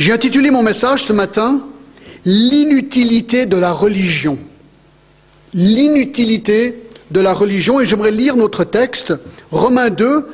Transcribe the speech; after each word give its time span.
J'ai 0.00 0.12
intitulé 0.12 0.50
mon 0.50 0.62
message 0.62 1.04
ce 1.04 1.12
matin 1.12 1.60
L'inutilité 2.24 3.44
de 3.44 3.58
la 3.58 3.70
religion. 3.74 4.38
L'inutilité 5.52 6.74
de 7.10 7.20
la 7.20 7.34
religion. 7.34 7.82
Et 7.82 7.86
j'aimerais 7.86 8.10
lire 8.10 8.34
notre 8.34 8.64
texte, 8.64 9.12
Romains 9.50 9.90
2, 9.90 10.26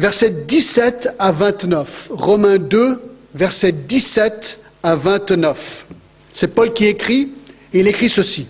versets 0.00 0.30
17 0.30 1.10
à 1.20 1.30
29. 1.30 2.08
Romains 2.10 2.58
2, 2.58 3.00
versets 3.36 3.70
17 3.70 4.58
à 4.82 4.96
29. 4.96 5.86
C'est 6.32 6.48
Paul 6.48 6.72
qui 6.72 6.86
écrit, 6.86 7.30
et 7.72 7.80
il 7.80 7.86
écrit 7.86 8.08
ceci. 8.08 8.48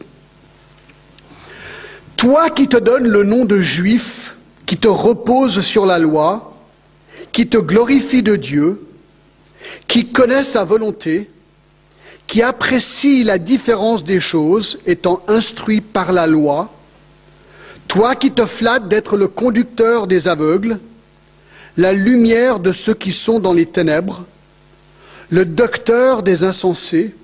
Toi 2.16 2.48
qui 2.48 2.68
te 2.68 2.78
donnes 2.78 3.06
le 3.06 3.22
nom 3.22 3.44
de 3.44 3.60
juif, 3.60 4.34
qui 4.64 4.78
te 4.78 4.88
repose 4.88 5.60
sur 5.60 5.84
la 5.84 5.98
loi, 5.98 6.56
qui 7.32 7.48
te 7.48 7.58
glorifie 7.58 8.22
de 8.22 8.36
Dieu, 8.36 8.80
qui 9.88 10.06
connaît 10.06 10.44
sa 10.44 10.64
volonté, 10.64 11.30
qui 12.26 12.42
apprécie 12.42 13.24
la 13.24 13.38
différence 13.38 14.04
des 14.04 14.20
choses, 14.20 14.78
étant 14.86 15.22
instruit 15.28 15.80
par 15.80 16.12
la 16.12 16.26
loi, 16.26 16.70
toi 17.88 18.14
qui 18.14 18.32
te 18.32 18.46
flattes 18.46 18.88
d'être 18.88 19.16
le 19.16 19.28
conducteur 19.28 20.06
des 20.06 20.26
aveugles, 20.26 20.78
la 21.76 21.92
lumière 21.92 22.60
de 22.60 22.72
ceux 22.72 22.94
qui 22.94 23.12
sont 23.12 23.40
dans 23.40 23.52
les 23.52 23.66
ténèbres, 23.66 24.24
le 25.30 25.44
docteur 25.44 26.22
des 26.22 26.44
insensés, 26.44 27.14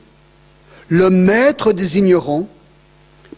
le 0.89 1.09
maître 1.09 1.73
des 1.73 1.99
ignorants, 1.99 2.49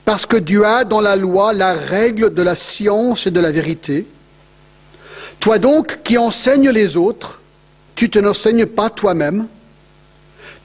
parce 0.05 0.27
que 0.27 0.37
Dieu 0.37 0.65
a 0.65 0.85
dans 0.85 1.01
la 1.01 1.17
loi 1.17 1.53
la 1.53 1.75
règle 1.75 2.35
de 2.35 2.43
la 2.43 2.55
science 2.55 3.27
et 3.27 3.31
de 3.31 3.41
la 3.41 3.53
vérité. 3.53 4.07
Toi 5.39 5.59
donc 5.59 6.01
qui 6.03 6.19
enseignes 6.19 6.71
les 6.71 6.97
autres, 6.97 7.42
tu 7.95 8.11
te 8.11 8.19
n'enseignes 8.19 8.67
pas 8.67 8.91
toi-même. 8.91 9.47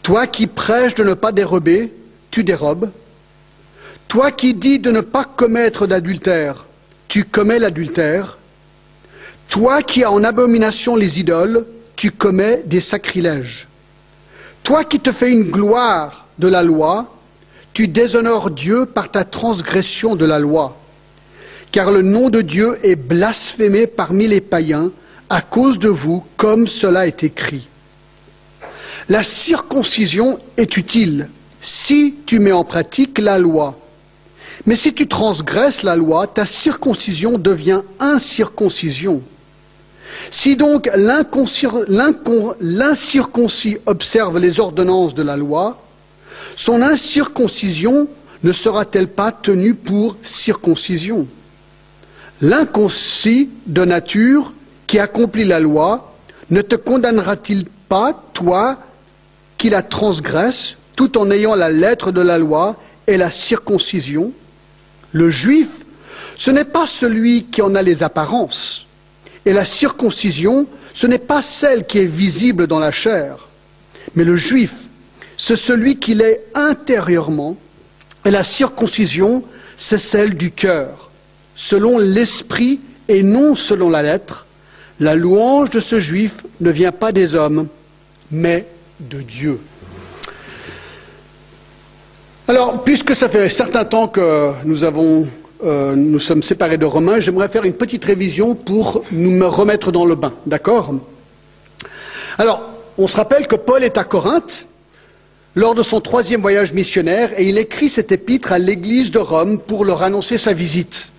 Toi 0.03 0.27
qui 0.27 0.47
prêches 0.47 0.95
de 0.95 1.03
ne 1.03 1.13
pas 1.13 1.31
dérober, 1.31 1.93
tu 2.31 2.43
dérobes. 2.43 2.89
Toi 4.07 4.31
qui 4.31 4.53
dis 4.53 4.79
de 4.79 4.91
ne 4.91 5.01
pas 5.01 5.25
commettre 5.25 5.85
d'adultère, 5.85 6.65
tu 7.07 7.25
commets 7.25 7.59
l'adultère. 7.59 8.37
Toi 9.49 9.81
qui 9.81 10.03
as 10.03 10.11
en 10.11 10.23
abomination 10.23 10.95
les 10.95 11.19
idoles, 11.19 11.65
tu 11.95 12.11
commets 12.11 12.63
des 12.65 12.79
sacrilèges. 12.79 13.67
Toi 14.63 14.83
qui 14.83 14.99
te 14.99 15.11
fais 15.11 15.31
une 15.31 15.49
gloire 15.49 16.25
de 16.39 16.47
la 16.47 16.63
loi, 16.63 17.13
tu 17.73 17.87
déshonores 17.87 18.51
Dieu 18.51 18.85
par 18.85 19.11
ta 19.11 19.23
transgression 19.23 20.15
de 20.15 20.25
la 20.25 20.39
loi. 20.39 20.77
Car 21.71 21.91
le 21.91 22.01
nom 22.01 22.29
de 22.29 22.41
Dieu 22.41 22.79
est 22.83 22.95
blasphémé 22.95 23.87
parmi 23.87 24.27
les 24.27 24.41
païens 24.41 24.91
à 25.29 25.41
cause 25.41 25.79
de 25.79 25.89
vous, 25.89 26.23
comme 26.37 26.67
cela 26.67 27.07
est 27.07 27.23
écrit. 27.23 27.67
La 29.09 29.23
circoncision 29.23 30.39
est 30.57 30.77
utile 30.77 31.29
si 31.61 32.15
tu 32.25 32.39
mets 32.39 32.51
en 32.51 32.63
pratique 32.63 33.19
la 33.19 33.39
loi. 33.39 33.77
Mais 34.65 34.75
si 34.75 34.93
tu 34.93 35.07
transgresses 35.07 35.83
la 35.83 35.95
loi, 35.95 36.27
ta 36.27 36.45
circoncision 36.45 37.37
devient 37.37 37.81
incirconcision. 37.99 39.21
Si 40.31 40.55
donc 40.55 40.89
l'incirconcis 40.95 43.77
observe 43.85 44.39
les 44.39 44.59
ordonnances 44.59 45.13
de 45.13 45.23
la 45.23 45.37
loi, 45.37 45.81
son 46.55 46.81
incirconcision 46.81 48.07
ne 48.43 48.51
sera-t-elle 48.51 49.07
pas 49.07 49.31
tenue 49.31 49.73
pour 49.73 50.17
circoncision? 50.21 51.27
L'inconcis 52.41 53.49
de 53.65 53.85
nature 53.85 54.53
qui 54.87 54.99
accomplit 54.99 55.45
la 55.45 55.59
loi 55.59 56.15
ne 56.49 56.61
te 56.61 56.75
condamnera-t-il 56.75 57.65
pas, 57.89 58.13
toi, 58.33 58.79
qui 59.57 59.69
la 59.69 59.81
transgresse, 59.81 60.77
tout 60.95 61.17
en 61.17 61.29
ayant 61.29 61.55
la 61.55 61.69
lettre 61.69 62.11
de 62.11 62.21
la 62.21 62.37
loi 62.37 62.77
et 63.05 63.17
la 63.17 63.29
circoncision? 63.29 64.31
Le 65.11 65.29
juif, 65.29 65.67
ce 66.37 66.51
n'est 66.51 66.65
pas 66.65 66.87
celui 66.87 67.45
qui 67.45 67.61
en 67.61 67.75
a 67.75 67.81
les 67.81 68.01
apparences, 68.01 68.87
et 69.45 69.53
la 69.53 69.65
circoncision, 69.65 70.67
ce 70.93 71.05
n'est 71.07 71.19
pas 71.19 71.41
celle 71.41 71.85
qui 71.85 71.99
est 71.99 72.05
visible 72.05 72.67
dans 72.67 72.79
la 72.79 72.91
chair, 72.91 73.47
mais 74.15 74.23
le 74.23 74.35
juif, 74.35 74.73
c'est 75.37 75.55
celui 75.55 75.97
qui 75.97 76.15
l'est 76.15 76.45
intérieurement, 76.55 77.57
et 78.25 78.31
la 78.31 78.43
circoncision, 78.43 79.43
c'est 79.77 79.97
celle 79.97 80.35
du 80.35 80.51
cœur, 80.51 81.11
selon 81.55 81.97
l'esprit 81.99 82.79
et 83.07 83.23
non 83.23 83.55
selon 83.55 83.89
la 83.89 84.01
lettre. 84.01 84.46
La 84.99 85.15
louange 85.15 85.69
de 85.69 85.79
ce 85.79 85.99
juif 85.99 86.45
ne 86.59 86.71
vient 86.71 86.91
pas 86.91 87.11
des 87.11 87.35
hommes, 87.35 87.67
mais 88.31 88.67
de 88.99 89.21
Dieu. 89.21 89.59
Alors, 92.47 92.83
puisque 92.83 93.13
ça 93.15 93.29
fait 93.29 93.45
un 93.45 93.49
certain 93.49 93.85
temps 93.85 94.07
que 94.07 94.51
nous 94.63 94.83
avons 94.83 95.27
euh, 95.63 95.95
nous 95.95 96.19
sommes 96.19 96.43
séparés 96.43 96.77
de 96.77 96.85
Romains, 96.85 97.19
j'aimerais 97.19 97.49
faire 97.49 97.63
une 97.63 97.73
petite 97.73 98.05
révision 98.05 98.53
pour 98.53 99.03
nous 99.11 99.31
me 99.31 99.45
remettre 99.45 99.91
dans 99.91 100.05
le 100.05 100.13
bain, 100.13 100.33
d'accord? 100.45 100.93
Alors, 102.37 102.61
on 102.97 103.07
se 103.07 103.15
rappelle 103.15 103.47
que 103.47 103.55
Paul 103.55 103.83
est 103.83 103.97
à 103.97 104.03
Corinthe 104.03 104.67
lors 105.55 105.73
de 105.73 105.81
son 105.81 105.99
troisième 105.99 106.41
voyage 106.41 106.73
missionnaire 106.73 107.31
et 107.39 107.49
il 107.49 107.57
écrit 107.57 107.89
cet 107.89 108.11
épître 108.11 108.51
à 108.51 108.59
l'église 108.59 109.09
de 109.09 109.17
Rome 109.17 109.59
pour 109.59 109.83
leur 109.83 110.03
annoncer 110.03 110.37
sa 110.37 110.53
visite. 110.53 111.11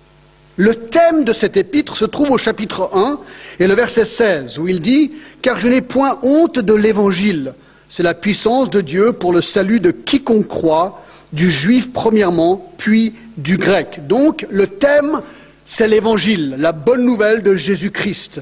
Le 0.59 0.75
thème 0.75 1.23
de 1.23 1.31
cet 1.31 1.55
épître 1.55 1.95
se 1.95 2.03
trouve 2.03 2.31
au 2.31 2.37
chapitre 2.37 2.89
1 2.91 3.21
et 3.61 3.67
le 3.67 3.73
verset 3.75 4.03
16 4.03 4.59
où 4.59 4.67
il 4.67 4.81
dit 4.81 5.13
Car 5.41 5.57
je 5.57 5.69
n'ai 5.69 5.79
point 5.79 6.19
honte 6.21 6.59
de 6.59 6.73
l'évangile, 6.73 7.53
c'est 7.87 8.03
la 8.03 8.13
puissance 8.13 8.69
de 8.69 8.81
Dieu 8.81 9.13
pour 9.13 9.31
le 9.31 9.39
salut 9.39 9.79
de 9.79 9.91
quiconque 9.91 10.49
croit, 10.49 11.01
du 11.31 11.49
juif 11.49 11.93
premièrement, 11.93 12.73
puis 12.77 13.13
du 13.37 13.55
grec. 13.55 14.05
Donc 14.07 14.45
le 14.49 14.67
thème, 14.67 15.21
c'est 15.63 15.87
l'évangile, 15.87 16.57
la 16.59 16.73
bonne 16.73 17.05
nouvelle 17.05 17.41
de 17.41 17.55
Jésus-Christ. 17.55 18.41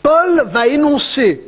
Paul 0.00 0.44
va 0.46 0.68
énoncer 0.68 1.40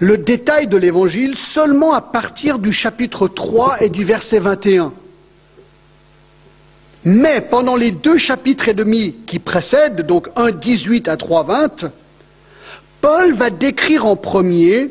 le 0.00 0.18
détail 0.18 0.66
de 0.66 0.76
l'évangile 0.76 1.34
seulement 1.34 1.94
à 1.94 2.02
partir 2.02 2.58
du 2.58 2.74
chapitre 2.74 3.26
3 3.26 3.84
et 3.84 3.88
du 3.88 4.04
verset 4.04 4.38
21. 4.38 4.92
Mais 7.04 7.42
pendant 7.42 7.76
les 7.76 7.90
deux 7.90 8.16
chapitres 8.16 8.68
et 8.68 8.74
demi 8.74 9.14
qui 9.26 9.38
précèdent, 9.38 10.06
donc 10.06 10.28
1, 10.36 10.52
18 10.52 11.08
à 11.08 11.16
3, 11.16 11.42
20, 11.44 11.92
Paul 13.00 13.34
va 13.34 13.50
décrire 13.50 14.06
en 14.06 14.16
premier 14.16 14.90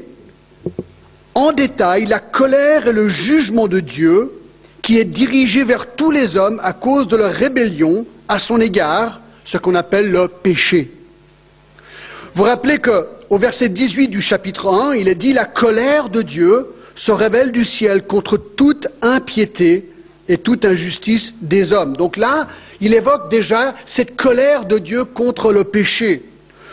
en 1.33 1.51
détail 1.51 2.05
la 2.05 2.19
colère 2.19 2.87
et 2.87 2.93
le 2.93 3.09
jugement 3.09 3.67
de 3.67 3.79
Dieu 3.79 4.31
qui 4.83 4.99
est 4.99 5.05
dirigé 5.05 5.63
vers 5.63 5.95
tous 5.95 6.11
les 6.11 6.37
hommes 6.37 6.59
à 6.63 6.73
cause 6.73 7.07
de 7.07 7.15
leur 7.15 7.31
rébellion 7.31 8.05
à 8.27 8.37
son 8.37 8.61
égard, 8.61 9.21
ce 9.43 9.57
qu'on 9.57 9.73
appelle 9.73 10.11
le 10.11 10.27
péché. 10.27 10.91
Vous 12.35 12.43
rappelez 12.43 12.77
que 12.77 13.07
au 13.31 13.37
verset 13.39 13.69
18 13.69 14.09
du 14.09 14.21
chapitre 14.21 14.67
1, 14.67 14.95
il 14.95 15.07
est 15.07 15.15
dit 15.15 15.33
la 15.33 15.45
colère 15.45 16.09
de 16.09 16.21
Dieu 16.21 16.67
se 16.95 17.11
révèle 17.11 17.51
du 17.51 17.65
ciel 17.65 18.03
contre 18.03 18.37
toute 18.37 18.87
impiété 19.01 19.89
et 20.29 20.37
toute 20.37 20.65
injustice 20.65 21.33
des 21.41 21.73
hommes. 21.73 21.95
Donc 21.97 22.17
là, 22.17 22.47
il 22.81 22.93
évoque 22.93 23.29
déjà 23.29 23.73
cette 23.85 24.15
colère 24.15 24.65
de 24.65 24.77
Dieu 24.77 25.05
contre 25.05 25.51
le 25.51 25.63
péché. 25.63 26.23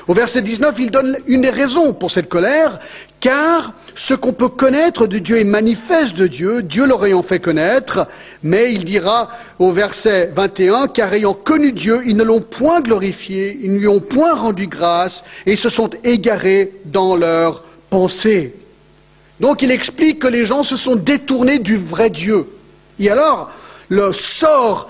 Au 0.08 0.14
verset 0.14 0.42
19, 0.42 0.74
il 0.78 0.90
donne 0.90 1.16
une 1.26 1.42
des 1.42 1.50
raisons 1.50 1.92
pour 1.92 2.10
cette 2.10 2.28
colère, 2.28 2.80
car 3.20 3.74
ce 3.94 4.14
qu'on 4.14 4.32
peut 4.32 4.48
connaître 4.48 5.06
de 5.06 5.18
Dieu 5.18 5.38
est 5.38 5.44
manifeste 5.44 6.16
de 6.16 6.26
Dieu, 6.26 6.62
Dieu 6.62 6.86
leur 6.86 7.04
ayant 7.04 7.22
fait 7.22 7.38
connaître, 7.38 8.08
mais 8.42 8.72
il 8.72 8.84
dira 8.84 9.28
au 9.58 9.72
verset 9.72 10.30
21, 10.34 10.88
car 10.88 11.12
ayant 11.12 11.34
connu 11.34 11.72
Dieu, 11.72 12.00
ils 12.06 12.16
ne 12.16 12.24
l'ont 12.24 12.40
point 12.40 12.80
glorifié, 12.80 13.58
ils 13.62 13.74
ne 13.74 13.78
lui 13.78 13.88
ont 13.88 14.00
point 14.00 14.34
rendu 14.34 14.66
grâce, 14.66 15.22
et 15.46 15.52
ils 15.52 15.58
se 15.58 15.68
sont 15.68 15.90
égarés 16.02 16.72
dans 16.86 17.14
leurs 17.14 17.62
pensées. 17.90 18.54
Donc 19.38 19.62
il 19.62 19.70
explique 19.70 20.18
que 20.18 20.28
les 20.28 20.46
gens 20.46 20.62
se 20.62 20.76
sont 20.76 20.96
détournés 20.96 21.58
du 21.58 21.76
vrai 21.76 22.10
Dieu. 22.10 22.46
Et 23.00 23.08
alors, 23.08 23.50
le 23.88 24.12
sort 24.12 24.88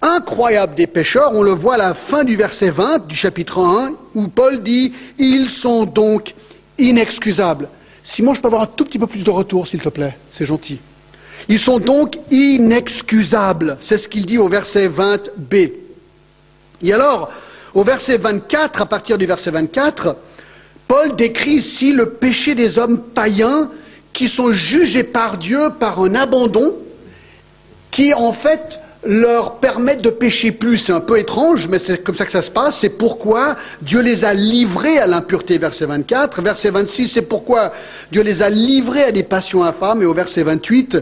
incroyable 0.00 0.74
des 0.74 0.86
pécheurs, 0.86 1.32
on 1.34 1.42
le 1.42 1.52
voit 1.52 1.74
à 1.74 1.78
la 1.78 1.94
fin 1.94 2.24
du 2.24 2.34
verset 2.34 2.70
20 2.70 3.06
du 3.06 3.14
chapitre 3.14 3.58
1, 3.58 3.92
où 4.14 4.28
Paul 4.28 4.62
dit, 4.62 4.94
ils 5.18 5.50
sont 5.50 5.84
donc 5.84 6.34
inexcusables. 6.78 7.68
Simon, 8.02 8.34
je 8.34 8.40
peux 8.40 8.46
avoir 8.46 8.62
un 8.62 8.66
tout 8.66 8.84
petit 8.84 8.98
peu 8.98 9.06
plus 9.06 9.22
de 9.22 9.30
retour, 9.30 9.66
s'il 9.66 9.82
te 9.82 9.90
plaît 9.90 10.16
C'est 10.30 10.46
gentil. 10.46 10.78
Ils 11.48 11.58
sont 11.58 11.78
donc 11.78 12.18
inexcusables. 12.30 13.76
C'est 13.80 13.98
ce 13.98 14.08
qu'il 14.08 14.24
dit 14.24 14.38
au 14.38 14.48
verset 14.48 14.88
20b. 14.88 15.72
Et 16.82 16.92
alors, 16.92 17.30
au 17.74 17.84
verset 17.84 18.16
24, 18.16 18.80
à 18.80 18.86
partir 18.86 19.18
du 19.18 19.26
verset 19.26 19.50
24, 19.50 20.16
Paul 20.88 21.14
décrit 21.16 21.52
ici 21.52 21.92
le 21.92 22.10
péché 22.10 22.54
des 22.54 22.78
hommes 22.78 23.00
païens 23.00 23.70
qui 24.12 24.28
sont 24.28 24.52
jugés 24.52 25.04
par 25.04 25.36
Dieu 25.36 25.58
par 25.78 26.00
un 26.00 26.14
abandon 26.14 26.74
qui, 27.96 28.12
en 28.12 28.34
fait, 28.34 28.78
leur 29.06 29.56
permettre 29.56 30.02
de 30.02 30.10
pécher 30.10 30.52
plus. 30.52 30.76
C'est 30.76 30.92
un 30.92 31.00
peu 31.00 31.18
étrange, 31.18 31.66
mais 31.66 31.78
c'est 31.78 32.04
comme 32.04 32.14
ça 32.14 32.26
que 32.26 32.30
ça 32.30 32.42
se 32.42 32.50
passe. 32.50 32.80
C'est 32.80 32.90
pourquoi 32.90 33.56
Dieu 33.80 34.02
les 34.02 34.26
a 34.26 34.34
livrés 34.34 34.98
à 34.98 35.06
l'impureté, 35.06 35.56
verset 35.56 35.86
24. 35.86 36.42
Verset 36.42 36.72
26, 36.72 37.08
c'est 37.08 37.22
pourquoi 37.22 37.72
Dieu 38.12 38.20
les 38.20 38.42
a 38.42 38.50
livrés 38.50 39.04
à 39.04 39.12
des 39.12 39.22
passions 39.22 39.64
infâmes. 39.64 40.02
Et 40.02 40.04
au 40.04 40.12
verset 40.12 40.42
28, 40.42 40.98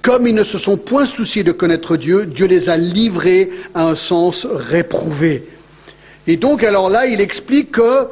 comme 0.00 0.26
ils 0.26 0.34
ne 0.34 0.42
se 0.42 0.56
sont 0.56 0.78
point 0.78 1.04
souciés 1.04 1.42
de 1.42 1.52
connaître 1.52 1.98
Dieu, 1.98 2.24
Dieu 2.24 2.46
les 2.46 2.70
a 2.70 2.78
livrés 2.78 3.50
à 3.74 3.84
un 3.84 3.94
sens 3.94 4.46
réprouvé. 4.50 5.46
Et 6.26 6.38
donc, 6.38 6.64
alors 6.64 6.88
là, 6.88 7.04
il 7.04 7.20
explique 7.20 7.72
que 7.72 8.08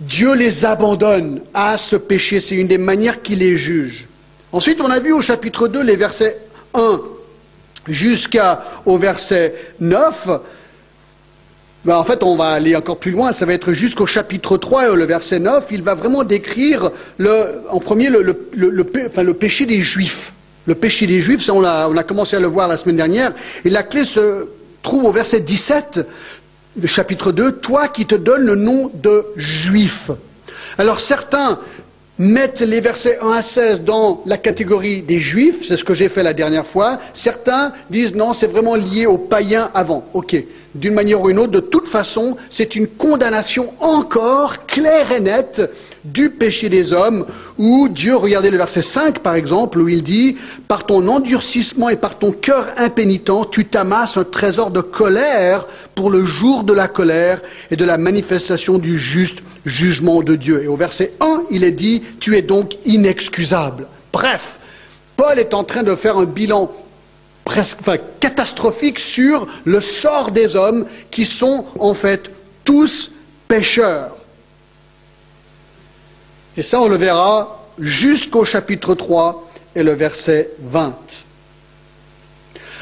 Dieu 0.00 0.34
les 0.34 0.64
abandonne 0.64 1.42
à 1.54 1.78
ce 1.78 1.94
péché. 1.94 2.40
C'est 2.40 2.56
une 2.56 2.66
des 2.66 2.78
manières 2.78 3.22
qu'il 3.22 3.38
les 3.38 3.56
juge. 3.56 4.08
Ensuite, 4.50 4.80
on 4.80 4.90
a 4.90 4.98
vu 4.98 5.12
au 5.12 5.22
chapitre 5.22 5.68
2 5.68 5.84
les 5.84 5.94
versets 5.94 6.36
1 6.74 7.00
jusqu'au 7.92 8.96
verset 8.96 9.54
9. 9.80 10.28
Ben, 11.84 11.96
en 11.96 12.04
fait, 12.04 12.22
on 12.22 12.36
va 12.36 12.50
aller 12.50 12.76
encore 12.76 12.98
plus 12.98 13.10
loin, 13.10 13.32
ça 13.32 13.46
va 13.46 13.54
être 13.54 13.72
jusqu'au 13.72 14.06
chapitre 14.06 14.58
3, 14.58 14.96
le 14.96 15.04
verset 15.04 15.38
9, 15.38 15.66
il 15.70 15.82
va 15.82 15.94
vraiment 15.94 16.24
décrire 16.24 16.90
en 17.70 17.78
premier 17.78 18.10
le, 18.10 19.32
péché 19.32 19.64
des 19.64 19.80
Juifs. 19.80 20.34
Le 20.66 20.74
péché 20.74 21.06
des 21.06 21.22
Juifs, 21.22 21.48
on 21.48 21.64
a, 21.64 21.88
on 21.88 21.96
a 21.96 22.02
commencé 22.02 22.36
à 22.36 22.40
le 22.40 22.48
voir 22.48 22.68
la 22.68 22.76
semaine 22.76 22.96
dernière, 22.96 23.32
et 23.64 23.70
la 23.70 23.82
clé 23.82 24.04
se 24.04 24.48
trouve 24.82 25.04
au 25.04 25.12
verset 25.12 25.40
17, 25.40 26.06
le 26.80 26.86
chapitre 26.86 27.32
2, 27.32 27.52
toi 27.52 27.88
qui 27.88 28.04
te 28.04 28.14
donnes 28.14 28.44
le 28.44 28.56
nom 28.56 28.90
de 28.94 29.24
Juif. 29.36 30.10
Alors 30.76 31.00
certains 31.00 31.58
mettent 32.20 32.60
les 32.60 32.82
versets 32.82 33.18
1 33.22 33.30
à 33.30 33.40
16 33.40 33.80
dans 33.80 34.22
la 34.26 34.36
catégorie 34.36 35.00
des 35.00 35.18
juifs, 35.18 35.66
c'est 35.66 35.78
ce 35.78 35.84
que 35.84 35.94
j'ai 35.94 36.10
fait 36.10 36.22
la 36.22 36.34
dernière 36.34 36.66
fois. 36.66 36.98
Certains 37.14 37.72
disent 37.88 38.14
non, 38.14 38.34
c'est 38.34 38.46
vraiment 38.46 38.74
lié 38.74 39.06
aux 39.06 39.16
païens 39.16 39.70
avant. 39.72 40.04
Ok, 40.12 40.36
d'une 40.74 40.92
manière 40.92 41.22
ou 41.22 41.30
une 41.30 41.38
autre, 41.38 41.50
de 41.50 41.60
toute 41.60 41.88
façon, 41.88 42.36
c'est 42.50 42.76
une 42.76 42.88
condamnation 42.88 43.72
encore 43.80 44.66
claire 44.66 45.10
et 45.12 45.20
nette 45.20 45.62
du 46.04 46.30
péché 46.30 46.68
des 46.68 46.92
hommes, 46.92 47.26
où 47.58 47.88
Dieu, 47.88 48.16
regardez 48.16 48.50
le 48.50 48.56
verset 48.56 48.82
5 48.82 49.18
par 49.20 49.34
exemple, 49.34 49.78
où 49.80 49.88
il 49.88 50.02
dit, 50.02 50.36
par 50.68 50.86
ton 50.86 51.06
endurcissement 51.08 51.88
et 51.88 51.96
par 51.96 52.18
ton 52.18 52.32
cœur 52.32 52.68
impénitent, 52.76 53.50
tu 53.50 53.66
t'amasses 53.66 54.16
un 54.16 54.24
trésor 54.24 54.70
de 54.70 54.80
colère 54.80 55.66
pour 55.94 56.10
le 56.10 56.24
jour 56.24 56.64
de 56.64 56.72
la 56.72 56.88
colère 56.88 57.40
et 57.70 57.76
de 57.76 57.84
la 57.84 57.98
manifestation 57.98 58.78
du 58.78 58.98
juste 58.98 59.38
jugement 59.66 60.22
de 60.22 60.36
Dieu. 60.36 60.62
Et 60.64 60.68
au 60.68 60.76
verset 60.76 61.12
1, 61.20 61.42
il 61.50 61.64
est 61.64 61.72
dit, 61.72 62.02
tu 62.20 62.36
es 62.36 62.42
donc 62.42 62.76
inexcusable. 62.86 63.86
Bref, 64.12 64.58
Paul 65.16 65.38
est 65.38 65.54
en 65.54 65.64
train 65.64 65.82
de 65.82 65.94
faire 65.94 66.16
un 66.16 66.24
bilan 66.24 66.72
presque 67.44 67.80
catastrophique 68.20 68.98
sur 68.98 69.46
le 69.64 69.80
sort 69.80 70.30
des 70.30 70.56
hommes 70.56 70.86
qui 71.10 71.26
sont 71.26 71.66
en 71.78 71.94
fait 71.94 72.30
tous 72.64 73.10
pécheurs. 73.48 74.19
Et 76.60 76.62
ça, 76.62 76.78
on 76.82 76.88
le 76.88 76.96
verra 76.96 77.64
jusqu'au 77.78 78.44
chapitre 78.44 78.94
3 78.94 79.48
et 79.74 79.82
le 79.82 79.94
verset 79.94 80.50
20. 80.60 80.94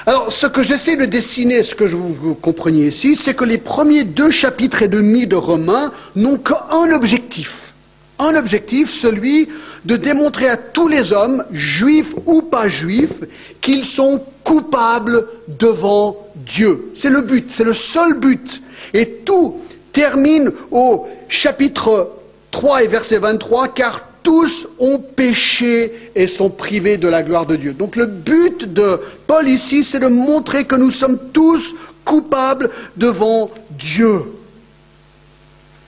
Alors, 0.04 0.32
ce 0.32 0.48
que 0.48 0.64
j'essaie 0.64 0.96
de 0.96 1.04
dessiner, 1.04 1.62
ce 1.62 1.76
que 1.76 1.86
je 1.86 1.94
vous, 1.94 2.34
compreniez 2.34 2.88
ici, 2.88 3.14
c'est 3.14 3.34
que 3.34 3.44
les 3.44 3.58
premiers 3.58 4.02
deux 4.02 4.32
chapitres 4.32 4.82
et 4.82 4.88
demi 4.88 5.28
de 5.28 5.36
Romains 5.36 5.92
n'ont 6.16 6.38
qu'un 6.38 6.90
objectif. 6.92 7.72
Un 8.18 8.34
objectif, 8.34 8.90
celui 8.90 9.48
de 9.84 9.94
démontrer 9.94 10.48
à 10.48 10.56
tous 10.56 10.88
les 10.88 11.12
hommes, 11.12 11.44
juifs 11.52 12.16
ou 12.26 12.42
pas 12.42 12.66
juifs, 12.66 13.22
qu'ils 13.60 13.84
sont 13.84 14.20
coupables 14.42 15.24
devant 15.46 16.16
Dieu. 16.34 16.90
C'est 16.94 17.10
le 17.10 17.20
but, 17.20 17.52
c'est 17.52 17.62
le 17.62 17.74
seul 17.74 18.14
but. 18.14 18.60
Et 18.92 19.08
tout 19.24 19.60
termine 19.92 20.50
au 20.72 21.06
chapitre 21.28 22.17
3 22.50 22.84
et 22.84 22.86
verset 22.86 23.18
23, 23.18 23.68
car 23.68 24.02
tous 24.22 24.68
ont 24.78 24.98
péché 24.98 26.10
et 26.14 26.26
sont 26.26 26.50
privés 26.50 26.98
de 26.98 27.08
la 27.08 27.22
gloire 27.22 27.46
de 27.46 27.56
Dieu. 27.56 27.72
Donc 27.72 27.96
le 27.96 28.06
but 28.06 28.72
de 28.72 29.00
Paul 29.26 29.48
ici, 29.48 29.84
c'est 29.84 30.00
de 30.00 30.08
montrer 30.08 30.64
que 30.64 30.76
nous 30.76 30.90
sommes 30.90 31.18
tous 31.32 31.74
coupables 32.04 32.70
devant 32.96 33.50
Dieu. 33.70 34.22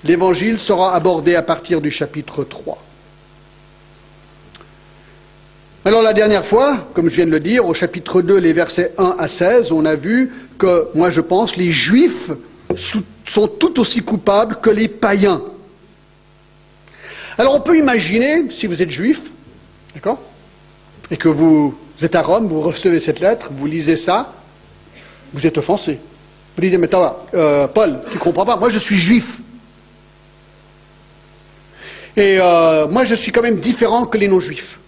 L'évangile 0.05 0.59
sera 0.59 0.95
abordé 0.95 1.35
à 1.35 1.43
partir 1.43 1.81
du 1.81 1.91
chapitre 1.91 2.45
3. 2.45 2.79
Alors 5.85 6.03
la 6.03 6.13
dernière 6.13 6.45
fois, 6.45 6.89
comme 6.95 7.09
je 7.09 7.17
viens 7.17 7.27
de 7.27 7.31
le 7.31 7.41
dire, 7.41 7.67
au 7.67 7.75
chapitre 7.75 8.23
2, 8.23 8.37
les 8.39 8.53
versets 8.53 8.93
1 8.99 9.17
à 9.19 9.29
16, 9.29 9.73
on 9.73 9.85
a 9.85 9.95
vu 9.95 10.33
que, 10.59 10.89
moi 10.95 11.11
je 11.11 11.21
pense, 11.21 11.57
les 11.57 11.73
juifs 11.73 12.31
sont 12.77 13.49
tout 13.49 13.81
aussi 13.81 14.03
coupables 14.03 14.57
que 14.57 14.71
les 14.71 14.89
païens. 14.89 15.43
Alors 17.41 17.55
on 17.55 17.61
peut 17.61 17.79
imaginer, 17.79 18.51
si 18.51 18.67
vous 18.67 18.83
êtes 18.83 18.91
juif, 18.91 19.23
d'accord, 19.95 20.21
et 21.11 21.17
que 21.17 21.31
vous 21.31 21.75
êtes 22.03 22.15
à 22.15 22.21
Rome, 22.21 22.49
vous 22.49 22.61
recevez 22.61 23.01
cette 23.01 23.19
lettre, 23.19 23.49
vous 23.51 23.65
lisez 23.65 23.97
ça, 23.97 24.35
vous 25.33 25.47
êtes 25.47 25.57
offensé. 25.57 25.99
Vous 26.55 26.61
dites, 26.61 26.79
mais 26.79 26.91
euh, 27.33 27.67
Paul, 27.67 27.99
tu 28.11 28.19
ne 28.19 28.23
comprends 28.23 28.45
pas, 28.45 28.57
moi 28.57 28.69
je 28.69 28.79
suis 28.79 28.99
juif. 28.99 29.39
Et 32.15 32.37
euh, 32.39 32.87
moi 32.89 33.05
je 33.05 33.15
suis 33.15 33.33
quand 33.33 33.41
même 33.41 33.59
différent 33.59 34.05
que 34.05 34.19
les 34.19 34.29
non-juifs. 34.29 34.79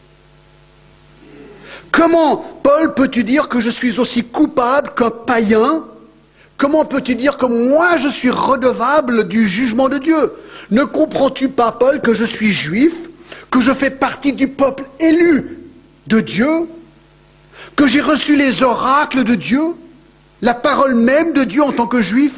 Comment, 1.90 2.37
Paul, 2.62 2.93
peux-tu 2.93 3.25
dire 3.25 3.49
que 3.49 3.60
je 3.60 3.70
suis 3.70 3.99
aussi 3.99 4.25
coupable 4.25 4.90
qu'un 4.94 5.08
païen? 5.08 5.87
Comment 6.58 6.84
peux-tu 6.84 7.14
dire 7.14 7.38
que 7.38 7.46
moi 7.46 7.96
je 7.96 8.08
suis 8.08 8.31
redevable 8.31 9.26
du 9.26 9.49
jugement 9.49 9.88
de 9.88 9.96
Dieu? 9.96 10.32
Ne 10.73 10.85
comprends-tu 10.85 11.51
pas, 11.51 11.71
Paul, 11.71 12.01
que 12.01 12.15
je 12.15 12.25
suis 12.25 12.51
juif, 12.51 12.95
que 13.51 13.61
je 13.61 13.73
fais 13.73 13.91
partie 13.91 14.33
du 14.33 14.49
peuple 14.49 14.85
élu 14.99 15.59
de 16.07 16.21
Dieu, 16.21 16.67
que 17.77 17.87
j'ai 17.87 18.01
reçu 18.01 18.37
les 18.37 18.63
oracles 18.63 19.23
de 19.23 19.35
Dieu, 19.35 19.63
la 20.41 20.55
parole 20.55 20.95
même 20.95 21.35
de 21.35 21.45
Dieu 21.45 21.63
en 21.63 21.73
tant 21.73 21.87
que 21.87 22.01
juif, 22.01 22.33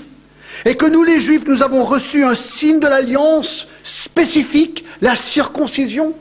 et 0.65 0.77
que 0.77 0.87
nous 0.87 1.05
les 1.05 1.21
juifs, 1.21 1.45
nous 1.47 1.63
avons 1.63 1.85
reçu 1.85 2.25
un 2.25 2.35
signe 2.35 2.81
de 2.81 2.89
l'alliance 2.89 3.69
spécifique, 3.85 4.85
la 5.01 5.15
circoncision? 5.15 6.13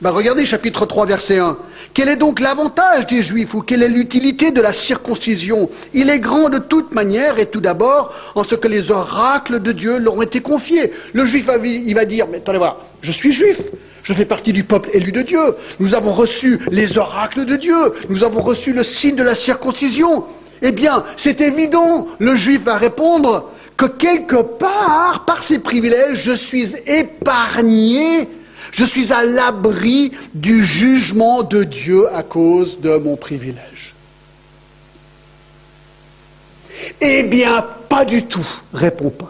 Ben, 0.00 0.10
Regardez 0.10 0.46
chapitre 0.46 0.86
3, 0.86 1.06
verset 1.06 1.38
1. 1.38 1.56
Quel 1.94 2.08
est 2.08 2.16
donc 2.16 2.40
l'avantage 2.40 3.06
des 3.06 3.22
Juifs 3.22 3.54
ou 3.54 3.62
quelle 3.62 3.82
est 3.82 3.88
l'utilité 3.88 4.50
de 4.50 4.60
la 4.60 4.72
circoncision? 4.72 5.70
Il 5.92 6.10
est 6.10 6.18
grand 6.18 6.48
de 6.48 6.58
toute 6.58 6.92
manière 6.92 7.38
et 7.38 7.46
tout 7.46 7.60
d'abord 7.60 8.12
en 8.34 8.42
ce 8.42 8.56
que 8.56 8.66
les 8.66 8.90
oracles 8.90 9.60
de 9.60 9.70
Dieu 9.70 9.98
leur 9.98 10.14
ont 10.14 10.22
été 10.22 10.40
confiés. 10.40 10.90
Le 11.12 11.24
Juif, 11.24 11.48
il 11.64 11.94
va 11.94 12.04
dire, 12.04 12.26
mais 12.28 12.38
attendez 12.38 12.58
voir, 12.58 12.78
je 13.00 13.12
suis 13.12 13.32
Juif, 13.32 13.60
je 14.02 14.12
fais 14.12 14.24
partie 14.24 14.52
du 14.52 14.64
peuple 14.64 14.90
élu 14.92 15.12
de 15.12 15.22
Dieu, 15.22 15.38
nous 15.78 15.94
avons 15.94 16.12
reçu 16.12 16.58
les 16.72 16.98
oracles 16.98 17.44
de 17.44 17.54
Dieu, 17.54 17.76
nous 18.08 18.24
avons 18.24 18.40
reçu 18.40 18.72
le 18.72 18.82
signe 18.82 19.14
de 19.14 19.22
la 19.22 19.36
circoncision. 19.36 20.24
Eh 20.62 20.72
bien, 20.72 21.04
c'est 21.16 21.40
évident, 21.40 22.08
le 22.18 22.34
Juif 22.34 22.62
va 22.64 22.76
répondre 22.76 23.50
que 23.76 23.86
quelque 23.86 24.42
part, 24.42 25.24
par 25.26 25.44
ses 25.44 25.60
privilèges, 25.60 26.20
je 26.22 26.32
suis 26.32 26.74
épargné 26.86 28.28
je 28.74 28.84
suis 28.84 29.12
à 29.12 29.24
l'abri 29.24 30.12
du 30.34 30.64
jugement 30.64 31.44
de 31.44 31.62
Dieu 31.62 32.12
à 32.12 32.22
cause 32.24 32.80
de 32.80 32.96
mon 32.96 33.16
privilège. 33.16 33.94
Eh 37.00 37.22
bien, 37.22 37.64
pas 37.88 38.04
du 38.04 38.24
tout, 38.24 38.46
répond 38.72 39.10
Paul, 39.10 39.28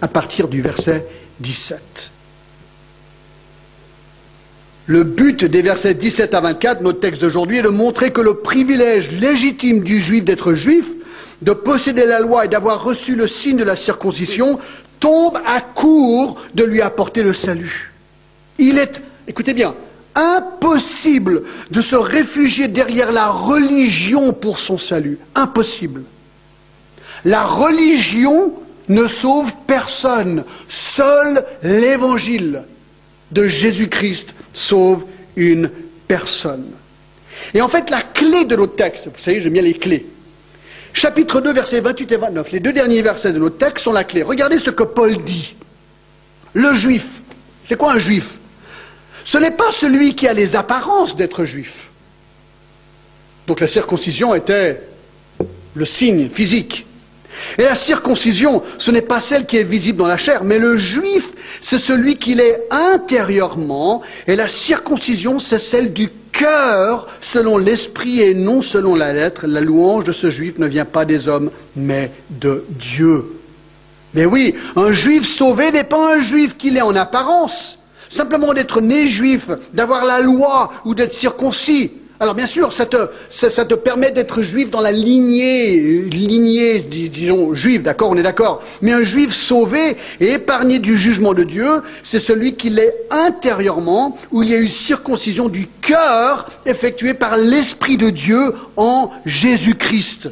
à 0.00 0.08
partir 0.08 0.48
du 0.48 0.60
verset 0.60 1.06
17. 1.38 2.10
Le 4.86 5.04
but 5.04 5.44
des 5.44 5.62
versets 5.62 5.94
17 5.94 6.34
à 6.34 6.40
24, 6.40 6.82
notre 6.82 6.98
texte 6.98 7.22
d'aujourd'hui, 7.22 7.58
est 7.58 7.62
de 7.62 7.68
montrer 7.68 8.10
que 8.10 8.20
le 8.20 8.38
privilège 8.38 9.12
légitime 9.12 9.84
du 9.84 10.00
juif 10.00 10.24
d'être 10.24 10.54
juif, 10.54 10.86
de 11.42 11.52
posséder 11.52 12.06
la 12.06 12.18
loi 12.18 12.46
et 12.46 12.48
d'avoir 12.48 12.82
reçu 12.82 13.14
le 13.14 13.28
signe 13.28 13.56
de 13.56 13.64
la 13.64 13.76
circoncision, 13.76 14.58
tombe 14.98 15.38
à 15.46 15.60
court 15.60 16.40
de 16.54 16.64
lui 16.64 16.80
apporter 16.80 17.22
le 17.22 17.32
salut. 17.32 17.91
Il 18.64 18.78
est, 18.78 19.02
écoutez 19.26 19.54
bien, 19.54 19.74
impossible 20.14 21.42
de 21.72 21.80
se 21.80 21.96
réfugier 21.96 22.68
derrière 22.68 23.10
la 23.10 23.26
religion 23.26 24.32
pour 24.32 24.60
son 24.60 24.78
salut. 24.78 25.18
Impossible. 25.34 26.04
La 27.24 27.42
religion 27.42 28.54
ne 28.88 29.08
sauve 29.08 29.52
personne. 29.66 30.44
Seul 30.68 31.44
l'évangile 31.64 32.62
de 33.32 33.48
Jésus-Christ 33.48 34.32
sauve 34.52 35.06
une 35.34 35.68
personne. 36.06 36.70
Et 37.54 37.62
en 37.62 37.68
fait, 37.68 37.90
la 37.90 38.00
clé 38.00 38.44
de 38.44 38.54
notre 38.54 38.76
texte, 38.76 39.08
vous 39.08 39.18
savez, 39.18 39.42
j'aime 39.42 39.54
bien 39.54 39.62
les 39.62 39.74
clés. 39.74 40.06
Chapitre 40.92 41.40
2, 41.40 41.52
versets 41.52 41.80
28 41.80 42.12
et 42.12 42.16
29, 42.16 42.52
les 42.52 42.60
deux 42.60 42.72
derniers 42.72 43.02
versets 43.02 43.32
de 43.32 43.40
notre 43.40 43.58
texte 43.58 43.82
sont 43.82 43.92
la 43.92 44.04
clé. 44.04 44.22
Regardez 44.22 44.60
ce 44.60 44.70
que 44.70 44.84
Paul 44.84 45.16
dit. 45.24 45.56
Le 46.52 46.76
juif, 46.76 47.22
c'est 47.64 47.76
quoi 47.76 47.94
un 47.94 47.98
juif? 47.98 48.38
Ce 49.24 49.38
n'est 49.38 49.52
pas 49.52 49.70
celui 49.70 50.14
qui 50.14 50.28
a 50.28 50.32
les 50.32 50.56
apparences 50.56 51.16
d'être 51.16 51.44
juif. 51.44 51.88
Donc 53.46 53.60
la 53.60 53.68
circoncision 53.68 54.34
était 54.34 54.80
le 55.74 55.84
signe 55.84 56.28
physique. 56.28 56.86
Et 57.58 57.62
la 57.62 57.74
circoncision, 57.74 58.62
ce 58.78 58.90
n'est 58.90 59.02
pas 59.02 59.20
celle 59.20 59.46
qui 59.46 59.56
est 59.56 59.64
visible 59.64 59.98
dans 59.98 60.06
la 60.06 60.16
chair, 60.16 60.44
mais 60.44 60.58
le 60.58 60.76
juif, 60.76 61.32
c'est 61.60 61.78
celui 61.78 62.16
qu'il 62.16 62.40
est 62.40 62.66
intérieurement, 62.70 64.02
et 64.26 64.36
la 64.36 64.48
circoncision, 64.48 65.38
c'est 65.38 65.58
celle 65.58 65.92
du 65.92 66.08
cœur, 66.30 67.06
selon 67.20 67.58
l'esprit 67.58 68.20
et 68.20 68.34
non 68.34 68.62
selon 68.62 68.94
la 68.94 69.12
lettre. 69.12 69.46
La 69.46 69.60
louange 69.60 70.04
de 70.04 70.12
ce 70.12 70.30
juif 70.30 70.58
ne 70.58 70.66
vient 70.66 70.84
pas 70.84 71.04
des 71.04 71.28
hommes, 71.28 71.50
mais 71.76 72.10
de 72.30 72.64
Dieu. 72.70 73.24
Mais 74.14 74.26
oui, 74.26 74.54
un 74.76 74.92
juif 74.92 75.26
sauvé 75.26 75.70
n'est 75.72 75.84
pas 75.84 76.16
un 76.16 76.22
juif 76.22 76.56
qu'il 76.56 76.76
est 76.76 76.82
en 76.82 76.96
apparence. 76.96 77.78
Simplement 78.12 78.52
d'être 78.52 78.82
né 78.82 79.08
juif, 79.08 79.48
d'avoir 79.72 80.04
la 80.04 80.20
loi 80.20 80.70
ou 80.84 80.94
d'être 80.94 81.14
circoncis. 81.14 81.92
Alors 82.20 82.34
bien 82.34 82.46
sûr, 82.46 82.70
ça 82.70 82.84
te, 82.84 83.74
permet 83.74 84.10
d'être 84.10 84.42
juif 84.42 84.70
dans 84.70 84.82
la 84.82 84.92
lignée, 84.92 86.02
lignée, 86.02 86.80
disons, 86.80 87.54
juive, 87.54 87.80
d'accord, 87.80 88.10
on 88.10 88.16
est 88.18 88.22
d'accord. 88.22 88.62
Mais 88.82 88.92
un 88.92 89.02
juif 89.02 89.32
sauvé 89.32 89.96
et 90.20 90.34
épargné 90.34 90.78
du 90.78 90.98
jugement 90.98 91.32
de 91.32 91.42
Dieu, 91.42 91.66
c'est 92.02 92.18
celui 92.18 92.54
qui 92.54 92.68
l'est 92.68 92.94
intérieurement, 93.10 94.18
où 94.30 94.42
il 94.42 94.50
y 94.50 94.54
a 94.54 94.58
eu 94.58 94.68
circoncision 94.68 95.48
du 95.48 95.66
cœur 95.80 96.50
effectuée 96.66 97.14
par 97.14 97.38
l'Esprit 97.38 97.96
de 97.96 98.10
Dieu 98.10 98.52
en 98.76 99.10
Jésus-Christ. 99.24 100.28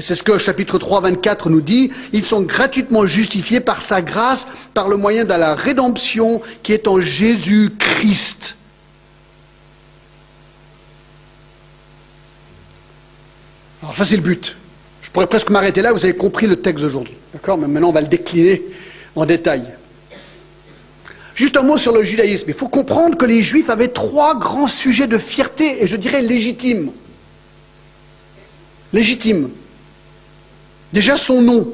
C'est 0.00 0.14
ce 0.14 0.22
que 0.22 0.38
chapitre 0.38 0.78
3, 0.78 1.02
24 1.02 1.50
nous 1.50 1.60
dit. 1.60 1.90
Ils 2.12 2.24
sont 2.24 2.40
gratuitement 2.40 3.06
justifiés 3.06 3.60
par 3.60 3.82
sa 3.82 4.00
grâce, 4.00 4.46
par 4.72 4.88
le 4.88 4.96
moyen 4.96 5.24
de 5.24 5.30
la 5.30 5.54
rédemption 5.54 6.40
qui 6.62 6.72
est 6.72 6.88
en 6.88 7.00
Jésus-Christ. 7.00 8.56
Alors 13.82 13.94
ça 13.94 14.04
c'est 14.04 14.16
le 14.16 14.22
but. 14.22 14.56
Je 15.02 15.10
pourrais 15.10 15.26
presque 15.26 15.50
m'arrêter 15.50 15.82
là, 15.82 15.92
vous 15.92 16.04
avez 16.04 16.14
compris 16.14 16.46
le 16.46 16.56
texte 16.56 16.82
d'aujourd'hui. 16.84 17.14
D'accord? 17.32 17.58
Mais 17.58 17.66
maintenant 17.66 17.88
on 17.88 17.92
va 17.92 18.00
le 18.00 18.06
décliner 18.06 18.62
en 19.16 19.26
détail. 19.26 19.64
Juste 21.34 21.56
un 21.56 21.62
mot 21.62 21.78
sur 21.78 21.92
le 21.92 22.04
judaïsme. 22.04 22.46
Il 22.48 22.54
faut 22.54 22.68
comprendre 22.68 23.16
que 23.16 23.24
les 23.24 23.42
juifs 23.42 23.70
avaient 23.70 23.88
trois 23.88 24.38
grands 24.38 24.68
sujets 24.68 25.06
de 25.06 25.18
fierté, 25.18 25.82
et 25.82 25.86
je 25.86 25.96
dirais 25.96 26.22
légitimes. 26.22 26.92
Légitimes. 28.92 29.50
Déjà 30.92 31.16
son 31.16 31.42
nom. 31.42 31.72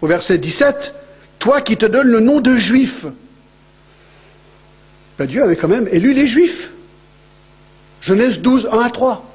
Au 0.00 0.06
verset 0.06 0.38
17, 0.38 0.94
toi 1.38 1.60
qui 1.60 1.76
te 1.76 1.86
donnes 1.86 2.08
le 2.08 2.20
nom 2.20 2.40
de 2.40 2.56
juif. 2.56 3.06
Ben, 5.18 5.26
Dieu 5.26 5.42
avait 5.42 5.56
quand 5.56 5.68
même 5.68 5.88
élu 5.90 6.12
les 6.12 6.26
juifs. 6.26 6.72
Genèse 8.00 8.40
12, 8.40 8.68
1 8.70 8.78
à 8.78 8.90
3 8.90 9.30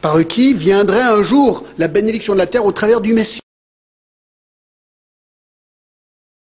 par 0.00 0.26
qui 0.26 0.54
viendrait 0.54 1.02
un 1.02 1.22
jour 1.22 1.64
la 1.78 1.88
bénédiction 1.88 2.32
de 2.32 2.38
la 2.38 2.46
terre 2.46 2.64
au 2.64 2.72
travers 2.72 3.00
du 3.00 3.12
Messie? 3.12 3.40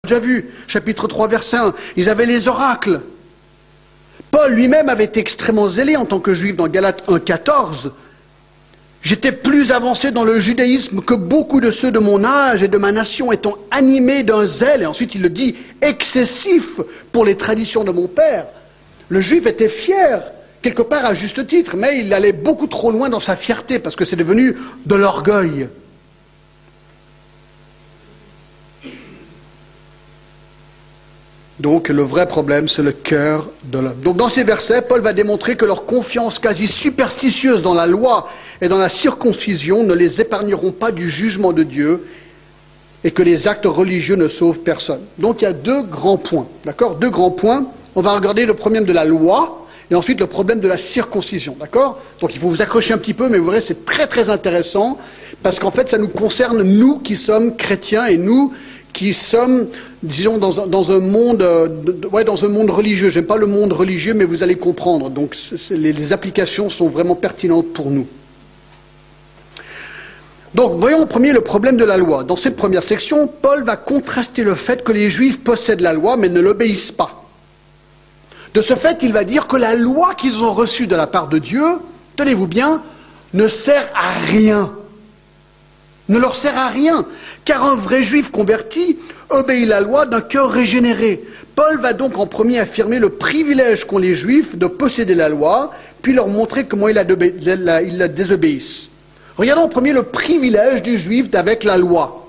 déjà 0.04 0.18
vu, 0.18 0.50
chapitre 0.66 1.08
3, 1.08 1.28
verset 1.28 1.56
1, 1.56 1.74
ils 1.96 2.10
avaient 2.10 2.26
les 2.26 2.46
oracles. 2.46 3.00
Paul 4.30 4.52
lui-même 4.52 4.90
avait 4.90 5.04
été 5.04 5.20
extrêmement 5.20 5.68
zélé 5.68 5.96
en 5.96 6.04
tant 6.04 6.20
que 6.20 6.34
juif 6.34 6.56
dans 6.56 6.68
Galates 6.68 7.02
1, 7.08 7.20
14. 7.20 7.92
J'étais 9.04 9.32
plus 9.32 9.70
avancé 9.70 10.12
dans 10.12 10.24
le 10.24 10.40
judaïsme 10.40 11.02
que 11.02 11.12
beaucoup 11.12 11.60
de 11.60 11.70
ceux 11.70 11.92
de 11.92 11.98
mon 11.98 12.24
âge 12.24 12.62
et 12.62 12.68
de 12.68 12.78
ma 12.78 12.90
nation 12.90 13.32
étant 13.32 13.58
animés 13.70 14.22
d'un 14.22 14.46
zèle, 14.46 14.82
et 14.82 14.86
ensuite 14.86 15.14
il 15.14 15.20
le 15.20 15.28
dit, 15.28 15.56
excessif 15.82 16.80
pour 17.12 17.26
les 17.26 17.36
traditions 17.36 17.84
de 17.84 17.92
mon 17.92 18.06
père. 18.06 18.46
Le 19.10 19.20
juif 19.20 19.44
était 19.46 19.68
fier 19.68 20.22
quelque 20.62 20.80
part 20.80 21.04
à 21.04 21.12
juste 21.12 21.46
titre, 21.46 21.76
mais 21.76 22.00
il 22.00 22.14
allait 22.14 22.32
beaucoup 22.32 22.66
trop 22.66 22.90
loin 22.90 23.10
dans 23.10 23.20
sa 23.20 23.36
fierté, 23.36 23.78
parce 23.78 23.94
que 23.94 24.06
c'est 24.06 24.16
devenu 24.16 24.56
de 24.86 24.94
l'orgueil. 24.94 25.68
Donc 31.60 31.88
le 31.88 32.02
vrai 32.02 32.26
problème, 32.26 32.68
c'est 32.68 32.82
le 32.82 32.92
cœur 32.92 33.48
de 33.64 33.78
l'homme. 33.78 34.00
Donc 34.02 34.16
dans 34.16 34.28
ces 34.28 34.42
versets, 34.42 34.82
Paul 34.82 35.00
va 35.00 35.12
démontrer 35.12 35.56
que 35.56 35.64
leur 35.64 35.86
confiance 35.86 36.38
quasi 36.38 36.66
superstitieuse 36.66 37.62
dans 37.62 37.74
la 37.74 37.86
loi 37.86 38.28
et 38.60 38.68
dans 38.68 38.78
la 38.78 38.88
circoncision 38.88 39.84
ne 39.84 39.94
les 39.94 40.20
épargneront 40.20 40.72
pas 40.72 40.90
du 40.90 41.08
jugement 41.08 41.52
de 41.52 41.62
Dieu 41.62 42.06
et 43.04 43.12
que 43.12 43.22
les 43.22 43.46
actes 43.46 43.66
religieux 43.66 44.16
ne 44.16 44.26
sauvent 44.26 44.60
personne. 44.60 45.00
Donc 45.18 45.42
il 45.42 45.44
y 45.44 45.48
a 45.48 45.52
deux 45.52 45.82
grands 45.82 46.16
points, 46.16 46.48
d'accord? 46.64 46.96
Deux 46.96 47.10
grands 47.10 47.30
points. 47.30 47.66
On 47.94 48.02
va 48.02 48.12
regarder 48.14 48.46
le 48.46 48.54
problème 48.54 48.84
de 48.84 48.92
la 48.92 49.04
loi, 49.04 49.60
et 49.90 49.94
ensuite, 49.94 50.18
le 50.18 50.26
problème 50.26 50.60
de 50.60 50.66
la 50.66 50.78
circoncision, 50.78 51.56
d'accord? 51.60 52.00
Donc 52.20 52.34
il 52.34 52.40
faut 52.40 52.48
vous 52.48 52.62
accrocher 52.62 52.94
un 52.94 52.98
petit 52.98 53.14
peu, 53.14 53.28
mais 53.28 53.38
vous 53.38 53.44
verrez, 53.44 53.60
c'est 53.60 53.84
très 53.84 54.06
très 54.06 54.30
intéressant, 54.30 54.98
parce 55.42 55.60
qu'en 55.60 55.70
fait, 55.70 55.88
ça 55.88 55.98
nous 55.98 56.08
concerne, 56.08 56.62
nous 56.62 56.98
qui 56.98 57.16
sommes 57.16 57.54
chrétiens, 57.54 58.06
et 58.06 58.16
nous 58.16 58.52
qui 58.94 59.12
sommes, 59.12 59.66
disons, 60.02 60.38
dans 60.38 60.92
un, 60.92 61.00
monde, 61.00 61.42
euh, 61.42 61.68
ouais, 62.10 62.24
dans 62.24 62.36
religieux. 62.70 63.10
J'aime 63.10 63.26
pas 63.26 63.36
le 63.36 63.46
monde 63.46 63.74
religieux, 63.74 64.14
mais 64.14 64.24
vous 64.24 64.42
allez 64.42 64.54
comprendre. 64.54 65.10
Donc 65.10 65.36
les, 65.70 65.92
les 65.92 66.12
applications 66.14 66.70
sont 66.70 66.88
vraiment 66.88 67.14
pertinentes 67.16 67.74
pour 67.74 67.90
nous. 67.90 68.06
Donc, 70.54 70.78
voyons 70.78 71.02
en 71.02 71.06
premier 71.06 71.32
le 71.32 71.40
problème 71.40 71.76
de 71.76 71.84
la 71.84 71.96
loi. 71.96 72.22
Dans 72.22 72.36
cette 72.36 72.54
première 72.54 72.84
section, 72.84 73.26
Paul 73.26 73.64
va 73.64 73.76
contraster 73.76 74.44
le 74.44 74.54
fait 74.54 74.84
que 74.84 74.92
les 74.92 75.10
Juifs 75.10 75.42
possèdent 75.42 75.80
la 75.80 75.92
loi, 75.92 76.16
mais 76.16 76.28
ne 76.28 76.40
l'obéissent 76.40 76.92
pas. 76.92 77.24
De 78.54 78.60
ce 78.60 78.76
fait, 78.76 79.02
il 79.02 79.12
va 79.12 79.24
dire 79.24 79.48
que 79.48 79.56
la 79.56 79.74
loi 79.74 80.14
qu'ils 80.14 80.44
ont 80.44 80.52
reçue 80.52 80.86
de 80.86 80.94
la 80.94 81.08
part 81.08 81.26
de 81.26 81.38
Dieu, 81.38 81.64
tenez-vous 82.16 82.46
bien, 82.46 82.82
ne 83.32 83.48
sert 83.48 83.88
à 83.96 84.12
rien. 84.30 84.72
Ne 86.08 86.18
leur 86.18 86.36
sert 86.36 86.56
à 86.56 86.68
rien, 86.68 87.04
car 87.44 87.64
un 87.64 87.76
vrai 87.76 88.02
juif 88.02 88.30
converti 88.30 88.98
obéit 89.30 89.68
la 89.68 89.80
loi 89.80 90.06
d'un 90.06 90.20
cœur 90.20 90.50
régénéré. 90.50 91.24
Paul 91.54 91.78
va 91.80 91.92
donc 91.92 92.18
en 92.18 92.26
premier 92.26 92.58
affirmer 92.58 92.98
le 92.98 93.10
privilège 93.10 93.84
qu'ont 93.84 93.98
les 93.98 94.14
juifs 94.14 94.56
de 94.56 94.66
posséder 94.66 95.14
la 95.14 95.28
loi, 95.28 95.72
puis 96.02 96.12
leur 96.12 96.28
montrer 96.28 96.64
comment 96.64 96.88
ils 96.88 96.94
la, 96.94 98.08
désobéissent. 98.08 98.88
Regardons 99.36 99.62
en 99.62 99.68
premier 99.68 99.92
le 99.92 100.04
privilège 100.04 100.82
du 100.82 100.98
juif 100.98 101.30
d'avec 101.30 101.64
la 101.64 101.76
loi. 101.76 102.28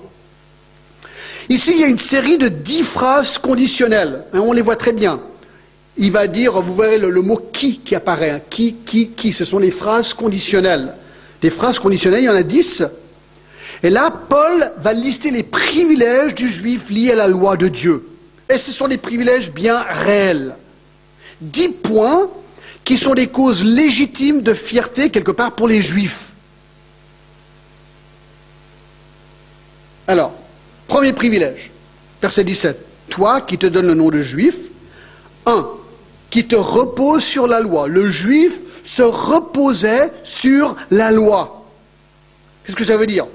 Ici, 1.48 1.72
il 1.74 1.80
y 1.80 1.84
a 1.84 1.88
une 1.88 1.98
série 1.98 2.38
de 2.38 2.48
dix 2.48 2.82
phrases 2.82 3.38
conditionnelles, 3.38 4.24
hein, 4.32 4.40
on 4.40 4.52
les 4.52 4.62
voit 4.62 4.76
très 4.76 4.92
bien 4.92 5.20
il 5.98 6.12
va 6.12 6.26
dire, 6.26 6.60
vous 6.60 6.74
verrez 6.74 6.98
le, 6.98 7.22
mot 7.22 7.40
qui 7.52 7.78
qui 7.78 7.94
apparaît, 7.94 8.30
hein. 8.30 8.40
qui, 8.50 8.74
qui, 8.84 9.08
qui, 9.08 9.32
ce 9.32 9.44
sont 9.44 9.58
les 9.58 9.70
phrases 9.70 10.12
conditionnelles. 10.12 10.94
Les 11.42 11.50
phrases 11.50 11.78
conditionnelles, 11.78 12.22
il 12.22 12.26
y 12.26 12.30
en 12.30 12.34
a 12.34 12.42
dix. 12.42 12.82
Et 13.86 13.90
là, 13.90 14.10
Paul 14.10 14.72
va 14.78 14.92
lister 14.92 15.30
les 15.30 15.44
privilèges 15.44 16.34
du 16.34 16.50
juif 16.50 16.90
liés 16.90 17.12
à 17.12 17.14
la 17.14 17.28
loi 17.28 17.56
de 17.56 17.68
Dieu. 17.68 18.04
Et 18.52 18.58
ce 18.58 18.72
sont 18.72 18.88
des 18.88 18.98
privilèges 18.98 19.52
bien 19.52 19.80
réels. 19.80 20.56
Dix 21.40 21.68
points 21.68 22.28
qui 22.84 22.96
sont 22.96 23.14
des 23.14 23.28
causes 23.28 23.62
légitimes 23.62 24.42
de 24.42 24.54
fierté 24.54 25.08
quelque 25.10 25.30
part 25.30 25.52
pour 25.52 25.68
les 25.68 25.82
juifs. 25.82 26.32
Alors, 30.08 30.32
premier 30.88 31.12
privilège, 31.12 31.70
verset 32.20 32.42
17. 32.42 32.84
Toi 33.08 33.40
qui 33.40 33.56
te 33.56 33.66
donnes 33.66 33.86
le 33.86 33.94
nom 33.94 34.10
de 34.10 34.20
juif, 34.20 34.56
un, 35.46 35.64
qui 36.28 36.44
te 36.44 36.56
repose 36.56 37.22
sur 37.22 37.46
la 37.46 37.60
loi. 37.60 37.86
Le 37.86 38.10
juif 38.10 38.62
se 38.82 39.02
reposait 39.02 40.10
sur 40.24 40.74
la 40.90 41.12
loi. 41.12 41.64
Qu'est-ce 42.64 42.76
que 42.76 42.82
ça 42.82 42.96
veut 42.96 43.06
dire? 43.06 43.26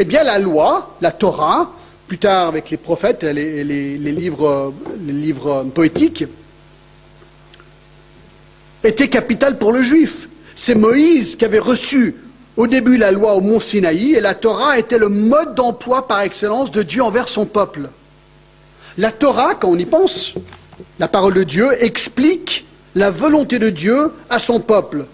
Eh 0.00 0.04
bien, 0.04 0.22
la 0.22 0.38
loi, 0.38 0.96
la 1.00 1.10
Torah, 1.10 1.72
plus 2.06 2.18
tard 2.18 2.46
avec 2.46 2.70
les 2.70 2.76
prophètes 2.76 3.24
et 3.24 3.32
les, 3.34 3.98
livres, 3.98 4.72
les 5.04 5.12
livres 5.12 5.66
poétiques, 5.74 6.24
était 8.84 9.08
capitale 9.08 9.58
pour 9.58 9.72
le 9.72 9.82
juif. 9.82 10.28
C'est 10.54 10.76
Moïse 10.76 11.34
qui 11.34 11.44
avait 11.44 11.58
reçu 11.58 12.14
au 12.56 12.68
début 12.68 12.96
la 12.96 13.10
loi 13.10 13.34
au 13.34 13.40
mont 13.40 13.58
Sinaï 13.58 14.12
et 14.12 14.20
la 14.20 14.34
Torah 14.34 14.78
était 14.78 14.98
le 14.98 15.08
mode 15.08 15.56
d'emploi 15.56 16.06
par 16.06 16.20
excellence 16.20 16.70
de 16.70 16.82
Dieu 16.82 17.02
envers 17.02 17.28
son 17.28 17.46
peuple. 17.46 17.90
La 18.98 19.10
Torah, 19.10 19.56
quand 19.56 19.68
on 19.68 19.78
y 19.78 19.84
pense, 19.84 20.34
la 21.00 21.08
parole 21.08 21.34
de 21.34 21.42
Dieu 21.44 21.66
explique 21.82 22.66
la 22.94 23.10
volonté 23.10 23.58
de 23.58 23.70
Dieu 23.70 24.12
à 24.30 24.38
son 24.38 24.60
peuple. 24.60 25.06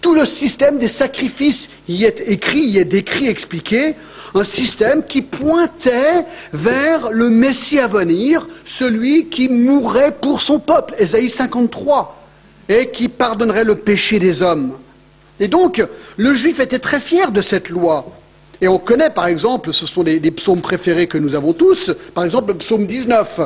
Tout 0.00 0.14
le 0.14 0.24
système 0.24 0.78
des 0.78 0.88
sacrifices 0.88 1.68
y 1.88 2.04
est 2.04 2.22
écrit, 2.26 2.60
y 2.60 2.78
est 2.78 2.84
décrit, 2.84 3.28
expliqué, 3.28 3.94
un 4.34 4.44
système 4.44 5.04
qui 5.04 5.22
pointait 5.22 6.24
vers 6.52 7.10
le 7.10 7.30
Messie 7.30 7.78
à 7.78 7.86
venir, 7.86 8.46
celui 8.64 9.26
qui 9.26 9.48
mourrait 9.48 10.12
pour 10.12 10.42
son 10.42 10.58
peuple, 10.58 10.94
Ésaïe 10.98 11.30
53, 11.30 12.16
et 12.68 12.90
qui 12.90 13.08
pardonnerait 13.08 13.64
le 13.64 13.76
péché 13.76 14.18
des 14.18 14.42
hommes. 14.42 14.72
Et 15.40 15.48
donc, 15.48 15.84
le 16.16 16.34
juif 16.34 16.60
était 16.60 16.78
très 16.78 17.00
fier 17.00 17.30
de 17.30 17.42
cette 17.42 17.68
loi. 17.68 18.06
Et 18.60 18.68
on 18.68 18.78
connaît, 18.78 19.10
par 19.10 19.26
exemple, 19.26 19.72
ce 19.72 19.86
sont 19.86 20.02
des, 20.02 20.18
psaumes 20.30 20.62
préférés 20.62 21.06
que 21.06 21.18
nous 21.18 21.34
avons 21.34 21.52
tous, 21.52 21.92
par 22.14 22.24
exemple 22.24 22.52
le 22.52 22.58
psaume 22.58 22.86
19. 22.86 23.40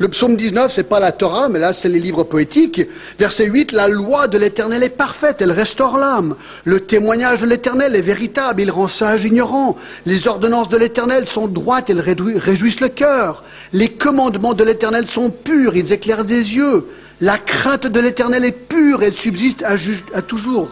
Le 0.00 0.06
psaume 0.06 0.36
19, 0.36 0.72
c'est 0.72 0.84
pas 0.84 1.00
la 1.00 1.10
Torah, 1.10 1.48
mais 1.48 1.58
là, 1.58 1.72
c'est 1.72 1.88
les 1.88 1.98
livres 1.98 2.22
poétiques. 2.22 2.82
Verset 3.18 3.46
8, 3.46 3.72
la 3.72 3.88
loi 3.88 4.28
de 4.28 4.38
l'éternel 4.38 4.84
est 4.84 4.90
parfaite, 4.90 5.38
elle 5.40 5.50
restaure 5.50 5.98
l'âme. 5.98 6.36
Le 6.64 6.78
témoignage 6.80 7.40
de 7.40 7.46
l'éternel 7.46 7.96
est 7.96 8.00
véritable, 8.00 8.62
il 8.62 8.70
rend 8.70 8.86
sage 8.86 9.24
ignorant. 9.24 9.76
Les 10.06 10.28
ordonnances 10.28 10.68
de 10.68 10.76
l'éternel 10.76 11.26
sont 11.26 11.48
droites, 11.48 11.90
elles 11.90 12.00
réjouissent 12.00 12.78
le 12.78 12.88
cœur. 12.88 13.42
Les 13.72 13.88
commandements 13.88 14.54
de 14.54 14.62
l'éternel 14.62 15.08
sont 15.08 15.30
purs, 15.30 15.76
ils 15.76 15.92
éclairent 15.92 16.24
des 16.24 16.54
yeux. 16.54 16.86
La 17.20 17.36
crainte 17.36 17.88
de 17.88 17.98
l'éternel 17.98 18.44
est 18.44 18.52
pure, 18.52 19.02
elle 19.02 19.14
subsiste 19.14 19.64
à, 19.64 20.22
toujours. 20.22 20.68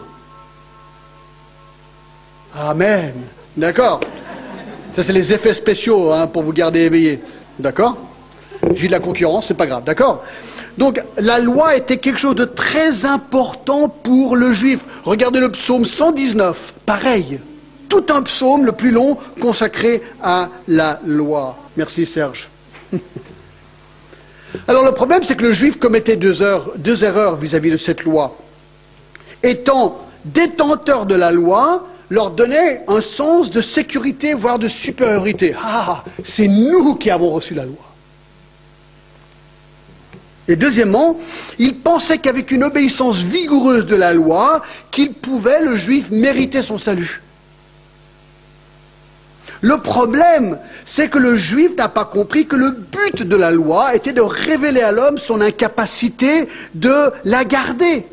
Amen. 2.57 3.13
D'accord 3.57 3.99
Ça, 4.93 5.03
c'est 5.03 5.11
les 5.11 5.33
effets 5.33 5.53
spéciaux 5.53 6.13
hein, 6.13 6.27
pour 6.27 6.43
vous 6.43 6.53
garder 6.53 6.79
éveillé. 6.79 7.19
D'accord 7.59 8.06
j'ai 8.75 8.87
de 8.87 8.91
la 8.91 8.99
concurrence, 8.99 9.47
c'est 9.47 9.57
pas 9.57 9.67
grave, 9.67 9.83
d'accord? 9.83 10.23
Donc 10.77 11.01
la 11.17 11.39
loi 11.39 11.75
était 11.75 11.97
quelque 11.97 12.19
chose 12.19 12.35
de 12.35 12.45
très 12.45 13.05
important 13.05 13.89
pour 13.89 14.35
le 14.35 14.53
juif. 14.53 14.79
Regardez 15.03 15.39
le 15.39 15.49
psaume 15.49 15.85
119, 15.85 16.73
pareil. 16.85 17.39
Tout 17.89 18.05
un 18.09 18.21
psaume, 18.21 18.65
le 18.65 18.73
plus 18.73 18.91
long, 18.91 19.17
consacré 19.41 20.01
à 20.21 20.49
la 20.67 20.99
loi. 21.05 21.57
Merci 21.77 22.05
Serge. 22.05 22.49
Alors 24.67 24.83
le 24.85 24.91
problème, 24.91 25.23
c'est 25.23 25.35
que 25.35 25.45
le 25.45 25.53
juif 25.53 25.79
commettait 25.79 26.15
deux, 26.15 26.43
erreurs 27.03 27.35
vis-à-vis 27.37 27.71
de 27.71 27.77
cette 27.77 28.03
loi. 28.03 28.35
Étant 29.43 30.01
détenteur 30.25 31.05
de 31.05 31.15
la 31.15 31.31
loi, 31.31 31.87
leur 32.09 32.31
donnait 32.31 32.83
un 32.87 33.01
sens 33.01 33.49
de 33.51 33.61
sécurité, 33.61 34.33
voire 34.33 34.59
de 34.59 34.67
supériorité. 34.67 35.55
Ah, 35.61 36.03
c'est 36.23 36.47
nous 36.47 36.95
qui 36.95 37.09
avons 37.09 37.31
reçu 37.31 37.53
la 37.53 37.65
loi. 37.65 37.86
Et 40.47 40.55
deuxièmement, 40.55 41.17
il 41.59 41.75
pensait 41.75 42.19
qu'avec 42.19 42.51
une 42.51 42.63
obéissance 42.63 43.17
vigoureuse 43.17 43.85
de 43.85 43.95
la 43.95 44.13
loi, 44.13 44.61
qu'il 44.91 45.13
pouvait, 45.13 45.61
le 45.61 45.75
juif, 45.75 46.09
mériter 46.09 46.61
son 46.61 46.77
salut. 46.77 47.21
Le 49.61 49.77
problème, 49.77 50.59
c'est 50.85 51.09
que 51.09 51.17
le 51.17 51.35
juif 51.35 51.75
n'a 51.77 51.89
pas 51.89 52.05
compris 52.05 52.45
que 52.45 52.55
le 52.55 52.71
but 52.71 53.23
de 53.23 53.35
la 53.35 53.51
loi 53.51 53.95
était 53.95 54.13
de 54.13 54.21
révéler 54.21 54.81
à 54.81 54.91
l'homme 54.91 55.17
son 55.17 55.41
incapacité 55.41 56.47
de 56.75 57.11
la 57.25 57.43
garder. 57.43 58.05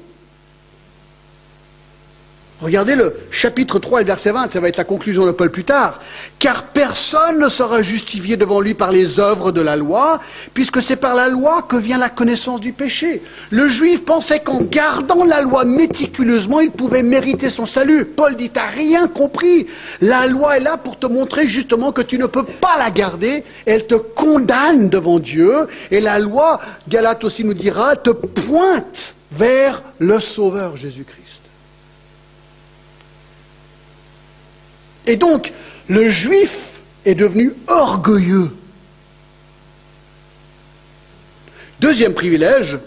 Regardez 2.65 2.97
le 2.97 3.15
chapitre 3.31 3.79
3 3.79 4.01
et 4.01 4.05
verset 4.05 4.31
20, 4.31 4.51
ça 4.51 4.59
va 4.59 4.69
être 4.69 4.79
la 4.79 4.85
conclusion 4.85 5.27
de 5.27 5.33
Paul 5.33 5.51
plus 5.51 5.65
tard. 5.65 6.01
Car 6.39 6.63
personne 6.69 7.39
ne 7.39 7.51
sera 7.51 7.83
justifié 7.83 8.39
devant 8.39 8.59
lui 8.59 8.73
par 8.73 8.91
les 8.91 9.21
œuvres 9.21 9.53
de 9.53 9.61
la 9.61 9.77
loi, 9.77 10.19
puisque 10.55 10.81
c'est 10.81 10.97
par 10.97 11.15
la 11.15 11.29
loi 11.29 11.67
que 11.69 11.77
vient 11.77 11.99
la 11.99 12.09
connaissance 12.09 12.61
du 12.61 12.73
péché. 12.73 13.21
Le 13.51 13.69
juif 13.69 14.07
pensait 14.07 14.41
qu'en 14.41 14.63
gardant 14.63 15.25
la 15.25 15.43
loi 15.43 15.67
méticuleusement, 15.67 16.61
il 16.61 16.71
pouvait 16.71 17.03
mériter 17.03 17.51
son 17.51 17.67
salut. 17.67 18.07
Paul 18.07 18.35
dit, 18.35 18.49
t'as 18.49 18.69
rien 18.69 19.09
compris. 19.09 19.67
La 20.01 20.27
loi 20.27 20.57
est 20.57 20.61
là 20.61 20.79
pour 20.79 20.99
te 20.99 21.07
montrer 21.07 21.47
justement 21.47 21.93
que 21.93 22.01
tu 22.01 22.17
ne 22.17 22.25
peux 22.25 22.45
pas 22.45 22.79
la 22.79 22.91
garder. 22.91 23.45
Elle 23.67 23.87
te 23.87 23.97
condamne 23.97 24.89
devant 24.89 25.19
Dieu. 25.19 25.53
Et 25.91 26.01
la 26.01 26.19
loi, 26.19 26.59
Galate 26.89 27.25
aussi 27.25 27.45
nous 27.45 27.53
dira, 27.53 27.95
te 27.95 28.09
pointe 28.09 29.17
vers 29.31 29.83
le 29.99 30.19
Sauveur 30.19 30.79
Jésus-Christ. 30.79 31.24
Et 35.07 35.17
donc, 35.17 35.53
le 35.89 36.09
juif 36.09 36.81
est 37.05 37.15
devenu 37.15 37.53
orgueilleux. 37.67 38.51
Deuxième 41.81 42.15
privilège, 42.15 42.79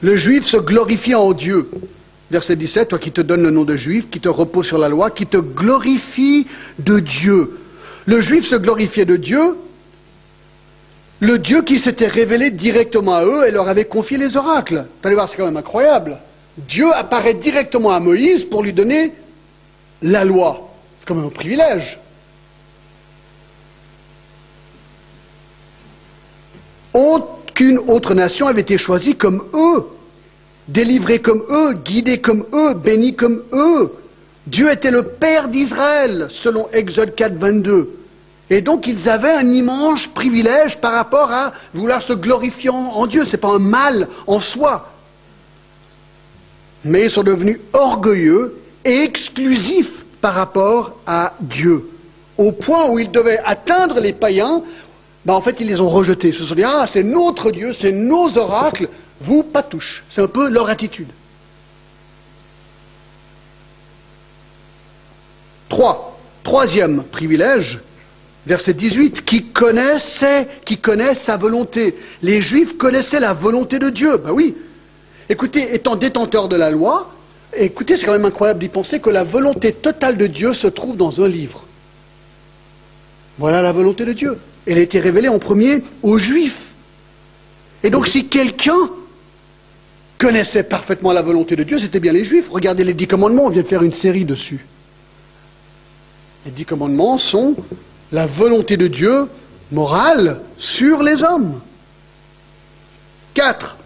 le 0.00 0.16
juif 0.16 0.44
se 0.44 0.56
glorifie 0.56 1.14
en 1.14 1.32
Dieu. 1.32 1.70
Verset 2.30 2.56
17, 2.56 2.88
toi 2.88 2.98
qui 2.98 3.10
te 3.10 3.22
donnes 3.22 3.42
le 3.42 3.50
nom 3.50 3.64
de 3.64 3.76
juif, 3.76 4.10
qui 4.10 4.20
te 4.20 4.28
repose 4.28 4.66
sur 4.66 4.78
la 4.78 4.88
loi, 4.88 5.10
qui 5.10 5.26
te 5.26 5.38
glorifie 5.38 6.46
de 6.78 6.98
Dieu. 6.98 7.58
Le 8.04 8.20
juif 8.20 8.46
se 8.46 8.56
glorifiait 8.56 9.06
de 9.06 9.16
Dieu, 9.16 9.56
le 11.20 11.38
Dieu 11.38 11.62
qui 11.62 11.78
s'était 11.78 12.06
révélé 12.06 12.50
directement 12.50 13.16
à 13.16 13.24
eux 13.24 13.46
et 13.48 13.50
leur 13.50 13.68
avait 13.68 13.86
confié 13.86 14.18
les 14.18 14.36
oracles. 14.36 14.86
Vous 15.00 15.06
allez 15.06 15.14
voir, 15.14 15.28
c'est 15.28 15.36
quand 15.36 15.46
même 15.46 15.56
incroyable. 15.56 16.18
Dieu 16.58 16.86
apparaît 16.94 17.34
directement 17.34 17.90
à 17.90 18.00
Moïse 18.00 18.44
pour 18.44 18.62
lui 18.62 18.72
donner 18.72 19.12
la 20.02 20.24
loi. 20.24 20.68
C'est 20.98 21.06
quand 21.06 21.14
même 21.14 21.26
un 21.26 21.30
privilège. 21.30 21.98
Aucune 26.92 27.78
autre 27.86 28.14
nation 28.14 28.46
avait 28.46 28.62
été 28.62 28.78
choisie 28.78 29.14
comme 29.14 29.44
eux, 29.54 29.86
délivrée 30.66 31.20
comme 31.20 31.44
eux, 31.50 31.74
guidée 31.74 32.20
comme 32.20 32.44
eux, 32.52 32.74
bénie 32.74 33.14
comme 33.14 33.42
eux. 33.52 33.92
Dieu 34.46 34.72
était 34.72 34.90
le 34.90 35.02
Père 35.02 35.48
d'Israël, 35.48 36.28
selon 36.30 36.68
Exode 36.72 37.14
4, 37.14 37.34
22. 37.34 37.94
Et 38.50 38.62
donc 38.62 38.86
ils 38.86 39.08
avaient 39.08 39.32
un 39.32 39.50
immense 39.50 40.06
privilège 40.06 40.78
par 40.78 40.92
rapport 40.92 41.30
à 41.30 41.52
vouloir 41.74 42.00
se 42.00 42.14
glorifier 42.14 42.70
en 42.70 43.06
Dieu. 43.06 43.24
Ce 43.24 43.32
n'est 43.32 43.38
pas 43.38 43.54
un 43.54 43.58
mal 43.58 44.08
en 44.26 44.40
soi. 44.40 44.90
Mais 46.84 47.04
ils 47.04 47.10
sont 47.10 47.22
devenus 47.22 47.58
orgueilleux 47.74 48.58
exclusif 48.88 50.04
par 50.20 50.34
rapport 50.34 50.96
à 51.06 51.34
Dieu. 51.40 51.88
Au 52.36 52.52
point 52.52 52.90
où 52.90 52.98
ils 52.98 53.10
devaient 53.10 53.40
atteindre 53.44 54.00
les 54.00 54.12
païens, 54.12 54.62
ben 55.24 55.34
en 55.34 55.40
fait, 55.40 55.60
ils 55.60 55.66
les 55.66 55.80
ont 55.80 55.88
rejetés. 55.88 56.28
Ils 56.28 56.34
se 56.34 56.44
sont 56.44 56.54
dit, 56.54 56.64
ah, 56.64 56.86
c'est 56.88 57.02
notre 57.02 57.50
Dieu, 57.50 57.72
c'est 57.72 57.92
nos 57.92 58.38
oracles, 58.38 58.88
vous, 59.20 59.42
pas 59.42 59.62
touche. 59.62 60.04
C'est 60.08 60.22
un 60.22 60.28
peu 60.28 60.48
leur 60.48 60.68
attitude. 60.68 61.08
Trois. 65.68 66.18
Troisième 66.44 67.02
privilège, 67.02 67.80
verset 68.46 68.72
18, 68.72 69.24
qui 69.24 69.44
connaissait, 69.44 70.48
qui 70.64 70.78
connaît 70.78 71.14
sa 71.14 71.36
volonté. 71.36 71.94
Les 72.22 72.40
Juifs 72.40 72.78
connaissaient 72.78 73.20
la 73.20 73.34
volonté 73.34 73.78
de 73.78 73.90
Dieu. 73.90 74.16
Ben 74.16 74.30
oui. 74.30 74.56
Écoutez, 75.28 75.74
étant 75.74 75.96
détenteurs 75.96 76.48
de 76.48 76.56
la 76.56 76.70
loi, 76.70 77.12
Écoutez, 77.56 77.96
c'est 77.96 78.06
quand 78.06 78.12
même 78.12 78.24
incroyable 78.24 78.60
d'y 78.60 78.68
penser 78.68 79.00
que 79.00 79.10
la 79.10 79.24
volonté 79.24 79.72
totale 79.72 80.16
de 80.16 80.26
Dieu 80.26 80.52
se 80.52 80.66
trouve 80.66 80.96
dans 80.96 81.22
un 81.22 81.28
livre. 81.28 81.64
Voilà 83.38 83.62
la 83.62 83.72
volonté 83.72 84.04
de 84.04 84.12
Dieu. 84.12 84.38
Elle 84.66 84.78
a 84.78 84.82
été 84.82 85.00
révélée 85.00 85.28
en 85.28 85.38
premier 85.38 85.82
aux 86.02 86.18
Juifs. 86.18 86.72
Et 87.82 87.90
donc 87.90 88.06
si 88.08 88.28
quelqu'un 88.28 88.90
connaissait 90.18 90.64
parfaitement 90.64 91.12
la 91.12 91.22
volonté 91.22 91.56
de 91.56 91.62
Dieu, 91.62 91.78
c'était 91.78 92.00
bien 92.00 92.12
les 92.12 92.24
Juifs. 92.24 92.48
Regardez 92.50 92.84
les 92.84 92.94
dix 92.94 93.06
commandements, 93.06 93.46
on 93.46 93.50
vient 93.50 93.62
de 93.62 93.66
faire 93.66 93.82
une 93.82 93.92
série 93.92 94.24
dessus. 94.24 94.66
Les 96.44 96.50
dix 96.50 96.64
commandements 96.64 97.18
sont 97.18 97.54
la 98.12 98.26
volonté 98.26 98.76
de 98.76 98.88
Dieu 98.88 99.28
morale 99.70 100.40
sur 100.56 101.02
les 101.02 101.22
hommes. 101.22 101.60
Quatre, 103.34 103.76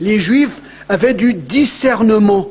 les 0.00 0.20
Juifs 0.20 0.60
avait 0.88 1.14
du 1.14 1.34
discernement, 1.34 2.50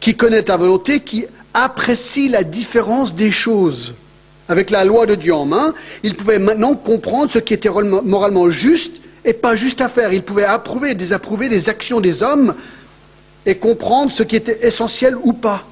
qui 0.00 0.16
connaît 0.16 0.44
la 0.46 0.56
volonté, 0.56 1.00
qui 1.00 1.26
apprécie 1.54 2.28
la 2.28 2.44
différence 2.44 3.14
des 3.14 3.30
choses. 3.30 3.94
Avec 4.48 4.70
la 4.70 4.84
loi 4.84 5.06
de 5.06 5.14
Dieu 5.14 5.34
en 5.34 5.44
main, 5.44 5.74
il 6.02 6.14
pouvait 6.14 6.38
maintenant 6.38 6.74
comprendre 6.74 7.30
ce 7.30 7.38
qui 7.38 7.52
était 7.52 7.70
moralement 7.70 8.50
juste 8.50 8.96
et 9.24 9.34
pas 9.34 9.56
juste 9.56 9.80
à 9.80 9.88
faire. 9.88 10.12
Il 10.12 10.22
pouvait 10.22 10.44
approuver 10.44 10.92
et 10.92 10.94
désapprouver 10.94 11.48
les 11.48 11.68
actions 11.68 12.00
des 12.00 12.22
hommes 12.22 12.54
et 13.44 13.56
comprendre 13.56 14.10
ce 14.10 14.22
qui 14.22 14.36
était 14.36 14.66
essentiel 14.66 15.16
ou 15.22 15.32
pas. 15.32 15.66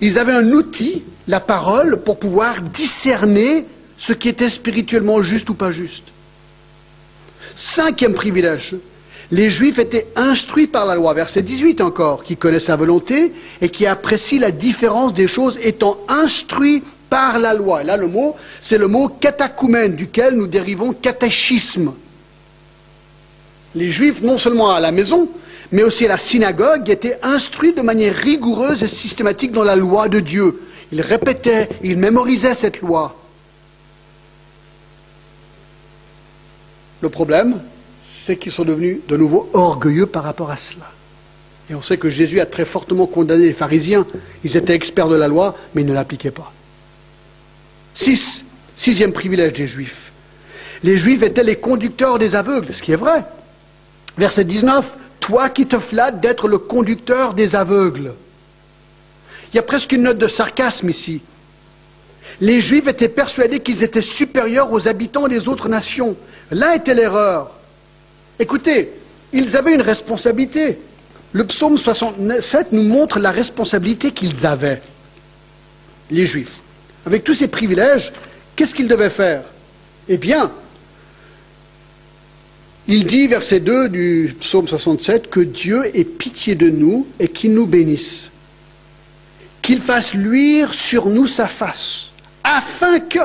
Ils 0.00 0.18
avaient 0.18 0.32
un 0.32 0.50
outil, 0.52 1.02
la 1.28 1.40
parole, 1.40 2.02
pour 2.02 2.18
pouvoir 2.18 2.60
discerner 2.60 3.64
ce 3.96 4.12
qui 4.12 4.28
était 4.28 4.50
spirituellement 4.50 5.22
juste 5.22 5.48
ou 5.48 5.54
pas 5.54 5.70
juste. 5.70 6.04
Cinquième 7.54 8.14
privilège, 8.14 8.74
les 9.32 9.48
Juifs 9.48 9.78
étaient 9.78 10.08
instruits 10.14 10.66
par 10.66 10.84
la 10.84 10.94
loi, 10.94 11.14
verset 11.14 11.40
18 11.40 11.80
encore, 11.80 12.22
qui 12.22 12.36
connaît 12.36 12.60
sa 12.60 12.76
volonté 12.76 13.32
et 13.62 13.70
qui 13.70 13.86
apprécie 13.86 14.38
la 14.38 14.50
différence 14.50 15.14
des 15.14 15.26
choses 15.26 15.58
étant 15.62 15.96
instruits 16.06 16.82
par 17.08 17.38
la 17.38 17.54
loi. 17.54 17.82
Là, 17.82 17.96
le 17.96 18.08
mot, 18.08 18.36
c'est 18.60 18.76
le 18.76 18.88
mot 18.88 19.08
catacumène, 19.08 19.96
duquel 19.96 20.34
nous 20.34 20.46
dérivons 20.46 20.92
catéchisme. 20.92 21.94
Les 23.74 23.90
Juifs, 23.90 24.20
non 24.20 24.36
seulement 24.36 24.70
à 24.70 24.80
la 24.80 24.92
maison, 24.92 25.30
mais 25.70 25.82
aussi 25.82 26.04
à 26.04 26.08
la 26.08 26.18
synagogue, 26.18 26.90
étaient 26.90 27.18
instruits 27.22 27.72
de 27.72 27.80
manière 27.80 28.14
rigoureuse 28.14 28.82
et 28.82 28.88
systématique 28.88 29.52
dans 29.52 29.64
la 29.64 29.76
loi 29.76 30.08
de 30.08 30.20
Dieu. 30.20 30.60
Ils 30.92 31.00
répétaient, 31.00 31.70
ils 31.82 31.96
mémorisaient 31.96 32.54
cette 32.54 32.82
loi. 32.82 33.16
Le 37.00 37.08
problème, 37.08 37.58
c'est 38.04 38.36
qu'ils 38.36 38.52
sont 38.52 38.64
devenus 38.64 38.98
de 39.08 39.16
nouveau 39.16 39.48
orgueilleux 39.52 40.06
par 40.06 40.24
rapport 40.24 40.50
à 40.50 40.56
cela. 40.56 40.90
Et 41.70 41.74
on 41.74 41.82
sait 41.82 41.96
que 41.96 42.10
Jésus 42.10 42.40
a 42.40 42.46
très 42.46 42.64
fortement 42.64 43.06
condamné 43.06 43.46
les 43.46 43.52
pharisiens. 43.52 44.04
Ils 44.42 44.56
étaient 44.56 44.74
experts 44.74 45.08
de 45.08 45.16
la 45.16 45.28
loi, 45.28 45.56
mais 45.74 45.82
ils 45.82 45.86
ne 45.86 45.94
l'appliquaient 45.94 46.32
pas. 46.32 46.52
Six, 47.94 48.44
sixième 48.74 49.12
privilège 49.12 49.52
des 49.52 49.68
Juifs. 49.68 50.10
Les 50.82 50.98
Juifs 50.98 51.22
étaient 51.22 51.44
les 51.44 51.56
conducteurs 51.56 52.18
des 52.18 52.34
aveugles, 52.34 52.74
ce 52.74 52.82
qui 52.82 52.90
est 52.90 52.96
vrai. 52.96 53.24
Verset 54.18 54.44
19, 54.44 54.96
toi 55.20 55.48
qui 55.48 55.66
te 55.66 55.78
flattes 55.78 56.20
d'être 56.20 56.48
le 56.48 56.58
conducteur 56.58 57.34
des 57.34 57.54
aveugles. 57.54 58.12
Il 59.52 59.56
y 59.56 59.60
a 59.60 59.62
presque 59.62 59.92
une 59.92 60.02
note 60.02 60.18
de 60.18 60.26
sarcasme 60.26 60.90
ici. 60.90 61.20
Les 62.40 62.60
Juifs 62.60 62.88
étaient 62.88 63.08
persuadés 63.08 63.60
qu'ils 63.60 63.84
étaient 63.84 64.02
supérieurs 64.02 64.72
aux 64.72 64.88
habitants 64.88 65.28
des 65.28 65.46
autres 65.46 65.68
nations. 65.68 66.16
Là 66.50 66.74
était 66.74 66.94
l'erreur. 66.94 67.52
Écoutez, 68.38 68.92
ils 69.32 69.56
avaient 69.56 69.74
une 69.74 69.82
responsabilité. 69.82 70.78
Le 71.32 71.46
psaume 71.46 71.78
67 71.78 72.72
nous 72.72 72.82
montre 72.82 73.18
la 73.18 73.30
responsabilité 73.30 74.10
qu'ils 74.12 74.46
avaient, 74.46 74.82
les 76.10 76.26
Juifs. 76.26 76.58
Avec 77.06 77.24
tous 77.24 77.34
ces 77.34 77.48
privilèges, 77.48 78.12
qu'est-ce 78.54 78.74
qu'ils 78.74 78.88
devaient 78.88 79.10
faire? 79.10 79.44
Eh 80.08 80.18
bien, 80.18 80.52
il 82.86 83.06
dit, 83.06 83.28
verset 83.28 83.60
2 83.60 83.88
du 83.88 84.36
psaume 84.40 84.68
67, 84.68 85.30
que 85.30 85.40
Dieu 85.40 85.84
ait 85.96 86.04
pitié 86.04 86.54
de 86.54 86.68
nous 86.68 87.06
et 87.18 87.28
qu'il 87.28 87.54
nous 87.54 87.66
bénisse, 87.66 88.28
qu'il 89.62 89.80
fasse 89.80 90.14
luire 90.14 90.74
sur 90.74 91.06
nous 91.06 91.26
sa 91.26 91.46
face, 91.46 92.08
afin 92.44 93.00
que 93.00 93.20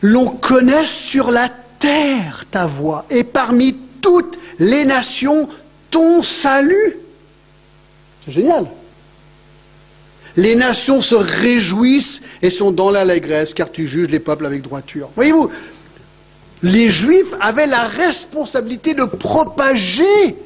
l'on 0.00 0.28
connaisse 0.28 0.90
sur 0.90 1.30
la 1.30 1.48
terre 1.48 1.65
ta 1.78 2.66
voix 2.66 3.06
et 3.10 3.24
parmi 3.24 3.76
toutes 4.00 4.38
les 4.58 4.84
nations 4.84 5.48
ton 5.90 6.22
salut. 6.22 6.96
C'est 8.24 8.32
génial. 8.32 8.66
Les 10.36 10.54
nations 10.54 11.00
se 11.00 11.14
réjouissent 11.14 12.20
et 12.42 12.50
sont 12.50 12.70
dans 12.70 12.90
l'allégresse 12.90 13.54
car 13.54 13.70
tu 13.70 13.86
juges 13.86 14.08
les 14.08 14.20
peuples 14.20 14.46
avec 14.46 14.62
droiture. 14.62 15.08
Voyez-vous, 15.16 15.50
les 16.62 16.90
Juifs 16.90 17.34
avaient 17.40 17.66
la 17.66 17.84
responsabilité 17.84 18.94
de 18.94 19.04
propager 19.04 20.36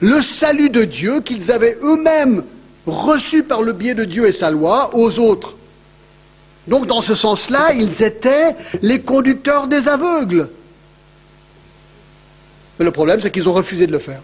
le 0.00 0.20
salut 0.20 0.70
de 0.70 0.84
Dieu 0.84 1.20
qu'ils 1.20 1.52
avaient 1.52 1.78
eux-mêmes 1.82 2.44
reçu 2.86 3.42
par 3.42 3.62
le 3.62 3.72
biais 3.72 3.94
de 3.94 4.04
Dieu 4.04 4.26
et 4.26 4.32
sa 4.32 4.50
loi 4.50 4.90
aux 4.94 5.18
autres. 5.18 5.56
Donc 6.66 6.86
dans 6.86 7.00
ce 7.00 7.14
sens-là, 7.14 7.72
ils 7.72 8.02
étaient 8.02 8.56
les 8.82 9.00
conducteurs 9.00 9.68
des 9.68 9.88
aveugles. 9.88 10.48
Mais 12.78 12.84
le 12.84 12.90
problème, 12.90 13.20
c'est 13.20 13.30
qu'ils 13.30 13.48
ont 13.48 13.52
refusé 13.52 13.86
de 13.86 13.92
le 13.92 13.98
faire. 13.98 14.20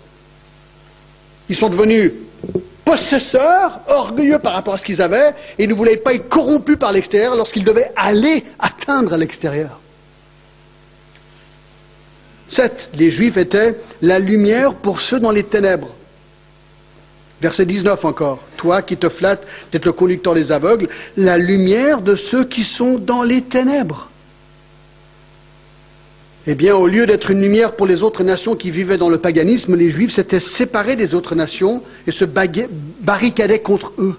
Ils 1.49 1.57
sont 1.57 1.69
devenus 1.69 2.13
possesseurs, 2.85 3.81
orgueilleux 3.89 4.39
par 4.39 4.53
rapport 4.53 4.75
à 4.75 4.79
ce 4.79 4.85
qu'ils 4.85 5.01
avaient, 5.01 5.35
et 5.59 5.67
ne 5.67 5.75
voulaient 5.75 5.97
pas 5.97 6.15
être 6.15 6.29
corrompus 6.29 6.77
par 6.77 6.93
l'extérieur 6.93 7.37
lorsqu'ils 7.37 7.65
devaient 7.65 7.91
aller 7.97 8.45
atteindre 8.59 9.17
l'extérieur. 9.17 9.81
7. 12.49 12.91
Les 12.95 13.11
Juifs 13.11 13.39
étaient 13.39 13.77
la 14.03 14.19
lumière 14.19 14.75
pour 14.75 15.01
ceux 15.01 15.19
dans 15.19 15.31
les 15.31 15.43
ténèbres. 15.43 15.95
Verset 17.41 17.65
19 17.65 18.05
encore. 18.05 18.41
Toi 18.57 18.83
qui 18.83 18.97
te 18.97 19.09
flattes 19.09 19.45
d'être 19.73 19.87
le 19.87 19.93
conducteur 19.93 20.35
des 20.35 20.53
aveugles, 20.53 20.89
la 21.17 21.39
lumière 21.39 22.03
de 22.03 22.15
ceux 22.15 22.45
qui 22.45 22.63
sont 22.63 22.99
dans 22.99 23.23
les 23.23 23.43
ténèbres. 23.43 24.11
Eh 26.49 26.57
bien, 26.57 26.75
au 26.75 26.89
lieu 26.89 27.07
d'être 27.07 27.31
une 27.31 27.41
lumière 27.41 27.77
pour 27.77 27.87
les 27.87 28.03
autres 28.03 28.25
nations 28.25 28.57
qui 28.57 28.73
vivaient 28.73 28.97
dans 28.97 29.09
le 29.09 29.19
paganisme, 29.19 29.77
les 29.77 29.93
Juifs 29.93 30.13
s'étaient 30.13 30.41
séparés 30.41 30.97
des 30.97 31.15
autres 31.15 31.37
nations 31.37 31.83
et 32.09 32.11
se 32.11 32.25
barricadaient 32.25 33.61
contre 33.61 33.93
eux. 33.99 34.19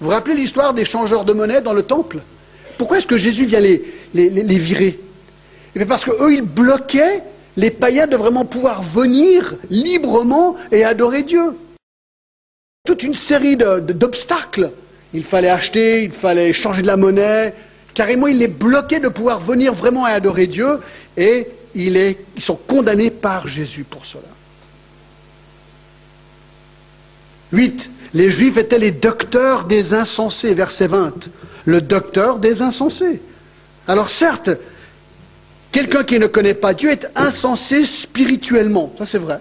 Vous 0.00 0.06
vous 0.06 0.08
rappelez 0.08 0.34
l'histoire 0.34 0.72
des 0.72 0.86
changeurs 0.86 1.26
de 1.26 1.34
monnaie 1.34 1.60
dans 1.60 1.74
le 1.74 1.82
temple? 1.82 2.20
Pourquoi 2.78 2.96
est-ce 2.96 3.06
que 3.06 3.18
Jésus 3.18 3.44
vient 3.44 3.60
les, 3.60 3.84
virer? 4.14 4.98
Eh 5.76 5.84
Parce 5.84 6.06
qu'eux, 6.06 6.32
ils 6.32 6.40
bloquaient 6.40 7.22
les 7.58 7.70
païens 7.70 8.06
de 8.06 8.16
vraiment 8.16 8.46
pouvoir 8.46 8.80
venir 8.80 9.54
librement 9.68 10.56
et 10.72 10.84
adorer 10.84 11.24
Dieu. 11.24 11.56
Toute 12.86 13.02
une 13.02 13.14
série 13.14 13.56
d'obstacles. 13.56 14.70
Il 15.12 15.24
fallait 15.24 15.50
acheter, 15.50 16.04
il 16.04 16.12
fallait 16.12 16.54
changer 16.54 16.80
de 16.80 16.86
la 16.86 16.96
monnaie. 16.96 17.52
Carrément, 17.92 18.28
il 18.28 18.38
les 18.38 18.48
bloquait 18.48 19.00
de 19.00 19.08
pouvoir 19.08 19.40
venir 19.40 19.74
vraiment 19.74 20.08
et 20.08 20.12
adorer 20.12 20.46
Dieu 20.46 20.78
et 21.20 21.46
ils 21.74 22.16
sont 22.38 22.56
condamnés 22.56 23.10
par 23.10 23.46
Jésus 23.46 23.84
pour 23.84 24.06
cela. 24.06 24.24
8. 27.52 27.90
Les 28.14 28.30
Juifs 28.30 28.56
étaient 28.56 28.78
les 28.78 28.90
docteurs 28.90 29.64
des 29.64 29.92
insensés, 29.92 30.54
verset 30.54 30.86
20. 30.86 31.28
Le 31.66 31.82
docteur 31.82 32.38
des 32.38 32.62
insensés. 32.62 33.20
Alors 33.86 34.08
certes, 34.08 34.50
quelqu'un 35.70 36.04
qui 36.04 36.18
ne 36.18 36.26
connaît 36.26 36.54
pas 36.54 36.72
Dieu 36.72 36.90
est 36.90 37.06
insensé 37.14 37.84
spirituellement. 37.84 38.92
Ça 38.96 39.04
c'est 39.04 39.18
vrai. 39.18 39.40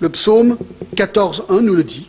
Le 0.00 0.08
psaume 0.08 0.58
14.1 0.96 1.60
nous 1.60 1.76
le 1.76 1.84
dit. 1.84 2.08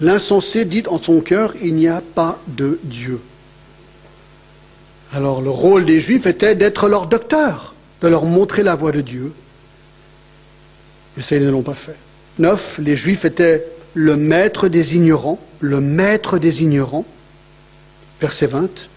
L'insensé 0.00 0.64
dit 0.64 0.84
en 0.88 1.00
son 1.00 1.20
cœur, 1.20 1.54
il 1.62 1.74
n'y 1.74 1.88
a 1.88 2.00
pas 2.00 2.38
de 2.48 2.80
Dieu. 2.82 3.20
Alors 5.14 5.40
le 5.40 5.50
rôle 5.50 5.84
des 5.84 6.00
Juifs 6.00 6.26
était 6.26 6.56
d'être 6.56 6.88
leur 6.88 7.06
docteur, 7.06 7.74
de 8.02 8.08
leur 8.08 8.24
montrer 8.24 8.64
la 8.64 8.74
voie 8.74 8.90
de 8.90 9.00
Dieu. 9.00 9.32
Mais 11.16 11.22
ça, 11.22 11.36
ils 11.36 11.44
ne 11.44 11.50
l'ont 11.50 11.62
pas 11.62 11.74
fait. 11.74 11.94
Neuf, 12.40 12.80
les 12.82 12.96
Juifs 12.96 13.24
étaient 13.24 13.64
le 13.94 14.16
maître 14.16 14.66
des 14.66 14.96
ignorants, 14.96 15.38
le 15.60 15.80
maître 15.80 16.38
des 16.38 16.64
ignorants. 16.64 17.06
Verset 18.20 18.46
20. 18.46 18.88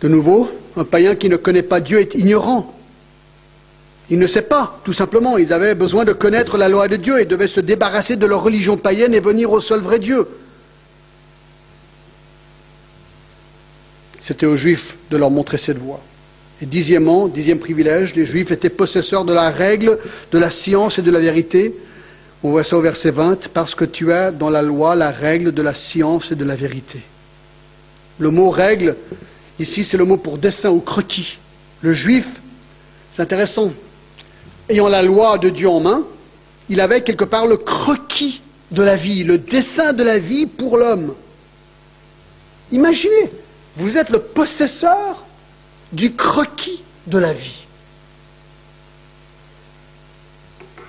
De 0.00 0.08
nouveau, 0.08 0.48
un 0.76 0.84
païen 0.84 1.16
qui 1.16 1.28
ne 1.28 1.36
connaît 1.36 1.62
pas 1.62 1.80
Dieu 1.80 1.98
est 1.98 2.14
ignorant. 2.14 2.72
Il 4.10 4.20
ne 4.20 4.28
sait 4.28 4.42
pas, 4.42 4.78
tout 4.84 4.92
simplement. 4.92 5.38
Ils 5.38 5.52
avaient 5.52 5.74
besoin 5.74 6.04
de 6.04 6.12
connaître 6.12 6.56
la 6.56 6.68
loi 6.68 6.86
de 6.86 6.94
Dieu 6.94 7.20
et 7.20 7.24
devaient 7.24 7.48
se 7.48 7.60
débarrasser 7.60 8.14
de 8.14 8.26
leur 8.26 8.44
religion 8.44 8.76
païenne 8.76 9.12
et 9.12 9.20
venir 9.20 9.50
au 9.50 9.60
seul 9.60 9.80
vrai 9.80 9.98
Dieu. 9.98 10.28
C'était 14.28 14.44
aux 14.44 14.58
Juifs 14.58 14.96
de 15.10 15.16
leur 15.16 15.30
montrer 15.30 15.56
cette 15.56 15.78
voie. 15.78 16.02
Et 16.60 16.66
dixièmement, 16.66 17.28
dixième 17.28 17.58
privilège, 17.58 18.14
les 18.14 18.26
Juifs 18.26 18.50
étaient 18.50 18.68
possesseurs 18.68 19.24
de 19.24 19.32
la 19.32 19.48
règle, 19.48 19.98
de 20.30 20.38
la 20.38 20.50
science 20.50 20.98
et 20.98 21.02
de 21.02 21.10
la 21.10 21.18
vérité. 21.18 21.74
On 22.42 22.50
voit 22.50 22.62
ça 22.62 22.76
au 22.76 22.82
verset 22.82 23.10
20, 23.10 23.48
parce 23.54 23.74
que 23.74 23.86
tu 23.86 24.12
as 24.12 24.30
dans 24.30 24.50
la 24.50 24.60
loi 24.60 24.94
la 24.96 25.10
règle 25.12 25.52
de 25.52 25.62
la 25.62 25.72
science 25.72 26.30
et 26.30 26.34
de 26.34 26.44
la 26.44 26.56
vérité. 26.56 27.00
Le 28.18 28.28
mot 28.28 28.50
règle, 28.50 28.96
ici, 29.58 29.82
c'est 29.82 29.96
le 29.96 30.04
mot 30.04 30.18
pour 30.18 30.36
dessin 30.36 30.68
ou 30.68 30.80
croquis. 30.80 31.38
Le 31.80 31.94
Juif, 31.94 32.28
c'est 33.10 33.22
intéressant, 33.22 33.72
ayant 34.68 34.88
la 34.88 35.00
loi 35.00 35.38
de 35.38 35.48
Dieu 35.48 35.70
en 35.70 35.80
main, 35.80 36.04
il 36.68 36.82
avait 36.82 37.00
quelque 37.00 37.24
part 37.24 37.46
le 37.46 37.56
croquis 37.56 38.42
de 38.72 38.82
la 38.82 38.96
vie, 38.96 39.24
le 39.24 39.38
dessin 39.38 39.94
de 39.94 40.02
la 40.04 40.18
vie 40.18 40.44
pour 40.44 40.76
l'homme. 40.76 41.14
Imaginez, 42.70 43.30
vous 43.78 43.96
êtes 43.96 44.10
le 44.10 44.18
possesseur 44.18 45.24
du 45.92 46.12
croquis 46.14 46.82
de 47.06 47.16
la 47.16 47.32
vie. 47.32 47.64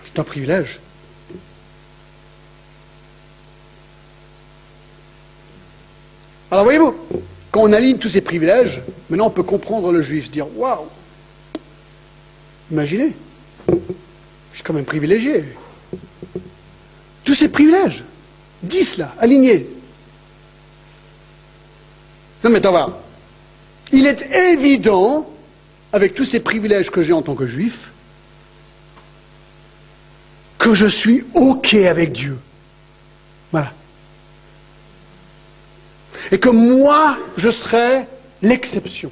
C'est 0.04 0.18
un 0.18 0.24
privilège. 0.24 0.80
Alors 6.50 6.64
voyez-vous, 6.64 6.96
quand 7.52 7.62
on 7.62 7.74
aligne 7.74 8.00
tous 8.00 8.10
ces 8.10 8.22
privilèges, 8.22 8.82
maintenant 9.10 9.28
on 9.28 9.32
peut 9.32 9.44
comprendre 9.44 9.92
le 9.92 10.02
juif, 10.02 10.32
dire 10.32 10.48
Waouh 10.58 10.88
Imaginez, 12.72 13.14
je 13.68 14.56
suis 14.56 14.64
quand 14.64 14.74
même 14.74 14.86
privilégié. 14.86 15.46
Tous 17.24 17.36
ces 17.36 17.50
privilèges, 17.50 18.04
dix 18.64 18.98
là, 18.98 19.14
alignés, 19.20 19.70
non, 22.44 22.50
mais 22.50 22.62
t'en 22.62 22.94
Il 23.92 24.08
est 24.08 24.32
évident, 24.32 25.30
avec 25.92 26.14
tous 26.14 26.26
ces 26.26 26.40
privilèges 26.40 26.90
que 26.90 27.02
j'ai 27.02 27.14
en 27.14 27.22
tant 27.22 27.36
que 27.36 27.48
juif, 27.48 27.90
que 30.58 30.74
je 30.74 30.86
suis 30.86 31.24
OK 31.34 31.74
avec 31.74 32.12
Dieu. 32.12 32.38
Voilà. 33.52 33.74
Et 36.32 36.40
que 36.40 36.50
moi, 36.50 37.18
je 37.38 37.50
serai 37.50 38.06
l'exception. 38.42 39.12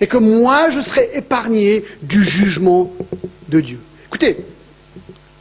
Et 0.00 0.06
que 0.06 0.16
moi, 0.16 0.70
je 0.70 0.80
serai 0.80 1.10
épargné 1.14 1.84
du 2.02 2.24
jugement 2.24 2.92
de 3.48 3.60
Dieu. 3.60 3.80
Écoutez, 4.06 4.44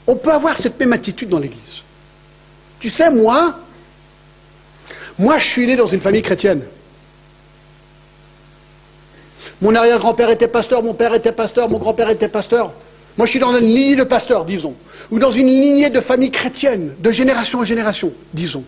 on 0.08 0.16
peut 0.16 0.32
avoir 0.32 0.58
cette 0.58 0.80
même 0.80 0.94
attitude 0.94 1.30
dans 1.30 1.40
l'Église. 1.40 1.84
Tu 2.80 2.90
sais, 2.90 3.12
moi, 3.12 3.60
moi, 5.18 5.38
je 5.38 5.46
suis 5.46 5.68
né 5.68 5.76
dans 5.76 5.88
une 5.88 6.02
famille 6.02 6.22
chrétienne. 6.22 6.62
Mon 9.62 9.76
arrière-grand-père 9.76 10.30
était 10.30 10.48
pasteur, 10.48 10.84
mon 10.84 10.94
père 10.94 11.14
était 11.14 11.32
pasteur, 11.32 11.70
mon 11.70 11.78
grand-père 11.78 12.10
était 12.10 12.30
pasteur. 12.30 12.72
Moi, 13.18 13.26
je 13.26 13.32
suis 13.32 13.40
dans 13.40 13.56
une 13.58 13.66
lignée 13.66 13.96
de 13.98 14.06
pasteurs, 14.06 14.46
disons, 14.46 14.76
ou 15.12 15.20
dans 15.20 15.32
une 15.32 15.48
lignée 15.48 15.90
de 15.90 16.00
famille 16.00 16.32
chrétienne, 16.32 16.94
de 17.00 17.12
génération 17.12 17.60
en 17.60 17.64
génération, 17.66 18.14
disons. 18.34 18.64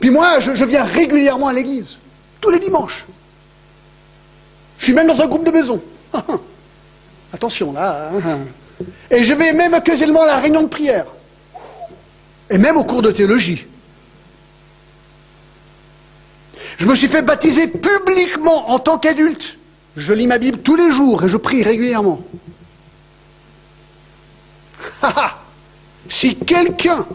Puis 0.00 0.10
moi, 0.10 0.40
je, 0.40 0.54
je 0.54 0.64
viens 0.66 0.84
régulièrement 0.84 1.48
à 1.48 1.52
l'église, 1.54 1.98
tous 2.40 2.50
les 2.50 2.58
dimanches. 2.58 3.06
Je 4.78 4.84
suis 4.84 4.92
même 4.92 5.06
dans 5.06 5.22
un 5.22 5.26
groupe 5.26 5.46
de 5.46 5.50
maison. 5.50 5.82
Attention 7.32 7.72
là. 7.72 8.10
Hein. 8.12 8.38
Et 9.10 9.22
je 9.22 9.32
vais 9.32 9.52
même 9.52 9.72
occasionnellement 9.72 10.22
à 10.22 10.26
la 10.26 10.36
réunion 10.36 10.62
de 10.62 10.68
prière. 10.68 11.06
Et 12.50 12.58
même 12.58 12.76
au 12.76 12.84
cours 12.84 13.00
de 13.00 13.10
théologie. 13.10 13.66
Je 16.78 16.86
me 16.86 16.94
suis 16.94 17.08
fait 17.08 17.22
baptiser 17.22 17.68
publiquement 17.68 18.70
en 18.70 18.78
tant 18.78 18.98
qu'adulte. 18.98 19.58
Je 19.96 20.12
lis 20.12 20.26
ma 20.26 20.38
Bible 20.38 20.58
tous 20.58 20.76
les 20.76 20.92
jours 20.92 21.24
et 21.24 21.28
je 21.28 21.36
prie 21.36 21.62
régulièrement. 21.62 22.20
si 26.08 26.36
quelqu'un 26.36 27.06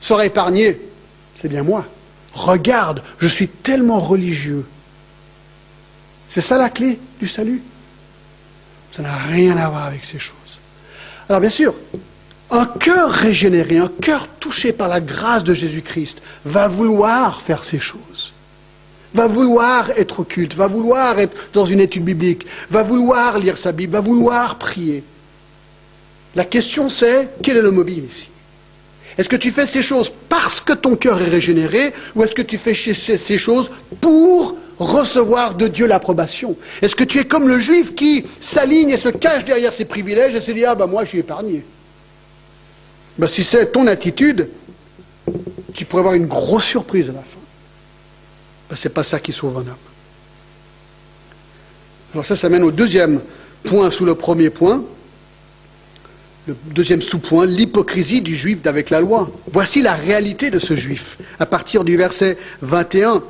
sera 0.00 0.24
épargné, 0.24 0.80
c'est 1.36 1.48
bien 1.48 1.62
moi. 1.62 1.84
Regarde, 2.32 3.02
je 3.18 3.26
suis 3.26 3.48
tellement 3.48 4.00
religieux. 4.00 4.66
C'est 6.28 6.40
ça 6.40 6.58
la 6.58 6.70
clé 6.70 6.98
du 7.20 7.28
salut? 7.28 7.62
Ça 8.90 9.02
n'a 9.02 9.16
rien 9.16 9.56
à 9.56 9.68
voir 9.68 9.84
avec 9.84 10.04
ces 10.04 10.18
choses. 10.18 10.60
Alors 11.28 11.40
bien 11.40 11.50
sûr, 11.50 11.74
un 12.50 12.66
cœur 12.66 13.10
régénéré, 13.10 13.78
un 13.78 13.90
cœur 14.00 14.26
touché 14.40 14.72
par 14.72 14.88
la 14.88 15.00
grâce 15.00 15.44
de 15.44 15.54
Jésus-Christ 15.54 16.22
va 16.44 16.66
vouloir 16.68 17.42
faire 17.42 17.64
ces 17.64 17.78
choses, 17.78 18.32
va 19.14 19.26
vouloir 19.26 19.90
être 19.90 20.24
culte, 20.24 20.54
va 20.54 20.66
vouloir 20.66 21.18
être 21.18 21.36
dans 21.52 21.66
une 21.66 21.80
étude 21.80 22.04
biblique, 22.04 22.46
va 22.70 22.82
vouloir 22.82 23.38
lire 23.38 23.58
sa 23.58 23.72
Bible, 23.72 23.92
va 23.92 24.00
vouloir 24.00 24.56
prier. 24.56 25.02
La 26.34 26.44
question 26.44 26.88
c'est, 26.88 27.28
quel 27.42 27.58
est 27.58 27.62
le 27.62 27.70
mobile 27.70 28.04
ici? 28.04 28.30
Est-ce 29.18 29.28
que 29.28 29.36
tu 29.36 29.50
fais 29.50 29.66
ces 29.66 29.82
choses 29.82 30.12
parce 30.28 30.60
que 30.60 30.72
ton 30.72 30.94
cœur 30.94 31.20
est 31.20 31.28
régénéré 31.28 31.92
ou 32.14 32.22
est-ce 32.22 32.34
que 32.34 32.42
tu 32.42 32.56
fais 32.56 32.72
ces 32.72 33.38
choses 33.38 33.70
pour 34.00 34.56
recevoir 34.78 35.54
de 35.54 35.66
Dieu 35.66 35.86
l'approbation? 35.86 36.56
Est-ce 36.80 36.94
que 36.94 37.02
tu 37.02 37.18
es 37.18 37.24
comme 37.24 37.48
le 37.48 37.58
juif 37.58 37.96
qui 37.96 38.24
s'aligne 38.40 38.90
et 38.90 38.96
se 38.96 39.08
cache 39.08 39.44
derrière 39.44 39.72
ses 39.72 39.86
privilèges 39.86 40.36
et 40.36 40.40
se 40.40 40.52
dit 40.52 40.64
Ah 40.64 40.76
ben 40.76 40.86
moi 40.86 41.04
je 41.04 41.08
suis 41.08 41.18
épargné 41.18 41.64
ben, 43.18 43.28
Si 43.28 43.44
c'est 43.44 43.72
ton 43.72 43.86
attitude, 43.86 44.48
tu 45.74 45.84
pourrais 45.84 46.00
avoir 46.00 46.14
une 46.14 46.26
grosse 46.26 46.64
surprise 46.64 47.10
à 47.10 47.12
la 47.12 47.20
fin. 47.20 47.40
Ben, 48.68 48.76
Ce 48.76 48.88
n'est 48.88 48.94
pas 48.94 49.04
ça 49.04 49.18
qui 49.20 49.32
sauve 49.32 49.56
un 49.56 49.60
homme. 49.60 49.74
Alors 52.14 52.24
ça, 52.24 52.36
ça 52.36 52.48
mène 52.48 52.62
au 52.62 52.70
deuxième 52.70 53.20
point 53.64 53.90
sous 53.90 54.04
le 54.04 54.14
premier 54.14 54.50
point. 54.50 54.82
Le 56.46 56.56
deuxième 56.70 57.02
sous-point, 57.02 57.44
l'hypocrisie 57.44 58.22
du 58.22 58.34
juif 58.34 58.60
avec 58.64 58.88
la 58.88 59.00
loi. 59.00 59.30
Voici 59.52 59.82
la 59.82 59.92
réalité 59.92 60.50
de 60.50 60.58
ce 60.58 60.74
juif. 60.74 61.18
À 61.38 61.44
partir 61.44 61.84
du 61.84 61.98
verset 61.98 62.38
21, 62.62 63.22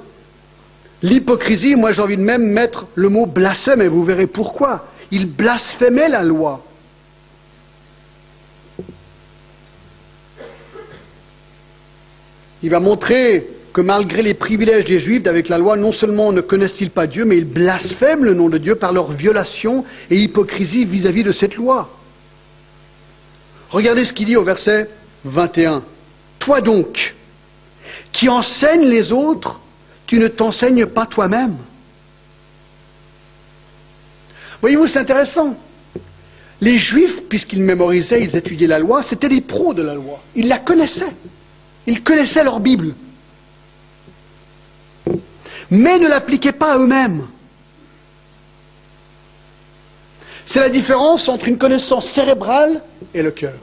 L'hypocrisie, 1.03 1.77
moi 1.77 1.93
j'ai 1.93 2.03
envie 2.03 2.17
de 2.17 2.23
même 2.23 2.43
mettre 2.43 2.87
le 2.95 3.09
mot 3.09 3.27
blasphème, 3.27 3.83
et 3.83 3.89
vous 3.89 4.05
verrez 4.05 4.27
pourquoi. 4.27 4.87
Il 5.11 5.27
blasphémait 5.27 6.09
la 6.09 6.23
loi. 6.23 6.65
Il 12.63 12.71
va 12.71 12.81
montrer 12.81 13.47
que 13.73 13.81
malgré 13.81 14.23
les 14.23 14.35
privilèges 14.35 14.85
des 14.85 14.99
Juifs 14.99 15.27
avec 15.27 15.49
la 15.49 15.59
loi, 15.59 15.77
non 15.77 15.93
seulement 15.93 16.33
ne 16.33 16.41
connaissent-ils 16.41 16.91
pas 16.91 17.07
Dieu, 17.07 17.25
mais 17.25 17.39
ils 17.39 17.45
blasphèment 17.45 18.25
le 18.25 18.35
nom 18.35 18.49
de 18.49 18.59
Dieu 18.59 18.75
par 18.75 18.93
leur 18.93 19.13
violation 19.13 19.85
et 20.11 20.17
hypocrisie 20.17 20.85
vis-à-vis 20.85 21.23
de 21.23 21.33
cette 21.33 21.57
loi. 21.57 21.91
Regardez 23.71 24.05
ce 24.05 24.13
qu'il 24.13 24.27
dit 24.27 24.37
au 24.37 24.45
verset 24.45 24.89
21. 25.25 25.85
Toi 26.39 26.61
donc, 26.61 27.15
qui 28.13 28.29
enseignes 28.29 28.89
les 28.89 29.13
autres 29.13 29.61
tu 30.09 30.19
ne 30.19 30.27
t'enseignes 30.27 30.87
pas 30.87 31.05
toi-même. 31.05 31.59
Voyez-vous, 34.63 34.87
c'est 34.87 34.99
intéressant. 34.99 35.55
Les 36.63 36.79
Juifs, 36.79 37.25
puisqu'ils 37.29 37.63
mémorisaient, 37.63 38.23
ils 38.23 38.35
étudiaient 38.35 38.67
la 38.67 38.79
loi, 38.79 39.03
c'était 39.03 39.29
des 39.29 39.43
pros 39.43 39.75
de 39.75 39.83
la 39.83 39.95
loi. 39.95 40.21
Ils 40.35 40.49
la 40.49 40.59
connaissaient. 40.59 41.15
Ils 41.89 42.03
connaissaient 42.03 42.45
leur 42.45 42.61
Bible. 42.61 42.95
Mais 45.71 45.99
ne 45.99 46.07
l'appliquaient 46.07 46.53
pas 46.53 46.75
à 46.75 46.79
eux-mêmes. 46.79 47.27
C'est 50.47 50.61
la 50.61 50.69
différence 50.69 51.29
entre 51.29 51.49
une 51.49 51.59
connaissance 51.59 52.07
cérébrale 52.07 52.83
et 53.15 53.23
le 53.23 53.31
cœur. 53.31 53.59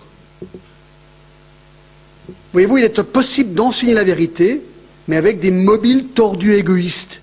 Voyez-vous, 2.51 2.79
il 2.79 2.83
est 2.83 3.03
possible 3.03 3.53
d'enseigner 3.53 3.93
la 3.93 4.03
vérité 4.03 4.61
mais 5.07 5.17
avec 5.17 5.39
des 5.39 5.51
mobiles 5.51 6.07
tordus 6.07 6.55
égoïstes. 6.55 7.21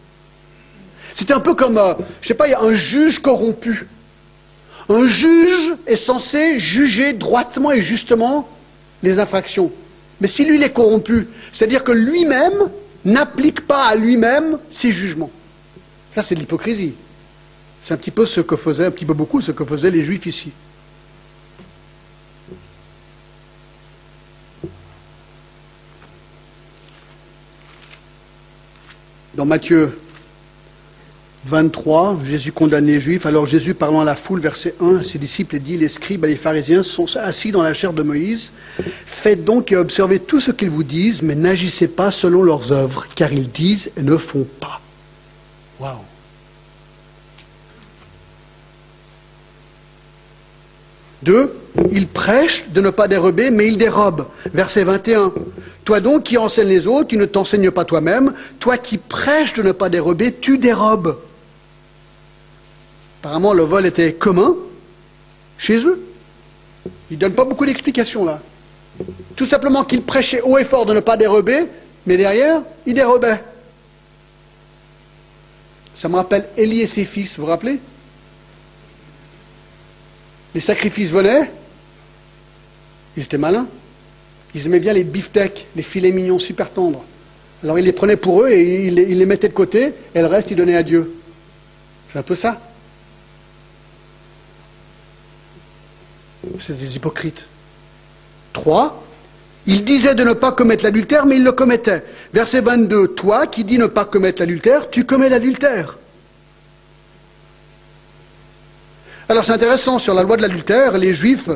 C'est 1.15 1.33
un 1.33 1.41
peu 1.41 1.55
comme, 1.55 1.79
euh, 1.79 1.95
je 2.21 2.27
ne 2.27 2.29
sais 2.29 2.35
pas, 2.35 2.47
il 2.47 2.53
y 2.53 2.55
a 2.55 2.61
un 2.61 2.77
juge 2.77 3.19
corrompu. 3.19 3.89
Un 4.89 5.07
juge 5.07 5.75
est 5.89 5.97
censé 5.97 6.61
juger 6.61 7.13
droitement 7.13 7.73
et 7.73 7.83
justement 7.83 8.49
les 9.03 9.19
infractions. 9.19 9.73
Mais 10.23 10.29
si 10.29 10.45
lui 10.45 10.55
il 10.55 10.63
est 10.63 10.73
corrompu, 10.73 11.27
c'est-à-dire 11.53 11.83
que 11.83 11.91
lui-même 11.91 12.71
n'applique 13.05 13.67
pas 13.67 13.87
à 13.87 13.97
lui-même 13.97 14.57
ses 14.71 14.93
jugements. 14.93 15.33
Ça, 16.13 16.23
c'est 16.23 16.37
de 16.37 16.41
l'hypocrisie. 16.41 16.95
C'est 17.83 17.93
un 17.93 17.97
petit 17.97 18.13
peu 18.13 18.25
ce 18.25 18.41
que 18.41 18.55
faisaient, 18.55 18.87
un 18.87 18.93
petit 18.93 19.05
peu 19.05 19.15
beaucoup, 19.15 19.41
ce 19.41 19.51
que 19.51 19.65
faisaient 19.65 19.91
les 19.91 20.05
juifs 20.05 20.25
ici. 20.27 20.53
Dans 29.35 29.45
Matthieu 29.45 29.99
23, 31.45 32.21
Jésus 32.25 32.53
condamné 32.53 32.93
les 32.93 33.01
Juifs. 33.01 33.27
Alors 33.27 33.47
Jésus, 33.47 33.75
parlant 33.75 34.01
à 34.01 34.05
la 34.05 34.15
foule, 34.15 34.41
verset 34.41 34.75
1, 34.81 34.99
à 34.99 35.05
ses 35.05 35.19
disciples, 35.19 35.59
dit 35.59 35.77
Les 35.77 35.89
scribes 35.89 36.25
et 36.25 36.29
les 36.29 36.37
pharisiens 36.37 36.85
sont 36.85 37.07
assis 37.17 37.51
dans 37.51 37.63
la 37.63 37.75
chair 37.75 37.93
de 37.93 38.03
Moïse. 38.03 38.53
Faites 39.07 39.45
donc 39.45 39.73
et 39.73 39.77
observez 39.77 40.21
tout 40.21 40.41
ce 40.41 40.53
qu'ils 40.53 40.71
vous 40.71 40.85
disent, 40.85 41.23
mais 41.23 41.35
n'agissez 41.35 41.89
pas 41.89 42.13
selon 42.13 42.45
leurs 42.45 42.71
œuvres, 42.71 43.07
car 43.17 43.33
ils 43.33 43.51
disent 43.51 43.91
et 43.97 44.03
ne 44.03 44.17
font 44.17 44.47
pas. 44.61 44.81
Waouh 45.81 45.97
Deux, 51.23 51.55
ils 51.93 52.09
prêchent 52.09 52.65
de 52.71 52.81
ne 52.81 52.91
pas 52.91 53.07
dérober, 53.07 53.51
mais 53.51 53.69
ils 53.69 53.79
dérobent. 53.79 54.27
Verset 54.53 54.85
21. 54.85 55.33
Toi 55.85 56.01
donc 56.01 56.25
qui 56.25 56.37
enseignes 56.37 56.69
les 56.69 56.87
autres, 56.87 57.09
tu 57.09 57.17
ne 57.17 57.25
t'enseignes 57.25 57.71
pas 57.71 57.85
toi-même. 57.85 58.33
Toi 58.61 58.77
qui 58.77 58.99
prêches 58.99 59.55
de 59.55 59.63
ne 59.63 59.73
pas 59.73 59.89
dérober, 59.89 60.33
tu 60.33 60.59
dérobes. 60.59 61.17
Apparemment, 63.23 63.53
le 63.53 63.63
vol 63.63 63.87
était 63.87 64.15
commun 64.15 64.57
chez 65.57 65.79
eux. 65.87 66.05
Ils 67.09 67.15
ne 67.15 67.21
donnent 67.21 67.35
pas 67.35 67.45
beaucoup 67.45 67.65
d'explications 67.65 68.25
là. 68.25 68.43
Tout 69.37 69.47
simplement 69.47 69.85
qu'ils 69.85 70.03
prêchaient 70.03 70.41
haut 70.43 70.59
et 70.59 70.65
fort 70.65 70.87
de 70.87 70.93
ne 70.93 70.99
pas 70.99 71.17
dérober, 71.17 71.67
mais 72.05 72.17
derrière, 72.17 72.63
ils 72.85 72.95
dérobaient. 72.95 73.41
Ça 75.95 76.09
me 76.09 76.17
rappelle 76.17 76.49
Élie 76.57 76.81
et 76.81 76.89
ses 76.89 77.05
fils, 77.05 77.37
vous 77.37 77.45
vous 77.45 77.49
rappelez? 77.49 77.79
Les 80.57 80.61
sacrifices 80.61 81.13
venaient, 81.13 81.49
ils 83.17 83.23
étaient 83.23 83.39
malins. 83.39 83.69
Ils 84.53 84.67
aimaient 84.67 84.81
bien 84.81 84.95
les 84.95 85.05
beefsteaks, 85.05 85.69
les 85.77 85.83
filets 85.85 86.11
mignons 86.11 86.41
super 86.41 86.71
tendres. 86.71 87.05
Alors 87.63 87.79
ils 87.79 87.85
les 87.85 87.93
prenaient 87.93 88.17
pour 88.17 88.43
eux 88.43 88.51
et 88.51 88.89
ils 88.89 88.95
les, 88.95 89.27
mettaient 89.27 89.49
de 89.49 89.55
côté, 89.55 89.93
et 90.13 90.21
le 90.21 90.27
reste, 90.27 90.51
ils 90.51 90.57
donnaient 90.57 90.75
à 90.75 90.83
Dieu. 90.83 91.15
C'est 92.09 92.19
un 92.19 92.23
peu 92.23 92.35
ça. 92.35 92.61
C'est 96.59 96.79
des 96.79 96.97
hypocrites. 96.97 97.47
Trois, 98.53 99.03
ils 99.67 99.85
disaient 99.85 100.15
de 100.15 100.25
ne 100.25 100.33
pas 100.33 100.53
commettre 100.53 100.85
l'adultère, 100.85 101.27
mais 101.27 101.37
ils 101.37 101.45
le 101.45 101.53
commettaient. 101.53 102.05
Verset 102.33 102.61
22, 102.61 103.09
toi 103.09 103.47
qui 103.47 103.65
dis 103.65 103.79
ne 103.79 103.87
pas 103.87 104.05
commettre 104.05 104.43
l'adultère, 104.43 104.91
tu 104.91 105.05
commets 105.05 105.29
l'adultère. 105.29 105.99
Alors 109.29 109.45
c'est 109.45 109.53
intéressant, 109.53 109.99
sur 109.99 110.15
la 110.15 110.23
loi 110.23 110.37
de 110.37 110.43
l'adultère, 110.43 110.99
les 110.99 111.15
juifs 111.15 111.49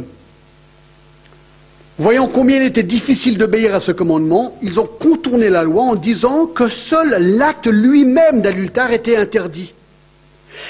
Voyant 1.99 2.29
combien 2.29 2.57
il 2.57 2.66
était 2.66 2.83
difficile 2.83 3.38
d'obéir 3.38 3.75
à 3.75 3.81
ce 3.81 3.90
commandement, 3.90 4.59
ils 4.62 4.79
ont 4.79 4.87
contourné 4.87 5.49
la 5.49 5.62
loi 5.62 5.83
en 5.83 5.94
disant 5.94 6.46
que 6.46 6.68
seul 6.68 7.16
l'acte 7.38 7.66
lui-même 7.66 8.42
d'adultère 8.42 8.92
était 8.92 9.16
interdit. 9.16 9.72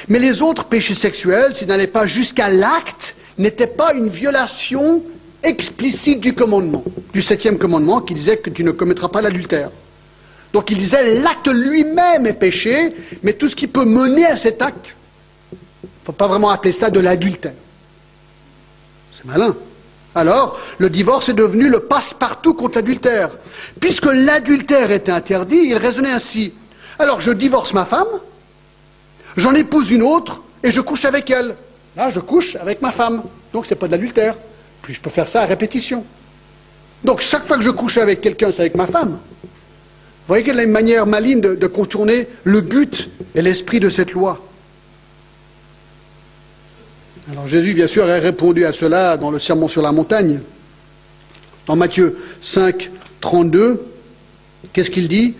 Mais 0.08 0.20
les 0.20 0.40
autres 0.40 0.64
péchés 0.66 0.94
sexuels, 0.94 1.52
s'ils 1.52 1.66
n'allaient 1.66 1.88
pas 1.88 2.06
jusqu'à 2.06 2.48
l'acte, 2.48 3.16
n'étaient 3.38 3.66
pas 3.66 3.92
une 3.94 4.08
violation 4.08 5.02
explicite 5.42 6.20
du 6.20 6.34
commandement, 6.34 6.84
du 7.12 7.22
septième 7.22 7.58
commandement 7.58 8.00
qui 8.00 8.14
disait 8.14 8.38
que 8.38 8.50
tu 8.50 8.64
ne 8.64 8.70
commettras 8.72 9.08
pas 9.08 9.22
l'adultère. 9.22 9.70
Donc 10.52 10.70
il 10.70 10.78
disait 10.78 11.20
l'acte 11.20 11.48
lui-même 11.48 12.26
est 12.26 12.32
péché, 12.32 12.94
mais 13.22 13.32
tout 13.32 13.48
ce 13.48 13.56
qui 13.56 13.66
peut 13.66 13.84
mener 13.84 14.26
à 14.26 14.36
cet 14.36 14.62
acte, 14.62 14.96
on 15.52 15.56
ne 15.86 16.06
peut 16.06 16.12
pas 16.12 16.28
vraiment 16.28 16.50
appeler 16.50 16.72
ça 16.72 16.90
de 16.90 17.00
l'adultère. 17.00 17.52
C'est 19.12 19.24
malin. 19.24 19.54
Alors, 20.14 20.58
le 20.78 20.88
divorce 20.88 21.28
est 21.28 21.34
devenu 21.34 21.68
le 21.68 21.80
passe-partout 21.80 22.54
contre 22.54 22.78
l'adultère. 22.78 23.30
Puisque 23.78 24.06
l'adultère 24.06 24.90
était 24.90 25.12
interdit, 25.12 25.60
il 25.62 25.76
raisonnait 25.76 26.10
ainsi. 26.10 26.54
Alors, 26.98 27.20
je 27.20 27.32
divorce 27.32 27.74
ma 27.74 27.84
femme, 27.84 28.08
j'en 29.36 29.54
épouse 29.54 29.90
une 29.90 30.02
autre 30.02 30.40
et 30.62 30.70
je 30.70 30.80
couche 30.80 31.04
avec 31.04 31.28
elle. 31.28 31.54
Là, 31.96 32.10
je 32.10 32.20
couche 32.20 32.56
avec 32.56 32.82
ma 32.82 32.90
femme. 32.90 33.22
Donc, 33.52 33.66
ce 33.66 33.74
n'est 33.74 33.78
pas 33.78 33.86
de 33.86 33.92
l'adultère. 33.92 34.36
Puis, 34.82 34.94
je 34.94 35.00
peux 35.00 35.10
faire 35.10 35.28
ça 35.28 35.42
à 35.42 35.46
répétition. 35.46 36.04
Donc, 37.02 37.20
chaque 37.20 37.46
fois 37.46 37.56
que 37.56 37.62
je 37.62 37.70
couche 37.70 37.98
avec 37.98 38.20
quelqu'un, 38.20 38.52
c'est 38.52 38.62
avec 38.62 38.74
ma 38.74 38.86
femme. 38.86 39.12
Vous 39.12 40.28
voyez 40.28 40.44
quelle 40.44 40.58
est 40.60 40.64
une 40.64 40.70
manière 40.70 41.06
maligne 41.06 41.40
de 41.40 41.66
contourner 41.66 42.26
le 42.44 42.60
but 42.60 43.10
et 43.34 43.42
l'esprit 43.42 43.80
de 43.80 43.88
cette 43.88 44.12
loi? 44.12 44.40
Alors 47.30 47.48
Jésus, 47.48 47.74
bien 47.74 47.88
sûr, 47.88 48.04
a 48.08 48.14
répondu 48.14 48.64
à 48.64 48.72
cela 48.72 49.16
dans 49.16 49.32
le 49.32 49.40
Sermon 49.40 49.66
sur 49.66 49.82
la 49.82 49.90
montagne. 49.90 50.40
Dans 51.66 51.74
Matthieu 51.74 52.18
5, 52.40 52.90
32, 53.20 53.84
qu'est-ce 54.72 54.90
qu'il 54.90 55.08
dit? 55.08 55.34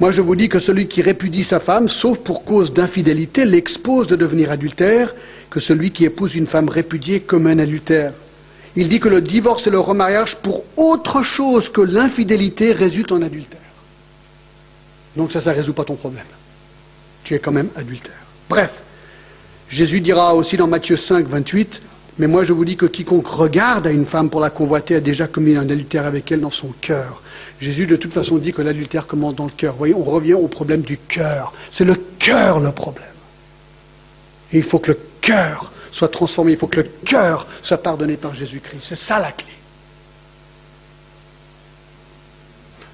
Moi, 0.00 0.10
je 0.10 0.20
vous 0.20 0.36
dis 0.36 0.50
que 0.50 0.58
celui 0.58 0.86
qui 0.86 1.00
répudie 1.00 1.44
sa 1.44 1.58
femme, 1.58 1.88
sauf 1.88 2.18
pour 2.18 2.44
cause 2.44 2.74
d'infidélité, 2.74 3.46
l'expose 3.46 4.06
de 4.06 4.16
devenir 4.16 4.50
adultère, 4.50 5.14
que 5.50 5.60
celui 5.60 5.90
qui 5.90 6.04
épouse 6.04 6.34
une 6.36 6.46
femme 6.46 6.68
répudiée 6.68 7.20
comme 7.20 7.46
un 7.46 7.58
adultère. 7.58 8.12
Il 8.76 8.88
dit 8.88 9.00
que 9.00 9.08
le 9.08 9.20
divorce 9.20 9.66
et 9.66 9.70
le 9.70 9.80
remariage, 9.80 10.36
pour 10.36 10.64
autre 10.76 11.22
chose 11.22 11.68
que 11.68 11.80
l'infidélité, 11.80 12.72
résultent 12.72 13.12
en 13.12 13.20
adultère. 13.20 13.60
Donc 15.16 15.32
ça, 15.32 15.40
ça 15.40 15.50
ne 15.50 15.56
résout 15.56 15.72
pas 15.72 15.84
ton 15.84 15.96
problème. 15.96 16.24
Tu 17.24 17.34
es 17.34 17.40
quand 17.40 17.50
même 17.50 17.68
adultère. 17.74 18.14
Bref, 18.48 18.82
Jésus 19.68 20.00
dira 20.00 20.34
aussi 20.34 20.56
dans 20.56 20.68
Matthieu 20.68 20.96
5, 20.96 21.26
28, 21.26 21.82
Mais 22.18 22.28
moi 22.28 22.44
je 22.44 22.52
vous 22.52 22.64
dis 22.64 22.76
que 22.76 22.86
quiconque 22.86 23.26
regarde 23.26 23.88
à 23.88 23.90
une 23.90 24.06
femme 24.06 24.30
pour 24.30 24.40
la 24.40 24.50
convoiter 24.50 24.94
a 24.94 25.00
déjà 25.00 25.26
commis 25.26 25.56
un 25.56 25.68
adultère 25.68 26.06
avec 26.06 26.30
elle 26.30 26.40
dans 26.40 26.50
son 26.50 26.72
cœur. 26.80 27.22
Jésus 27.60 27.86
de 27.86 27.96
toute 27.96 28.14
façon 28.14 28.38
dit 28.38 28.52
que 28.52 28.62
l'adultère 28.62 29.06
commence 29.06 29.34
dans 29.34 29.44
le 29.44 29.50
cœur. 29.50 29.72
Vous 29.72 29.78
voyez, 29.78 29.94
on 29.94 30.04
revient 30.04 30.34
au 30.34 30.48
problème 30.48 30.80
du 30.80 30.96
cœur. 30.96 31.52
C'est 31.70 31.84
le 31.84 31.96
cœur 32.18 32.60
le 32.60 32.72
problème. 32.72 33.04
Et 34.52 34.58
il 34.58 34.64
faut 34.64 34.78
que 34.78 34.92
le 34.92 34.98
soit 35.92 36.08
transformé, 36.08 36.52
il 36.52 36.58
faut 36.58 36.66
que 36.66 36.80
le 36.80 36.90
cœur 37.04 37.46
soit 37.62 37.78
pardonné 37.78 38.16
par 38.16 38.34
Jésus-Christ. 38.34 38.80
C'est 38.80 38.96
ça 38.96 39.18
la 39.18 39.32
clé. 39.32 39.52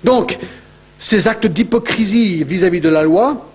Donc, 0.05 0.39
ces 0.99 1.29
actes 1.29 1.47
d'hypocrisie 1.47 2.45
vis-à-vis 2.45 2.81
de 2.81 2.89
la 2.89 3.03
loi, 3.03 3.51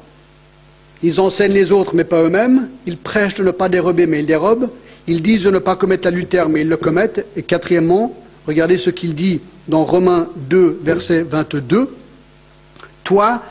ils 1.04 1.20
enseignent 1.20 1.54
les 1.54 1.72
autres, 1.72 1.96
mais 1.96 2.04
pas 2.04 2.24
eux-mêmes. 2.24 2.70
Ils 2.86 2.98
prêchent 2.98 3.36
de 3.36 3.44
ne 3.44 3.52
pas 3.52 3.70
dérober, 3.70 4.06
mais 4.06 4.20
ils 4.20 4.26
dérobent. 4.26 4.70
Ils 5.08 5.22
disent 5.22 5.44
de 5.44 5.50
ne 5.50 5.60
pas 5.60 5.76
commettre 5.76 6.08
l'adultère, 6.08 6.50
mais 6.50 6.62
ils 6.62 6.70
le 6.70 6.78
commettent. 6.78 7.26
Et 7.36 7.42
quatrièmement, 7.42 8.16
regardez 8.46 8.78
ce 8.78 8.90
qu'il 8.92 9.16
dit 9.16 9.42
dans 9.68 9.84
Romains 9.84 10.30
2, 10.36 10.82
verset 10.84 11.24
22. 11.24 11.96
Toi, 13.04 13.42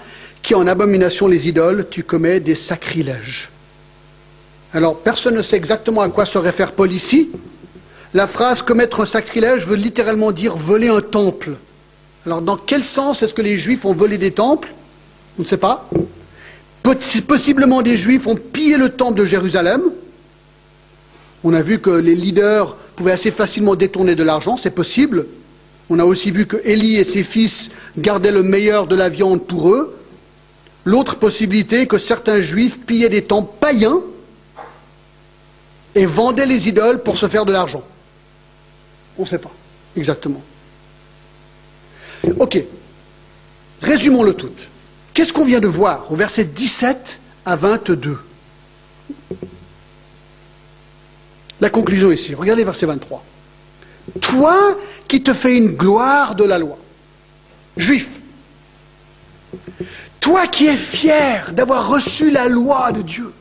qui 0.42 0.54
en 0.54 0.66
abomination 0.66 1.26
les 1.26 1.48
idoles, 1.48 1.88
tu 1.90 2.04
commets 2.04 2.38
des 2.38 2.54
sacrilèges. 2.54 3.50
Alors, 4.72 4.98
personne 4.98 5.34
ne 5.34 5.42
sait 5.42 5.56
exactement 5.56 6.00
à 6.00 6.08
quoi 6.08 6.26
se 6.26 6.38
réfère 6.38 6.72
Paul 6.72 6.92
ici. 6.92 7.30
La 8.14 8.26
phrase 8.26 8.62
commettre 8.62 9.00
un 9.00 9.06
sacrilège 9.06 9.66
veut 9.66 9.76
littéralement 9.76 10.30
dire 10.30 10.56
voler 10.56 10.88
un 10.88 11.00
temple. 11.00 11.52
Alors, 12.24 12.40
dans 12.40 12.56
quel 12.56 12.84
sens 12.84 13.22
est-ce 13.22 13.34
que 13.34 13.42
les 13.42 13.58
Juifs 13.58 13.84
ont 13.84 13.94
volé 13.94 14.16
des 14.16 14.30
temples? 14.30 14.72
On 15.38 15.42
ne 15.42 15.46
sait 15.46 15.56
pas. 15.56 15.88
Possiblement 16.82 17.82
des 17.82 17.96
Juifs 17.96 18.26
ont 18.26 18.36
pillé 18.36 18.76
le 18.76 18.90
temple 18.90 19.18
de 19.18 19.24
Jérusalem. 19.24 19.82
On 21.42 21.52
a 21.52 21.62
vu 21.62 21.80
que 21.80 21.90
les 21.90 22.14
leaders 22.14 22.76
pouvaient 22.94 23.12
assez 23.12 23.30
facilement 23.30 23.74
détourner 23.74 24.14
de 24.14 24.22
l'argent, 24.22 24.56
c'est 24.56 24.70
possible. 24.70 25.26
On 25.88 25.98
a 25.98 26.04
aussi 26.04 26.30
vu 26.30 26.46
que 26.46 26.58
Élie 26.64 26.96
et 26.96 27.04
ses 27.04 27.22
fils 27.22 27.70
gardaient 27.98 28.30
le 28.30 28.42
meilleur 28.42 28.86
de 28.86 28.94
la 28.94 29.08
viande 29.08 29.44
pour 29.46 29.70
eux. 29.70 29.96
L'autre 30.84 31.16
possibilité 31.16 31.82
est 31.82 31.86
que 31.86 31.98
certains 31.98 32.40
Juifs 32.40 32.78
pillaient 32.78 33.08
des 33.08 33.22
temples 33.22 33.52
païens 33.58 34.00
et 35.94 36.06
vendaient 36.06 36.46
les 36.46 36.68
idoles 36.68 37.02
pour 37.02 37.16
se 37.16 37.28
faire 37.28 37.44
de 37.44 37.52
l'argent. 37.52 37.82
On 39.18 39.22
ne 39.22 39.26
sait 39.26 39.38
pas 39.38 39.50
exactement. 39.96 40.42
Ok, 42.38 42.62
résumons 43.82 44.22
le 44.22 44.34
tout. 44.34 44.50
Qu'est-ce 45.14 45.32
qu'on 45.32 45.44
vient 45.44 45.60
de 45.60 45.66
voir 45.66 46.10
au 46.10 46.16
verset 46.16 46.44
17 46.44 47.20
à 47.44 47.56
22 47.56 48.18
La 51.60 51.70
conclusion 51.70 52.10
ici, 52.10 52.34
regardez 52.34 52.64
verset 52.64 52.86
23. 52.86 53.24
Toi 54.20 54.76
qui 55.08 55.22
te 55.22 55.34
fais 55.34 55.56
une 55.56 55.76
gloire 55.76 56.34
de 56.34 56.44
la 56.44 56.58
loi, 56.58 56.78
juif, 57.76 58.20
toi 60.20 60.46
qui 60.46 60.66
es 60.66 60.76
fier 60.76 61.52
d'avoir 61.52 61.88
reçu 61.88 62.30
la 62.30 62.48
loi 62.48 62.92
de 62.92 63.02
Dieu, 63.02 63.32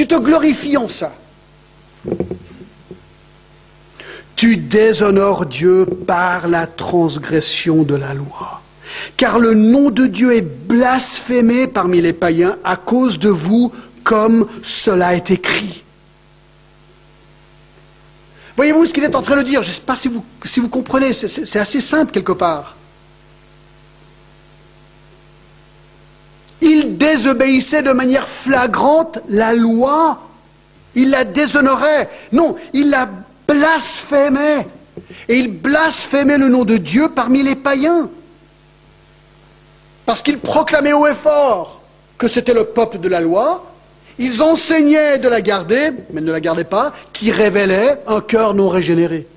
tu 0.00 0.06
te 0.06 0.14
glorifies 0.14 0.78
en 0.78 0.88
ça. 0.88 1.12
Tu 4.34 4.56
déshonores 4.56 5.44
Dieu 5.44 5.84
par 6.06 6.48
la 6.48 6.66
transgression 6.66 7.82
de 7.82 7.96
la 7.96 8.14
loi 8.14 8.62
car 9.18 9.38
le 9.38 9.52
nom 9.52 9.90
de 9.90 10.06
Dieu 10.06 10.34
est 10.34 10.40
blasphémé 10.40 11.66
parmi 11.66 12.00
les 12.00 12.14
païens 12.14 12.56
à 12.64 12.76
cause 12.76 13.18
de 13.18 13.28
vous, 13.28 13.72
comme 14.02 14.46
cela 14.62 15.14
est 15.14 15.30
écrit. 15.30 15.82
Voyez-vous 18.56 18.86
ce 18.86 18.94
qu'il 18.94 19.04
est 19.04 19.14
en 19.14 19.22
train 19.22 19.36
de 19.36 19.42
dire? 19.42 19.62
Je 19.62 19.68
ne 19.68 19.74
sais 19.74 19.82
pas 19.82 19.96
si 19.96 20.08
vous, 20.08 20.24
si 20.44 20.60
vous 20.60 20.70
comprenez, 20.70 21.12
c'est 21.12 21.58
assez 21.58 21.82
simple 21.82 22.10
quelque 22.10 22.32
part. 22.32 22.74
Il 26.60 26.98
désobéissait 26.98 27.82
de 27.82 27.92
manière 27.92 28.28
flagrante 28.28 29.18
la 29.28 29.54
loi. 29.54 30.20
Il 30.94 31.10
la 31.10 31.24
déshonorait. 31.24 32.08
Non, 32.32 32.56
il 32.72 32.90
la 32.90 33.08
blasphémait. 33.48 34.66
Et 35.28 35.38
il 35.38 35.48
blasphémait 35.48 36.38
le 36.38 36.48
nom 36.48 36.64
de 36.64 36.76
Dieu 36.76 37.08
parmi 37.14 37.42
les 37.42 37.54
païens 37.56 38.08
parce 40.10 40.22
qu'ils 40.22 40.40
proclamaient 40.40 40.92
haut 40.92 41.06
et 41.06 41.14
fort 41.14 41.82
que 42.18 42.26
c'était 42.26 42.52
le 42.52 42.64
peuple 42.64 42.98
de 42.98 43.08
la 43.08 43.20
loi, 43.20 43.64
ils 44.18 44.42
enseignaient 44.42 45.18
de 45.18 45.28
la 45.28 45.40
garder, 45.40 45.92
mais 46.12 46.20
ne 46.20 46.32
la 46.32 46.40
gardaient 46.40 46.64
pas, 46.64 46.92
qui 47.12 47.30
révélait 47.30 47.96
un 48.08 48.20
cœur 48.20 48.52
non 48.52 48.68
régénéré. 48.68 49.28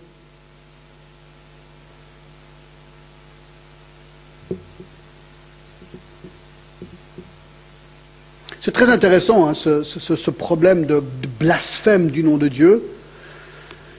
C'est 8.64 8.72
très 8.72 8.90
intéressant, 8.90 9.50
hein, 9.50 9.54
ce, 9.54 10.32
problème 10.32 10.86
de, 10.86 11.04
de, 11.22 11.28
blasphème 11.38 12.10
du 12.10 12.24
nom 12.24 12.38
de 12.38 12.48
Dieu. 12.48 12.82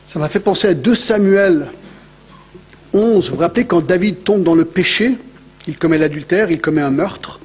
Ça 0.09 0.19
m'a 0.19 0.31
fait 0.31 0.41
penser 0.41 0.69
à 0.69 0.73
2 0.73 0.95
Samuel 0.95 1.71
11. 2.95 3.29
Vous 3.29 3.35
vous 3.35 3.41
rappelez 3.43 3.67
quand 3.67 3.85
David 3.85 4.25
tombe 4.25 4.43
dans 4.43 4.55
le 4.55 4.65
péché 4.65 5.19
il 5.67 5.77
commet 5.77 5.99
l'adultère, 5.99 6.51
il 6.51 6.63
commet 6.63 6.81
un 6.81 6.91
meurtre? 6.91 7.41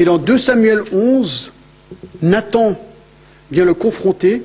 Et 0.00 0.04
dans 0.04 0.18
2 0.18 0.36
Samuel 0.36 0.80
11, 0.90 1.52
Nathan 2.20 2.76
vient 3.52 3.64
le 3.64 3.74
confronter. 3.74 4.42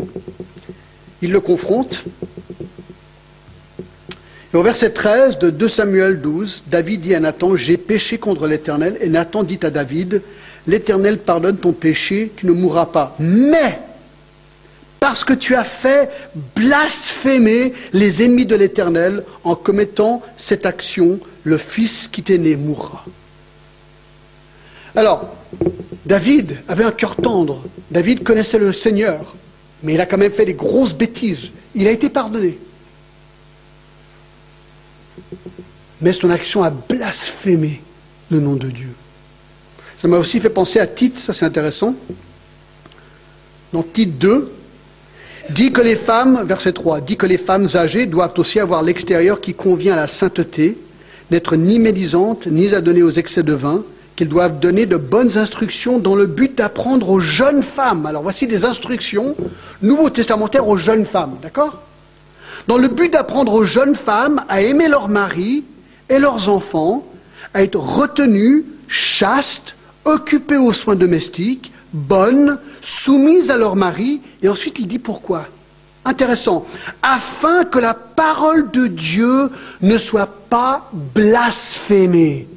Il 1.24 1.32
le 1.32 1.40
confronte. 1.40 2.04
Et 4.54 4.56
au 4.56 4.62
verset 4.62 4.92
13 4.92 5.40
de 5.40 5.50
2 5.50 5.68
Samuel 5.68 6.22
12, 6.22 6.66
David 6.68 7.02
dit 7.02 7.16
à 7.16 7.20
Nathan, 7.20 7.56
J'ai 7.56 7.78
péché 7.78 8.20
contre 8.20 8.46
l'Éternel. 8.46 9.00
Et 9.02 9.10
Nathan 9.10 9.42
dit 9.42 9.60
à 9.64 9.72
David, 9.72 10.22
L'Éternel 10.70 11.18
pardonne 11.18 11.58
ton 11.58 11.74
péché, 11.74 12.32
tu 12.36 12.46
ne 12.46 12.52
mourras 12.52 12.86
pas. 12.86 13.16
Mais 13.18 13.80
parce 15.00 15.24
que 15.24 15.34
tu 15.34 15.56
as 15.56 15.64
fait 15.64 16.12
blasphémer 16.56 17.74
les 17.92 18.24
ennemis 18.24 18.46
de 18.46 18.56
l'Éternel 18.56 19.24
en 19.44 19.56
commettant 19.56 20.22
cette 20.38 20.68
action, 20.68 21.20
le 21.44 21.58
fils 21.58 22.08
qui 22.08 22.22
t'est 22.22 22.38
né 22.38 22.56
mourra. 22.56 23.04
Alors, 24.96 25.34
David 26.06 26.58
avait 26.68 26.84
un 26.84 26.92
cœur 26.92 27.16
tendre, 27.16 27.64
David 27.90 28.24
connaissait 28.24 28.60
le 28.60 28.72
Seigneur, 28.72 29.36
mais 29.82 29.96
il 29.96 30.02
a 30.02 30.06
quand 30.06 30.20
même 30.20 30.32
fait 30.32 30.46
des 30.46 30.54
grosses 30.54 30.94
bêtises. 30.94 31.52
Il 31.74 31.88
a 31.88 31.92
été 31.92 32.12
pardonné. 32.12 32.60
Mais 36.00 36.14
son 36.14 36.30
action 36.30 36.62
a 36.62 36.70
blasphémé 36.70 37.82
le 38.30 38.40
nom 38.40 38.54
de 38.54 38.68
Dieu. 38.68 38.94
Ça 40.00 40.08
m'a 40.08 40.18
aussi 40.18 40.40
fait 40.40 40.50
penser 40.50 40.80
à 40.80 40.88
Tite, 40.88 41.18
ça 41.18 41.34
c'est 41.34 41.44
intéressant. 41.44 41.94
Dans 43.74 43.84
Tite 43.84 44.18
2, 44.18 44.50
dit 45.50 45.74
que 45.74 45.82
les 45.82 45.98
femmes, 45.98 46.42
verset 46.46 46.72
3, 46.72 47.02
dit 47.02 47.18
que 47.18 47.26
les 47.26 47.38
femmes 47.38 47.68
âgées 47.76 48.06
doivent 48.06 48.32
aussi 48.38 48.62
avoir 48.62 48.82
l'extérieur 48.82 49.42
qui 49.42 49.54
convient 49.54 49.94
à 49.94 49.98
la 49.98 50.08
sainteté, 50.08 50.78
n'être 51.32 51.58
ni 51.58 51.80
médisantes, 51.80 52.48
ni 52.48 52.74
à 52.74 52.80
donner 52.80 53.04
aux 53.04 53.12
excès 53.12 53.44
de 53.44 53.52
vin, 53.52 53.84
qu'ils 54.16 54.30
doivent 54.30 54.62
donner 54.62 54.86
de 54.86 54.96
bonnes 54.96 55.38
instructions 55.38 56.00
dans 56.00 56.16
le 56.16 56.28
but 56.28 56.58
d'apprendre 56.58 57.10
aux 57.10 57.20
jeunes 57.20 57.62
femmes. 57.62 58.06
Alors 58.06 58.24
voici 58.24 58.48
des 58.48 58.64
instructions 58.64 59.36
nouveau 59.82 60.10
testamentaires 60.10 60.70
aux 60.70 60.78
jeunes 60.78 61.06
femmes, 61.06 61.36
d'accord? 61.42 61.82
Dans 62.68 62.78
le 62.78 62.88
but 62.88 63.12
d'apprendre 63.12 63.54
aux 63.54 63.66
jeunes 63.66 63.96
femmes 63.96 64.46
à 64.48 64.62
aimer 64.62 64.88
leur 64.88 65.10
mari 65.10 65.66
et 66.08 66.20
leurs 66.20 66.48
enfants, 66.48 67.06
à 67.54 67.64
être 67.64 67.78
retenues, 67.78 68.64
chastes, 68.88 69.76
occupées 70.10 70.58
aux 70.58 70.74
soins 70.74 70.96
domestiques, 70.96 71.72
bonnes, 71.94 72.60
soumises 72.82 73.50
à 73.50 73.58
leur 73.58 73.76
mari, 73.76 74.22
et 74.42 74.50
ensuite 74.50 74.80
il 74.80 74.88
dit 74.88 75.00
pourquoi. 75.00 75.46
Intéressant. 76.06 76.66
Afin 77.02 77.66
que 77.66 77.80
la 77.80 77.94
parole 77.94 78.72
de 78.72 78.88
Dieu 78.88 79.50
ne 79.82 79.98
soit 79.98 80.32
pas 80.50 80.90
blasphémée. 80.94 82.48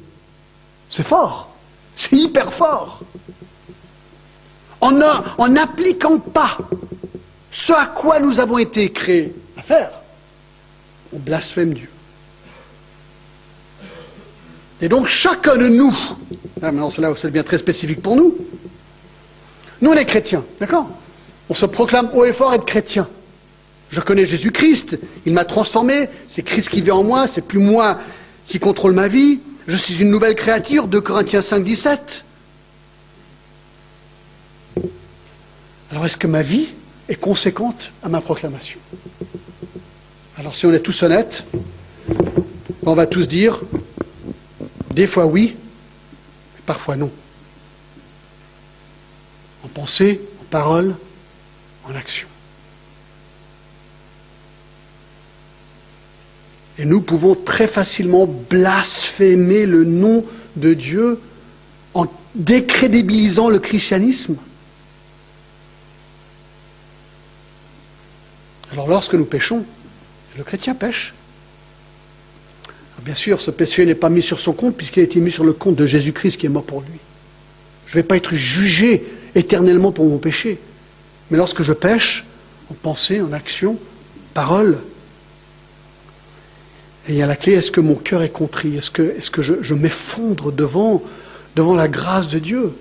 C'est 0.89 1.05
fort. 1.05 1.49
C'est 1.95 2.15
hyper 2.15 2.53
fort. 2.53 3.01
En 4.81 5.47
n'appliquant 5.47 6.19
pas 6.19 6.57
ce 7.53 7.71
à 7.71 7.85
quoi 7.85 8.19
nous 8.19 8.39
avons 8.39 8.57
été 8.57 8.91
créés 8.91 9.33
à 9.55 9.61
faire, 9.61 9.91
on 11.13 11.19
blasphème 11.19 11.73
Dieu. 11.73 11.89
Et 14.83 14.89
donc 14.89 15.07
chacun 15.07 15.55
de 15.55 15.69
nous, 15.69 15.95
ah, 16.61 16.73
maintenant 16.73 16.89
c'est 16.89 17.01
là 17.01 17.09
où 17.09 17.15
ça 17.15 17.29
devient 17.29 17.45
très 17.45 17.57
spécifique 17.57 18.01
pour 18.01 18.17
nous, 18.17 18.35
nous 19.79 19.93
est 19.93 20.03
chrétiens, 20.03 20.43
d'accord? 20.59 20.89
On 21.49 21.53
se 21.53 21.65
proclame 21.65 22.09
haut 22.13 22.25
et 22.25 22.33
fort 22.33 22.53
être 22.53 22.65
chrétien. 22.65 23.07
Je 23.91 24.01
connais 24.01 24.25
Jésus-Christ, 24.25 24.99
il 25.25 25.31
m'a 25.31 25.45
transformé, 25.45 26.09
c'est 26.27 26.43
Christ 26.43 26.67
qui 26.67 26.81
vit 26.81 26.91
en 26.91 27.01
moi, 27.01 27.27
c'est 27.27 27.43
plus 27.43 27.59
moi 27.59 27.97
qui 28.45 28.59
contrôle 28.59 28.91
ma 28.91 29.07
vie, 29.07 29.39
je 29.67 29.77
suis 29.77 30.01
une 30.01 30.09
nouvelle 30.09 30.35
créature, 30.35 30.87
2 30.87 30.99
Corinthiens 30.99 31.41
5, 31.41 31.63
17. 31.63 32.25
Alors 35.91 36.05
est-ce 36.05 36.17
que 36.17 36.27
ma 36.27 36.41
vie 36.41 36.67
est 37.07 37.15
conséquente 37.15 37.93
à 38.03 38.09
ma 38.09 38.19
proclamation? 38.19 38.79
Alors 40.37 40.53
si 40.55 40.65
on 40.65 40.73
est 40.73 40.79
tous 40.79 41.03
honnêtes, 41.03 41.45
on 42.85 42.95
va 42.95 43.05
tous 43.05 43.29
dire, 43.29 43.61
des 44.93 45.07
fois 45.07 45.25
oui, 45.25 45.55
parfois 46.65 46.95
non. 46.95 47.11
En 49.63 49.67
pensée, 49.67 50.21
en 50.41 50.43
parole, 50.45 50.95
en 51.85 51.95
action. 51.95 52.27
Et 56.77 56.85
nous 56.85 57.01
pouvons 57.01 57.35
très 57.35 57.67
facilement 57.67 58.25
blasphémer 58.27 59.65
le 59.65 59.83
nom 59.83 60.25
de 60.55 60.73
Dieu 60.73 61.19
en 61.93 62.07
décrédibilisant 62.35 63.49
le 63.49 63.59
christianisme. 63.59 64.37
Alors 68.71 68.87
lorsque 68.87 69.13
nous 69.13 69.25
péchons, 69.25 69.65
le 70.35 70.43
chrétien 70.43 70.73
pêche. 70.73 71.13
Bien 73.03 73.15
sûr, 73.15 73.41
ce 73.41 73.51
péché 73.51 73.85
n'est 73.85 73.95
pas 73.95 74.09
mis 74.09 74.21
sur 74.21 74.39
son 74.39 74.53
compte 74.53 74.75
puisqu'il 74.75 75.01
a 75.01 75.03
été 75.03 75.19
mis 75.19 75.31
sur 75.31 75.43
le 75.43 75.53
compte 75.53 75.75
de 75.75 75.85
Jésus-Christ 75.85 76.37
qui 76.37 76.45
est 76.45 76.49
mort 76.49 76.63
pour 76.63 76.81
lui. 76.81 76.99
Je 77.85 77.97
ne 77.97 78.01
vais 78.01 78.07
pas 78.07 78.17
être 78.17 78.33
jugé 78.33 79.03
éternellement 79.35 79.91
pour 79.91 80.05
mon 80.05 80.17
péché. 80.17 80.59
Mais 81.29 81.37
lorsque 81.37 81.63
je 81.63 81.73
pêche, 81.73 82.25
en 82.71 82.73
pensée, 82.75 83.21
en 83.21 83.33
action, 83.33 83.77
parole, 84.33 84.77
il 87.09 87.15
y 87.15 87.21
a 87.21 87.27
la 87.27 87.35
clé, 87.35 87.53
est-ce 87.53 87.71
que 87.71 87.81
mon 87.81 87.95
cœur 87.95 88.23
est 88.23 88.29
contrit? 88.29 88.77
Est-ce 88.77 88.91
que, 88.91 89.41
je, 89.41 89.73
m'effondre 89.73 90.51
devant, 90.51 91.03
devant 91.55 91.75
la 91.75 91.87
grâce 91.87 92.29
de 92.29 92.39
Dieu? 92.39 92.73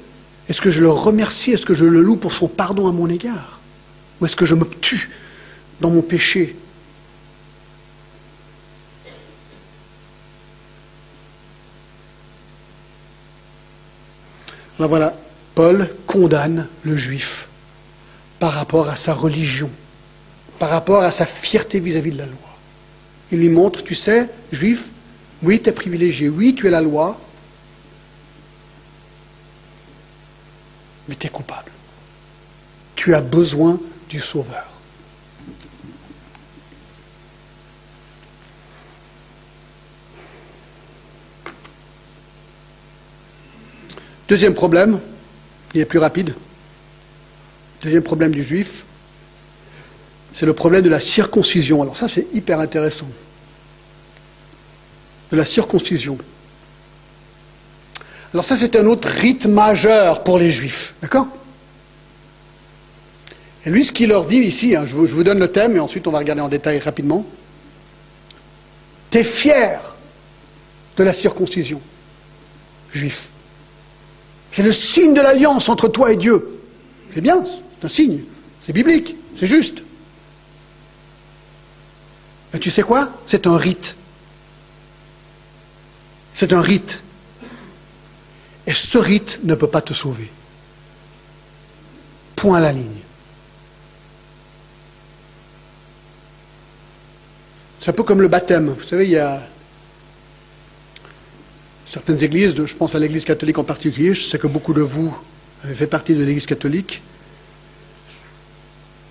Est-ce 0.49 0.61
que 0.61 0.71
je 0.71 0.81
le 0.81 0.91
remercie? 0.91 1.51
Est-ce 1.51 1.67
que 1.67 1.75
je 1.75 1.85
le 1.85 2.01
loue 2.01 2.17
pour 2.17 2.33
son 2.33 2.47
pardon 2.47 2.87
à 2.87 2.93
mon 2.93 3.09
égard? 3.09 3.61
Ou 4.21 4.27
est-ce 4.27 4.37
que 4.37 4.47
je 4.47 4.55
me 4.55 4.65
tue 4.81 5.11
dans 5.81 5.91
mon 5.91 6.03
péché? 6.03 6.55
Alors 14.83 14.91
voilà, 14.91 15.15
Paul 15.55 15.89
condamne 16.09 16.67
le 16.83 16.97
juif 16.97 17.47
par 18.41 18.53
rapport 18.53 18.89
à 18.89 18.97
sa 18.97 19.15
religion, 19.15 19.71
par 20.59 20.71
rapport 20.71 21.05
à 21.05 21.13
sa 21.13 21.25
fierté 21.25 21.79
vis-à-vis 21.79 22.11
-vis 22.11 22.15
de 22.15 22.19
la 22.19 22.27
loi. 22.27 22.51
Il 23.31 23.39
lui 23.39 23.49
montre, 23.49 23.85
tu 23.85 23.95
sais, 23.95 24.29
juif, 24.51 24.89
oui, 25.45 25.63
tu 25.63 25.69
es 25.69 25.73
privilégié, 25.73 26.29
oui, 26.29 26.57
tu 26.57 26.67
es 26.67 26.71
la 26.71 26.81
loi, 26.81 27.17
mais 31.07 31.15
tu 31.15 31.29
es 31.29 31.31
coupable. 31.31 31.71
Tu 32.97 33.15
as 33.15 33.21
besoin 33.21 33.79
du 34.09 34.19
Sauveur. 34.19 34.72
Deuxième 44.33 44.55
problème, 44.55 44.99
il 45.75 45.83
est 45.83 45.85
plus 45.85 45.99
rapide. 45.99 46.33
Deuxième 47.83 48.03
problème 48.03 48.33
du 48.33 48.43
juif, 48.43 48.87
c'est 50.33 50.47
le 50.47 50.55
problème 50.55 50.81
de 50.81 50.89
la 50.89 51.01
circoncision. 51.01 51.83
Alors 51.83 51.99
ça, 51.99 52.09
c'est 52.09 52.29
hyper 52.33 52.59
intéressant. 52.59 53.09
De 55.31 55.37
la 55.37 55.45
circoncision. 55.45 56.17
Alors 58.33 58.47
ça, 58.47 58.57
c'est 58.57 58.75
un 58.75 58.87
autre 58.87 59.07
rite 59.07 59.45
majeur 59.45 60.25
pour 60.25 60.39
les 60.39 60.51
juifs. 60.51 60.95
D'accord? 61.03 61.27
Et 63.67 63.71
lui, 63.71 63.85
ce 63.85 63.93
qu'il 63.93 64.09
leur 64.09 64.25
dit 64.25 64.39
ici, 64.39 64.75
hein, 64.75 64.87
je, 64.87 64.97
vous, 64.97 65.07
je, 65.07 65.15
vous, 65.15 65.25
donne 65.25 65.41
le 65.41 65.53
thème 65.53 65.77
et 65.77 65.79
ensuite 65.79 66.07
on 66.07 66.11
va 66.11 66.21
regarder 66.21 66.41
en 66.41 66.49
détail 66.49 66.79
rapidement. 66.79 67.27
T'es 69.11 69.25
fier 69.25 69.95
de 70.97 71.05
la 71.05 71.13
circoncision, 71.13 71.83
juif. 72.95 73.29
C'est 74.53 74.63
le 74.63 74.71
signe 74.71 75.15
de 75.15 75.21
l'alliance 75.21 75.69
entre 75.71 75.89
toi 75.89 76.13
et 76.13 76.17
Dieu. 76.17 76.61
C'est 77.15 77.23
bien, 77.23 77.43
c'est 77.45 77.85
un 77.85 77.89
signe. 77.89 78.23
C'est 78.61 78.73
biblique, 78.73 79.17
c'est 79.35 79.47
juste. 79.47 79.83
Mais 82.53 82.61
tu 82.61 82.71
sais 82.71 82.83
quoi? 82.83 83.11
C'est 83.27 83.47
un 83.47 83.57
rite. 83.57 83.97
C'est 86.35 86.53
un 86.53 86.61
rite. 86.61 87.03
Et 88.67 88.75
ce 88.75 88.99
rite 88.99 89.41
ne 89.43 89.55
peut 89.55 89.67
pas 89.67 89.81
te 89.81 89.95
sauver. 89.95 90.31
Point 92.37 92.59
à 92.59 92.61
la 92.61 92.73
ligne. 92.73 93.01
C'est 97.81 97.91
un 97.91 97.95
peu 97.95 98.03
comme 98.03 98.21
le 98.21 98.29
baptême. 98.29 98.75
Vous 98.79 98.85
savez, 98.85 99.07
il 99.07 99.13
y 99.13 99.19
a 99.19 99.43
certaines 101.93 102.23
églises, 102.23 102.55
je 102.65 102.77
pense 102.77 102.95
à 102.95 102.99
l'église 102.99 103.25
catholique 103.25 103.59
en 103.59 103.65
particulier, 103.65 104.15
je 104.15 104.23
sais 104.25 104.39
que 104.39 104.47
beaucoup 104.47 104.73
de 104.73 104.81
vous 104.81 105.15
avez 105.65 105.75
fait 105.75 105.87
partie 105.87 106.15
de 106.15 106.25
l'église 106.25 106.47
catholique. 106.47 107.03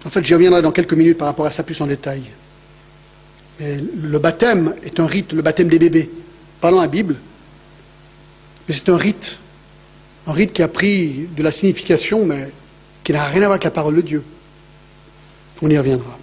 En 0.05 0.09
fait, 0.09 0.25
j'y 0.25 0.33
reviendrai 0.33 0.61
dans 0.61 0.71
quelques 0.71 0.93
minutes 0.93 1.17
par 1.17 1.27
rapport 1.27 1.45
à 1.45 1.51
ça 1.51 1.61
plus 1.63 1.79
en 1.81 1.87
détail 1.87 2.23
le 3.59 4.19
baptême 4.19 4.73
est 4.83 4.99
un 4.99 5.05
rite, 5.05 5.33
le 5.33 5.41
baptême 5.41 5.67
des 5.67 5.79
bébés. 5.79 6.09
Pas 6.59 6.71
dans 6.71 6.81
la 6.81 6.87
Bible, 6.87 7.15
mais 8.67 8.73
c'est 8.73 8.89
un 8.89 8.97
rite. 8.97 9.37
Un 10.27 10.33
rite 10.33 10.53
qui 10.53 10.61
a 10.61 10.67
pris 10.67 11.27
de 11.35 11.43
la 11.43 11.51
signification, 11.51 12.25
mais 12.25 12.51
qui 13.03 13.11
n'a 13.11 13.25
rien 13.25 13.37
à 13.37 13.45
voir 13.45 13.51
avec 13.51 13.63
la 13.63 13.71
parole 13.71 13.95
de 13.95 14.01
Dieu. 14.01 14.23
On 15.61 15.69
y 15.69 15.77
reviendra. 15.77 16.17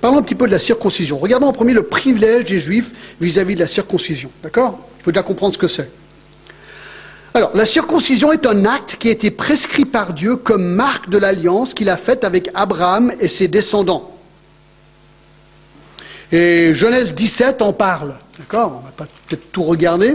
Parlons 0.00 0.18
un 0.18 0.22
petit 0.22 0.34
peu 0.34 0.46
de 0.46 0.52
la 0.52 0.58
circoncision. 0.58 1.18
Regardons 1.18 1.46
en 1.46 1.52
premier 1.52 1.74
le 1.74 1.82
privilège 1.82 2.46
des 2.46 2.60
Juifs 2.60 2.92
vis-à-vis 3.20 3.54
de 3.54 3.60
la 3.60 3.68
circoncision. 3.68 4.30
D'accord? 4.42 4.78
Il 4.98 5.04
faut 5.04 5.12
déjà 5.12 5.22
comprendre 5.22 5.52
ce 5.52 5.58
que 5.58 5.68
c'est. 5.68 5.90
Alors, 7.32 7.52
la 7.54 7.64
circoncision 7.64 8.32
est 8.32 8.44
un 8.44 8.64
acte 8.64 8.96
qui 8.98 9.08
a 9.08 9.12
été 9.12 9.30
prescrit 9.30 9.84
par 9.84 10.12
Dieu 10.12 10.34
comme 10.34 10.64
marque 10.64 11.08
de 11.08 11.18
l'alliance 11.18 11.74
qu'il 11.74 11.88
a 11.88 11.96
faite 11.96 12.24
avec 12.24 12.50
Abraham 12.54 13.12
et 13.20 13.28
ses 13.28 13.46
descendants. 13.46 14.16
Et 16.32 16.74
Genèse 16.74 17.14
17 17.14 17.62
en 17.62 17.72
parle. 17.72 18.16
D'accord 18.38 18.80
On 18.82 18.84
va 18.84 18.90
pas 18.90 19.06
peut-être 19.28 19.52
tout 19.52 19.62
regarder. 19.62 20.14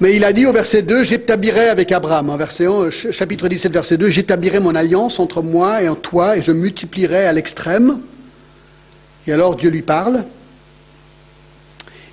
Mais 0.00 0.16
il 0.16 0.24
a 0.24 0.32
dit 0.32 0.46
au 0.46 0.52
verset 0.52 0.82
2, 0.82 1.04
j'établirai 1.04 1.68
avec 1.68 1.92
Abraham, 1.92 2.30
en 2.30 2.36
verset 2.36 2.66
1, 2.66 2.90
chapitre 2.90 3.46
17, 3.46 3.72
verset 3.72 3.96
2, 3.96 4.10
j'établirai 4.10 4.58
mon 4.58 4.74
alliance 4.74 5.20
entre 5.20 5.40
moi 5.40 5.82
et 5.82 5.88
en 5.88 5.94
toi 5.94 6.36
et 6.36 6.42
je 6.42 6.50
multiplierai 6.50 7.26
à 7.26 7.32
l'extrême. 7.32 8.00
Et 9.28 9.32
alors 9.32 9.54
Dieu 9.54 9.70
lui 9.70 9.82
parle. 9.82 10.24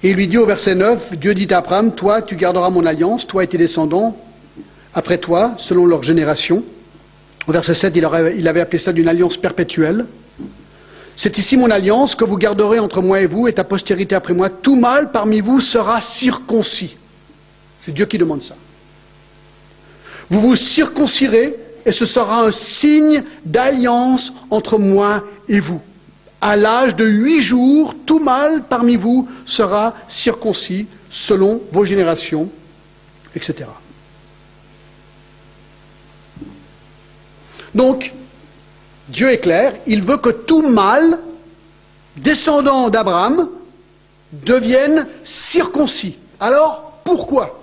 Et 0.04 0.12
il 0.12 0.16
lui 0.16 0.28
dit 0.28 0.38
au 0.38 0.46
verset 0.46 0.74
9, 0.74 1.14
Dieu 1.16 1.36
dit 1.36 1.48
à 1.52 1.60
Abraham, 1.60 1.94
toi 1.94 2.22
tu 2.22 2.36
garderas 2.36 2.70
mon 2.70 2.86
alliance, 2.86 3.28
toi 3.28 3.44
et 3.44 3.48
tes 3.48 3.58
descendants, 3.58 4.18
après 4.94 5.20
toi, 5.20 5.54
selon 5.58 5.86
leur 5.86 6.02
génération. 6.02 6.64
Au 7.48 7.52
verset 7.52 7.76
7, 7.76 7.96
il, 7.96 8.06
avait 8.48 8.62
appelé 8.62 8.78
ça 8.80 8.94
d'une 8.94 9.08
alliance 9.08 9.38
perpétuelle. 9.38 10.06
C'est 11.16 11.38
ici 11.38 11.56
mon 11.56 11.70
alliance 11.70 12.16
que 12.16 12.24
vous 12.24 12.38
garderez 12.38 12.80
entre 12.80 13.02
moi 13.02 13.22
et 13.22 13.28
vous 13.28 13.48
et 13.48 13.54
ta 13.54 13.64
postérité 13.64 14.16
après 14.16 14.34
moi. 14.34 14.50
Tout 14.50 14.76
mal 14.76 15.12
parmi 15.12 15.40
vous 15.40 15.60
sera 15.60 16.02
circoncis. 16.02 16.98
C'est 17.80 17.94
Dieu 17.94 18.06
qui 18.06 18.18
demande 18.18 18.42
ça. 18.42 18.56
Vous 20.30 20.40
vous 20.40 20.56
circoncirez 20.56 21.56
et 21.86 21.92
ce 21.92 22.06
sera 22.06 22.44
un 22.44 22.52
signe 22.52 23.24
d'alliance 23.46 24.34
entre 24.50 24.78
moi 24.78 25.24
et 25.48 25.60
vous. 25.60 25.82
À 26.42 26.56
l'âge 26.56 26.96
de 26.96 27.06
huit 27.06 27.42
jours, 27.42 27.94
tout 28.06 28.20
mâle 28.20 28.64
parmi 28.68 28.96
vous 28.96 29.30
sera 29.46 29.94
circoncis 30.08 30.88
selon 31.10 31.62
vos 31.72 31.86
générations, 31.86 32.50
etc. 33.36 33.70
Donc, 37.76 38.12
Dieu 39.08 39.30
est 39.30 39.38
clair, 39.38 39.74
il 39.86 40.02
veut 40.02 40.18
que 40.18 40.30
tout 40.30 40.62
mâle, 40.62 41.20
descendant 42.18 42.90
d'Abraham, 42.90 43.50
devienne 44.32 45.08
circoncis. 45.24 46.18
Alors, 46.40 47.00
pourquoi? 47.04 47.62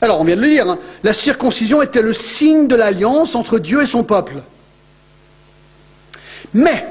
Alors, 0.00 0.20
on 0.20 0.24
vient 0.24 0.36
de 0.36 0.40
le 0.40 0.48
dire, 0.48 0.68
hein, 0.68 0.78
la 1.02 1.12
circoncision 1.12 1.82
était 1.82 2.02
le 2.02 2.14
signe 2.14 2.66
de 2.66 2.74
l'alliance 2.74 3.34
entre 3.34 3.58
Dieu 3.58 3.82
et 3.82 3.86
son 3.86 4.02
peuple. 4.02 4.42
Mais, 6.54 6.86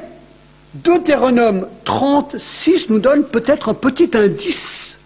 Deutéronome 0.73 1.67
36 1.83 2.89
nous 2.89 2.99
donne 2.99 3.25
peut-être 3.25 3.69
un 3.69 3.73
petit 3.73 4.11
indice 4.13 4.99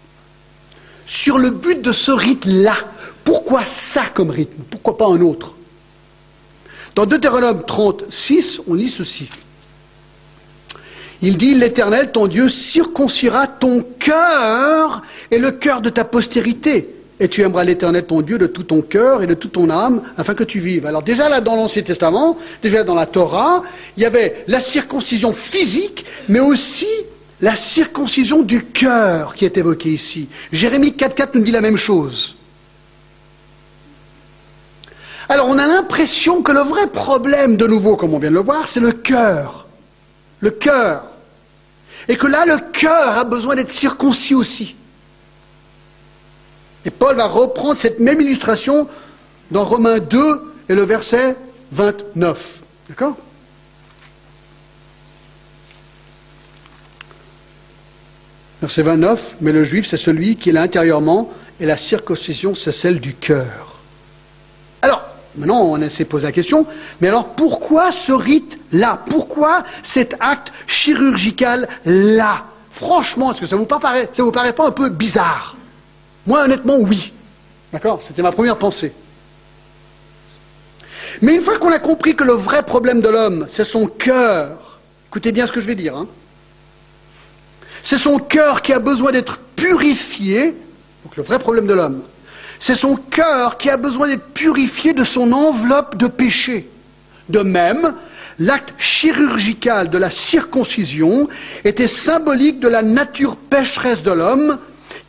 sur 1.06 1.38
le 1.38 1.50
but 1.50 1.80
de 1.80 1.92
ce 1.92 2.10
rite-là. 2.10 2.76
Pourquoi 3.24 3.64
ça 3.64 4.04
comme 4.14 4.30
rythme? 4.30 4.62
Pourquoi 4.70 4.96
pas 4.96 5.06
un 5.06 5.20
autre? 5.20 5.54
Dans 6.94 7.06
Deutéronome 7.06 7.64
36, 7.66 8.60
on 8.68 8.74
lit 8.74 8.88
ceci. 8.88 9.28
Il 11.22 11.38
dit, 11.38 11.54
l'Éternel, 11.54 12.12
ton 12.12 12.26
Dieu, 12.26 12.48
circoncira 12.48 13.46
ton 13.46 13.84
cœur 13.98 15.02
et 15.30 15.38
le 15.38 15.50
cœur 15.52 15.80
de 15.80 15.88
ta 15.88 16.04
postérité. 16.04 16.93
Et 17.20 17.28
tu 17.28 17.42
aimeras 17.42 17.62
l'Éternel, 17.64 18.04
ton 18.04 18.22
Dieu, 18.22 18.38
de 18.38 18.46
tout 18.46 18.64
ton 18.64 18.82
cœur 18.82 19.22
et 19.22 19.26
de 19.26 19.34
toute 19.34 19.52
ton 19.52 19.70
âme, 19.70 20.02
afin 20.16 20.34
que 20.34 20.42
tu 20.42 20.58
vives. 20.58 20.84
Alors 20.84 21.02
déjà 21.02 21.28
là, 21.28 21.40
dans 21.40 21.54
l'Ancien 21.54 21.82
Testament, 21.82 22.36
déjà 22.62 22.82
dans 22.82 22.94
la 22.94 23.06
Torah, 23.06 23.62
il 23.96 24.02
y 24.02 24.06
avait 24.06 24.44
la 24.48 24.58
circoncision 24.58 25.32
physique, 25.32 26.04
mais 26.28 26.40
aussi 26.40 26.88
la 27.40 27.54
circoncision 27.54 28.42
du 28.42 28.64
cœur 28.64 29.34
qui 29.34 29.44
est 29.44 29.56
évoquée 29.56 29.90
ici. 29.90 30.28
Jérémie 30.50 30.90
4.4 30.90 31.30
nous 31.34 31.42
dit 31.42 31.52
la 31.52 31.60
même 31.60 31.76
chose. 31.76 32.36
Alors 35.28 35.48
on 35.48 35.58
a 35.58 35.66
l'impression 35.66 36.42
que 36.42 36.52
le 36.52 36.60
vrai 36.60 36.86
problème, 36.88 37.56
de 37.56 37.66
nouveau, 37.66 37.96
comme 37.96 38.12
on 38.14 38.18
vient 38.18 38.30
de 38.30 38.34
le 38.34 38.42
voir, 38.42 38.68
c'est 38.68 38.80
le 38.80 38.92
cœur. 38.92 39.66
Le 40.40 40.50
cœur. 40.50 41.04
Et 42.08 42.16
que 42.16 42.26
là, 42.26 42.44
le 42.44 42.58
cœur 42.72 43.18
a 43.18 43.24
besoin 43.24 43.54
d'être 43.54 43.70
circoncis 43.70 44.34
aussi. 44.34 44.76
Et 46.86 46.90
Paul 46.90 47.16
va 47.16 47.26
reprendre 47.26 47.78
cette 47.80 48.00
même 48.00 48.20
illustration 48.20 48.88
dans 49.50 49.64
Romains 49.64 49.98
2 49.98 50.54
et 50.68 50.74
le 50.74 50.82
verset 50.82 51.36
29. 51.72 52.58
D'accord? 52.88 53.16
Verset 58.60 58.82
29, 58.82 59.36
mais 59.40 59.52
le 59.52 59.64
juif, 59.64 59.86
c'est 59.86 59.96
celui 59.96 60.36
qui 60.36 60.50
est 60.50 60.56
intérieurement, 60.56 61.30
et 61.60 61.66
la 61.66 61.76
circoncision, 61.76 62.54
c'est 62.54 62.72
celle 62.72 62.98
du 63.00 63.14
cœur. 63.14 63.78
Alors, 64.82 65.02
maintenant, 65.36 65.60
on 65.62 65.90
s'est 65.90 66.04
posé 66.04 66.26
la 66.26 66.32
question, 66.32 66.66
mais 67.00 67.08
alors 67.08 67.28
pourquoi 67.34 67.92
ce 67.92 68.12
rite-là? 68.12 69.02
Pourquoi 69.08 69.62
cet 69.82 70.16
acte 70.20 70.52
chirurgical-là? 70.66 72.44
Franchement, 72.70 73.32
est-ce 73.32 73.40
que 73.42 73.46
ça 73.46 73.56
vous 73.56 73.66
paraît, 73.66 74.08
ça 74.12 74.22
vous 74.22 74.32
paraît 74.32 74.52
pas 74.52 74.66
un 74.66 74.72
peu 74.72 74.88
bizarre? 74.88 75.56
Moi, 76.26 76.42
honnêtement, 76.44 76.78
oui. 76.78 77.12
D'accord? 77.72 78.02
C'était 78.02 78.22
ma 78.22 78.32
première 78.32 78.56
pensée. 78.56 78.92
Mais 81.22 81.34
une 81.34 81.42
fois 81.42 81.58
qu'on 81.58 81.72
a 81.72 81.78
compris 81.78 82.16
que 82.16 82.24
le 82.24 82.32
vrai 82.32 82.62
problème 82.62 83.00
de 83.00 83.08
l'homme, 83.08 83.46
c'est 83.48 83.64
son 83.64 83.86
cœur, 83.86 84.80
écoutez 85.08 85.32
bien 85.32 85.46
ce 85.46 85.52
que 85.52 85.60
je 85.60 85.66
vais 85.66 85.74
dire, 85.74 85.96
hein, 85.96 86.08
c'est 87.82 87.98
son 87.98 88.18
cœur 88.18 88.62
qui 88.62 88.72
a 88.72 88.78
besoin 88.78 89.12
d'être 89.12 89.38
purifié, 89.56 90.56
donc 91.04 91.16
le 91.16 91.22
vrai 91.22 91.38
problème 91.38 91.66
de 91.66 91.74
l'homme. 91.74 92.02
C'est 92.58 92.74
son 92.74 92.96
cœur 92.96 93.58
qui 93.58 93.68
a 93.68 93.76
besoin 93.76 94.08
d'être 94.08 94.28
purifié 94.30 94.92
de 94.92 95.04
son 95.04 95.32
enveloppe 95.32 95.96
de 95.96 96.06
péché. 96.06 96.70
De 97.28 97.40
même, 97.40 97.94
l'acte 98.38 98.72
chirurgical 98.78 99.90
de 99.90 99.98
la 99.98 100.10
circoncision 100.10 101.28
était 101.64 101.88
symbolique 101.88 102.60
de 102.60 102.68
la 102.68 102.82
nature 102.82 103.36
pécheresse 103.36 104.02
de 104.02 104.12
l'homme 104.12 104.58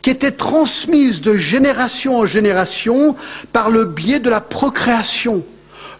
qui 0.06 0.10
était 0.10 0.30
transmise 0.30 1.20
de 1.20 1.36
génération 1.36 2.20
en 2.20 2.26
génération 2.26 3.16
par 3.52 3.70
le 3.70 3.84
biais 3.84 4.20
de 4.20 4.30
la 4.30 4.40
procréation. 4.40 5.44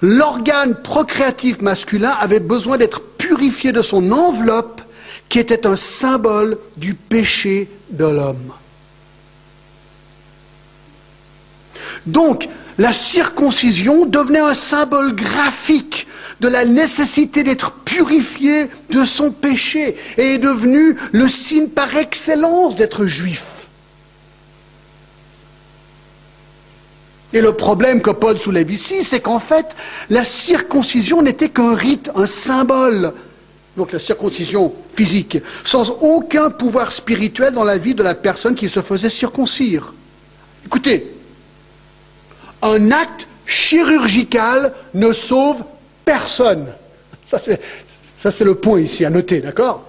L'organe 0.00 0.80
procréatif 0.80 1.60
masculin 1.60 2.14
avait 2.20 2.38
besoin 2.38 2.76
d'être 2.76 3.00
purifié 3.00 3.72
de 3.72 3.82
son 3.82 4.12
enveloppe 4.12 4.80
qui 5.28 5.40
était 5.40 5.66
un 5.66 5.74
symbole 5.74 6.56
du 6.76 6.94
péché 6.94 7.68
de 7.90 8.04
l'homme. 8.04 8.52
Donc, 12.06 12.48
la 12.78 12.92
circoncision 12.92 14.06
devenait 14.06 14.38
un 14.38 14.54
symbole 14.54 15.16
graphique 15.16 16.06
de 16.38 16.46
la 16.46 16.64
nécessité 16.64 17.42
d'être 17.42 17.72
purifié 17.72 18.68
de 18.90 19.04
son 19.04 19.32
péché 19.32 19.96
et 20.16 20.34
est 20.34 20.38
devenu 20.38 20.96
le 21.10 21.26
signe 21.26 21.66
par 21.66 21.96
excellence 21.96 22.76
d'être 22.76 23.06
juif. 23.06 23.55
Et 27.36 27.42
le 27.42 27.52
problème 27.52 28.00
que 28.00 28.12
Paul 28.12 28.38
soulève 28.38 28.70
ici, 28.70 29.04
c'est 29.04 29.20
qu'en 29.20 29.38
fait, 29.38 29.76
la 30.08 30.24
circoncision 30.24 31.20
n'était 31.20 31.50
qu'un 31.50 31.74
rite, 31.74 32.10
un 32.14 32.26
symbole 32.26 33.12
donc 33.76 33.92
la 33.92 33.98
circoncision 33.98 34.72
physique, 34.94 35.36
sans 35.62 35.90
aucun 36.00 36.48
pouvoir 36.48 36.92
spirituel 36.92 37.52
dans 37.52 37.62
la 37.62 37.76
vie 37.76 37.94
de 37.94 38.02
la 38.02 38.14
personne 38.14 38.54
qui 38.54 38.70
se 38.70 38.80
faisait 38.80 39.10
circoncire. 39.10 39.92
Écoutez, 40.64 41.12
un 42.62 42.90
acte 42.90 43.28
chirurgical 43.44 44.72
ne 44.94 45.12
sauve 45.12 45.62
personne. 46.06 46.68
Ça, 47.22 47.38
c'est 47.38 48.44
le 48.44 48.54
point 48.54 48.80
ici 48.80 49.04
à 49.04 49.10
noter, 49.10 49.40
d'accord? 49.40 49.84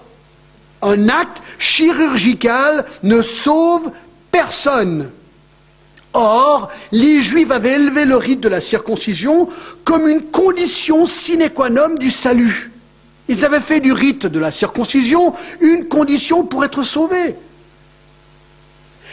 Un 0.82 1.08
acte 1.08 1.42
chirurgical 1.58 2.84
ne 3.02 3.22
sauve 3.22 3.90
personne. 4.30 5.10
Or, 6.18 6.68
les 6.90 7.22
Juifs 7.22 7.52
avaient 7.52 7.74
élevé 7.74 8.04
le 8.04 8.16
rite 8.16 8.40
de 8.40 8.48
la 8.48 8.60
circoncision 8.60 9.48
comme 9.84 10.08
une 10.08 10.22
condition 10.22 11.06
sine 11.06 11.48
qua 11.48 11.70
non 11.70 11.94
du 11.94 12.10
salut. 12.10 12.72
Ils 13.28 13.44
avaient 13.44 13.60
fait 13.60 13.78
du 13.78 13.92
rite 13.92 14.26
de 14.26 14.38
la 14.40 14.50
circoncision 14.50 15.32
une 15.60 15.86
condition 15.86 16.42
pour 16.44 16.64
être 16.64 16.82
sauvés. 16.82 17.36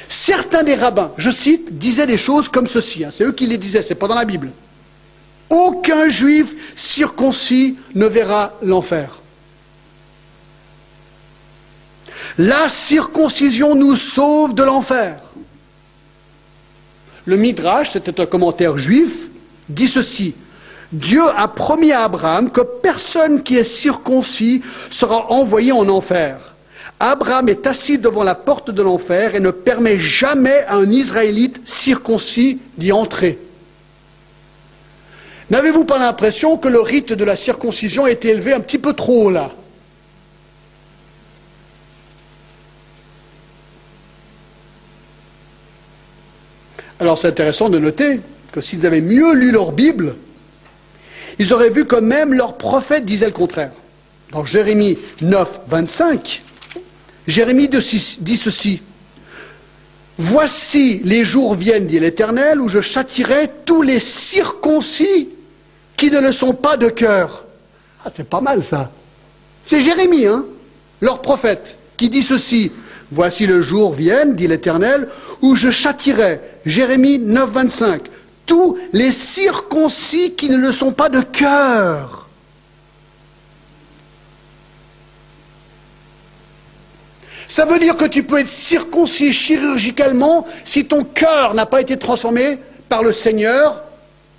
Certains 0.10 0.64
des 0.64 0.74
rabbins, 0.74 1.12
je 1.18 1.30
cite, 1.30 1.78
disaient 1.78 2.08
des 2.08 2.18
choses 2.18 2.50
comme 2.50 2.66
ceci. 2.66 3.06
Hein. 3.06 3.10
c'est 3.12 3.24
eux 3.24 3.34
qui 3.34 3.46
les 3.46 3.60
disaient, 3.60 3.84
c'est 3.84 3.94
pas 3.94 4.08
dans 4.08 4.16
la 4.16 4.26
Bible. 4.26 4.50
Aucun 5.52 6.10
juif 6.10 6.56
circoncis 6.76 7.78
ne 7.94 8.08
verra 8.08 8.54
l'enfer. 8.64 9.22
La 12.40 12.68
circoncision 12.68 13.76
nous 13.76 13.96
sauve 13.96 14.56
de 14.56 14.64
l'enfer. 14.64 15.20
Le 17.26 17.38
Midrash, 17.38 17.92
c'était 17.92 18.22
un 18.22 18.26
commentaire 18.26 18.78
juif, 18.78 19.28
dit 19.68 19.88
ceci 19.88 20.36
Dieu 20.92 21.22
a 21.36 21.48
promis 21.48 21.92
à 21.92 22.04
Abraham 22.04 22.52
que 22.52 22.62
personne 22.62 23.42
qui 23.42 23.58
est 23.58 23.64
circoncis 23.64 24.62
sera 24.90 25.32
envoyé 25.32 25.72
en 25.72 25.90
enfer. 25.90 26.54
Abraham 27.00 27.50
est 27.50 27.68
assis 27.68 27.98
devant 27.98 28.24
la 28.24 28.36
porte 28.36 28.72
de 28.72 28.82
l'enfer 28.82 29.36
et 29.36 29.40
ne 29.40 29.52
permet 29.52 29.98
jamais 29.98 30.64
à 30.68 30.76
un 30.76 30.90
Israélite 30.90 31.60
circoncis 31.66 32.60
d'y 32.78 32.92
entrer. 32.92 33.40
N'avez-vous 35.50 35.84
pas 35.84 36.00
l'impression 36.00 36.58
que 36.58 36.70
le 36.70 36.80
rite 36.80 37.14
de 37.14 37.24
la 37.24 37.36
circoncision 37.36 38.06
a 38.06 38.12
été 38.12 38.30
élevé 38.30 38.54
un 38.54 38.62
petit 38.62 38.80
peu 38.80 38.94
trop 38.94 39.30
là? 39.30 39.52
Alors 47.00 47.18
c'est 47.18 47.28
intéressant 47.28 47.70
de 47.70 47.78
noter 47.78 48.20
que 48.52 48.62
s'ils 48.62 48.86
avaient 48.86 49.02
mieux 49.02 49.34
lu 49.34 49.52
leur 49.52 49.72
Bible, 49.72 50.16
ils 51.40 51.54
auraient 51.54 51.70
vu 51.70 51.86
que 51.86 51.98
même 51.98 52.34
leur 52.34 52.58
prophète 52.58 53.06
disait 53.06 53.26
le 53.26 53.34
contraire. 53.34 53.72
Dans 54.32 54.46
Jérémie 54.46 54.98
9, 55.22 55.62
25, 55.68 56.42
Jérémie 57.28 57.70
dit 57.70 58.38
ceci. 58.38 58.82
Voici 60.18 61.02
les 61.04 61.26
jours 61.26 61.56
viennent, 61.56 61.88
dit 61.88 62.00
l'Éternel, 62.00 62.62
où 62.62 62.70
je 62.70 62.80
châtirai 62.80 63.50
tous 63.66 63.82
les 63.82 64.00
circoncis 64.00 65.30
qui 65.98 66.10
ne 66.10 66.20
le 66.20 66.32
sont 66.32 66.54
pas 66.54 66.78
de 66.78 66.88
cœur. 66.88 67.46
Ah, 68.06 68.12
c'est 68.14 68.28
pas 68.30 68.42
mal 68.42 68.64
ça. 68.64 68.92
C'est 69.64 69.82
Jérémie, 69.82 70.26
hein, 70.26 70.46
leur 71.02 71.22
prophète, 71.22 71.78
qui 71.98 72.10
dit 72.10 72.24
ceci. 72.24 72.72
Voici 73.12 73.46
le 73.46 73.62
jour 73.62 73.94
vienne, 73.94 74.36
dit 74.36 74.48
l'Éternel, 74.48 75.08
où 75.42 75.56
je 75.56 75.70
châtirai, 75.70 76.40
Jérémie 76.66 77.20
9, 77.20 77.52
25, 77.52 78.02
tous 78.46 78.78
les 78.94 79.12
circoncis 79.12 80.34
qui 80.34 80.50
ne 80.50 80.58
le 80.58 80.72
sont 80.72 80.92
pas 80.92 81.10
de 81.10 81.22
cœur. 81.22 82.28
Ça 87.48 87.66
veut 87.66 87.78
dire 87.78 87.96
que 87.96 88.06
tu 88.06 88.24
peux 88.24 88.40
être 88.40 88.50
circoncis 88.50 89.32
chirurgicalement 89.32 90.48
si 90.64 90.86
ton 90.86 91.04
cœur 91.04 91.54
n'a 91.54 91.68
pas 91.68 91.82
été 91.82 91.98
transformé 91.98 92.58
par 92.90 93.04
le 93.04 93.14
Seigneur, 93.14 93.84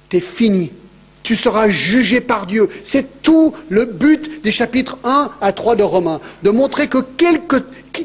t'es 0.08 0.20
fini. 0.20 0.72
Tu 1.26 1.34
seras 1.34 1.68
jugé 1.68 2.20
par 2.20 2.46
Dieu. 2.46 2.68
C'est 2.84 3.20
tout 3.20 3.52
le 3.68 3.84
but 3.84 4.44
des 4.44 4.52
chapitres 4.52 4.96
1 5.02 5.32
à 5.40 5.50
3 5.50 5.74
de 5.74 5.82
Romains. 5.82 6.20
De 6.44 6.50
montrer 6.50 6.86
que 6.86 6.98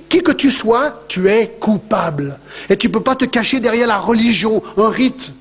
qui, 0.09 0.23
que 0.23 0.31
tu 0.31 0.49
sois, 0.49 1.03
tu 1.07 1.29
es 1.29 1.55
coupable. 1.59 2.39
Et 2.71 2.77
tu 2.77 2.87
ne 2.87 2.93
peux 2.93 3.03
pas 3.03 3.13
te 3.13 3.25
cacher 3.25 3.59
derrière 3.59 3.85
la 3.85 3.99
religion, 3.99 4.63
un 4.75 4.89
rite. 4.89 5.33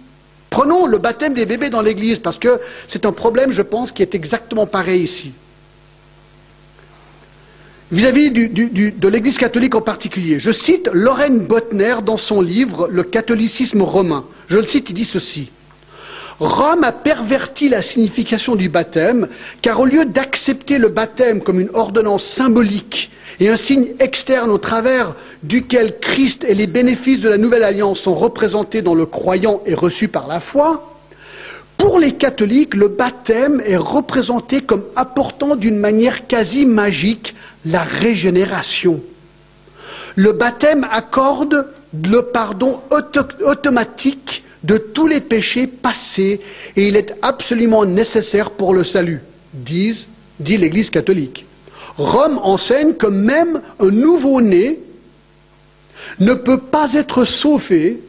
Prenons 0.51 0.85
le 0.85 0.99
baptême 0.99 1.33
des 1.33 1.47
bébés 1.47 1.71
dans 1.71 1.81
l'église, 1.81 2.19
parce 2.19 2.39
que 2.39 2.61
c'est 2.87 3.07
un 3.07 3.13
problème, 3.13 3.51
je 3.51 3.63
pense, 3.63 3.93
qui 3.93 4.03
est 4.03 4.15
exactement 4.15 4.67
pareil 4.67 5.01
ici. 5.03 5.33
Vis-à-vis 7.91 8.31
de 8.31 9.09
l'Église 9.09 9.39
catholique 9.39 9.75
en 9.75 9.81
particulier, 9.81 10.39
je 10.39 10.51
cite 10.51 10.91
Lorraine 10.93 11.39
Botner 11.39 11.95
dans 12.05 12.19
son 12.19 12.43
livre 12.43 12.89
Le 12.91 13.05
catholicisme 13.05 13.81
romain. 13.81 14.27
Je 14.51 14.59
le 14.59 14.67
cite, 14.67 14.91
il 14.91 14.93
dit 14.93 15.07
ceci. 15.07 15.51
Rome 16.41 16.85
a 16.85 16.93
perverti 16.93 17.69
la 17.69 17.83
signification 17.83 18.57
du 18.57 18.71
baptême, 18.71 19.29
car 19.61 19.79
au 19.79 19.85
lieu 19.85 20.07
d'accepter 20.07 20.79
le 20.79 20.89
baptême 20.89 21.43
comme 21.43 21.61
une 21.61 21.71
ordonnance 21.75 22.25
symbolique 22.25 23.11
et 23.41 23.51
un 23.51 23.59
signe 23.59 23.89
externe 24.01 24.51
au 24.51 24.59
travers 24.59 25.15
duquel 25.43 25.99
Christ 26.01 26.45
et 26.49 26.55
les 26.55 26.67
bénéfices 26.67 27.21
de 27.21 27.29
la 27.29 27.37
nouvelle 27.37 27.63
alliance 27.63 28.01
sont 28.01 28.15
représentés 28.15 28.81
dans 28.81 28.95
le 28.95 29.05
croyant 29.05 29.61
et 29.67 29.75
reçus 29.75 30.09
par 30.09 30.27
la 30.27 30.41
foi, 30.41 30.91
pour 31.81 31.99
les 31.99 32.13
catholiques, 32.13 32.75
le 32.75 32.89
baptême 32.89 33.63
est 33.65 33.79
représenté 33.79 34.61
comme 34.61 34.85
apportant 34.97 35.57
d'une 35.57 35.79
manière 35.79 36.27
quasi 36.27 36.67
magique 36.67 37.35
la 37.65 37.83
régénération. 37.83 39.01
Le 40.15 40.33
baptême 40.33 40.87
accorde 40.91 41.69
le 41.95 42.21
pardon 42.21 42.81
automatique 43.41 44.45
de 44.65 44.77
tous 44.77 45.07
les 45.07 45.21
péchés 45.21 45.67
passés 45.67 46.41
et 46.77 46.89
il 46.89 46.97
est 46.97 47.15
absolument 47.23 47.85
nécessaire 47.85 48.51
pour 48.51 48.75
le 48.75 48.85
salut, 48.85 49.23
dit 49.55 50.07
l'Église 50.41 50.91
catholique. 50.91 51.47
Rome 51.97 52.39
enseigne 52.43 52.95
que 52.95 53.07
même 53.07 53.61
un 53.79 53.91
nouveau-né 53.91 54.81
ne 56.19 56.35
peut 56.35 56.59
pas 56.59 56.95
être 56.95 57.25
sauvé 57.25 58.01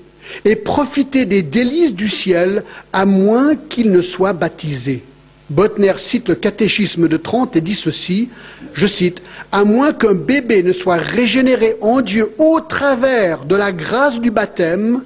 et 0.46 0.56
profiter 0.56 1.26
des 1.26 1.42
délices 1.42 1.94
du 1.94 2.08
ciel 2.08 2.64
à 2.94 3.06
moins 3.06 3.56
qu'il 3.56 3.92
ne 3.92 4.02
soit 4.02 4.34
baptisé. 4.34 5.04
Botner 5.50 5.94
cite 5.98 6.30
le 6.30 6.36
catéchisme 6.36 7.10
de 7.10 7.18
Trente 7.18 7.58
et 7.58 7.62
dit 7.62 7.76
ceci, 7.76 8.30
je 8.74 8.88
cite, 8.88 9.22
à 9.52 9.66
moins 9.66 9.92
qu'un 9.92 10.14
bébé 10.14 10.64
ne 10.64 10.72
soit 10.72 10.96
régénéré 10.96 11.76
en 11.82 12.00
Dieu 12.00 12.32
au 12.38 12.62
travers 12.62 13.44
de 13.44 13.58
la 13.58 13.74
grâce 13.74 14.22
du 14.22 14.32
baptême, 14.32 15.04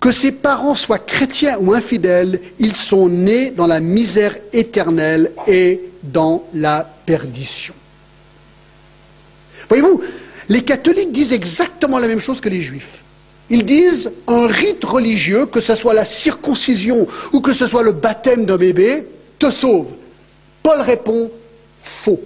que 0.00 0.12
ses 0.12 0.32
parents 0.32 0.74
soient 0.74 0.98
chrétiens 0.98 1.58
ou 1.60 1.72
infidèles, 1.72 2.40
ils 2.58 2.76
sont 2.76 3.08
nés 3.08 3.50
dans 3.50 3.66
la 3.66 3.80
misère 3.80 4.36
éternelle 4.52 5.32
et 5.46 5.80
dans 6.02 6.44
la 6.54 6.88
perdition. 7.06 7.74
Voyez-vous, 9.68 10.00
les 10.48 10.62
catholiques 10.62 11.12
disent 11.12 11.32
exactement 11.32 11.98
la 11.98 12.08
même 12.08 12.20
chose 12.20 12.40
que 12.40 12.48
les 12.48 12.62
juifs. 12.62 13.02
Ils 13.50 13.64
disent 13.64 14.12
un 14.26 14.46
rite 14.46 14.84
religieux, 14.84 15.46
que 15.46 15.60
ce 15.60 15.74
soit 15.74 15.94
la 15.94 16.04
circoncision 16.04 17.06
ou 17.32 17.40
que 17.40 17.52
ce 17.52 17.66
soit 17.66 17.82
le 17.82 17.92
baptême 17.92 18.46
d'un 18.46 18.56
bébé, 18.56 19.06
te 19.38 19.50
sauve. 19.50 19.94
Paul 20.62 20.80
répond 20.80 21.30
faux. 21.82 22.20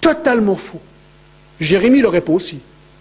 Totalement 0.00 0.56
faux. 0.56 0.80
Jérémie 1.60 2.00
le 2.00 2.08
répond 2.08 2.34
aussi. 2.34 2.60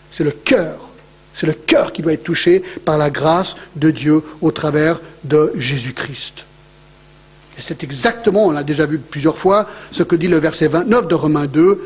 C'est 0.09 0.23
le 0.23 0.31
cœur. 0.31 0.90
C'est 1.33 1.47
le 1.47 1.53
cœur 1.53 1.93
qui 1.93 2.01
doit 2.01 2.13
être 2.13 2.23
touché 2.23 2.61
par 2.85 2.97
la 2.97 3.09
grâce 3.09 3.55
de 3.75 3.91
Dieu 3.91 4.21
au 4.41 4.51
travers 4.51 4.99
de 5.23 5.51
Jésus-Christ. 5.55 6.45
Et 7.57 7.61
c'est 7.61 7.83
exactement, 7.83 8.47
on 8.47 8.51
l'a 8.51 8.63
déjà 8.63 8.85
vu 8.85 8.97
plusieurs 8.97 9.37
fois, 9.37 9.67
ce 9.91 10.03
que 10.03 10.15
dit 10.15 10.27
le 10.27 10.37
verset 10.37 10.67
29 10.67 11.07
de 11.07 11.15
Romains 11.15 11.47
2. 11.47 11.81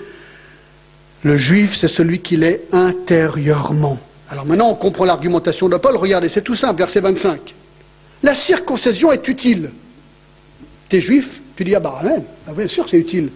Le 1.24 1.38
juif, 1.38 1.76
c'est 1.76 1.88
celui 1.88 2.20
qu'il 2.20 2.44
est 2.44 2.64
intérieurement. 2.72 4.00
Alors 4.30 4.46
maintenant, 4.46 4.70
on 4.70 4.76
comprend 4.76 5.06
l'argumentation 5.06 5.70
de 5.70 5.78
Paul. 5.78 5.96
Regardez, 5.98 6.30
c'est 6.30 6.42
tout 6.42 6.56
simple, 6.56 6.80
verset 6.80 7.00
25. 7.02 7.54
La 8.24 8.36
circoncision 8.36 9.12
est 9.12 9.28
utile. 9.28 9.72
T'es 10.90 11.02
juif, 11.02 11.42
tu 11.56 11.64
dis, 11.64 11.76
ah 11.76 11.80
bah 11.80 12.02
ah, 12.48 12.54
bien 12.54 12.68
sûr 12.68 12.88
c'est 12.88 12.98
utile. 12.98 13.30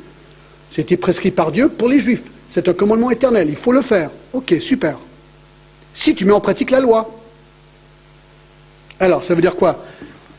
C'était 0.71 0.97
prescrit 0.97 1.31
par 1.31 1.51
Dieu 1.51 1.69
pour 1.69 1.89
les 1.89 1.99
juifs. 1.99 2.23
C'est 2.47 2.67
un 2.67 2.73
commandement 2.73 3.11
éternel, 3.11 3.47
il 3.49 3.55
faut 3.55 3.71
le 3.71 3.81
faire. 3.81 4.11
Ok, 4.33 4.55
super. 4.59 4.97
Si 5.93 6.15
tu 6.15 6.25
mets 6.25 6.33
en 6.33 6.41
pratique 6.41 6.71
la 6.71 6.79
loi. 6.79 7.09
Alors, 8.99 9.23
ça 9.23 9.35
veut 9.35 9.41
dire 9.41 9.55
quoi? 9.55 9.83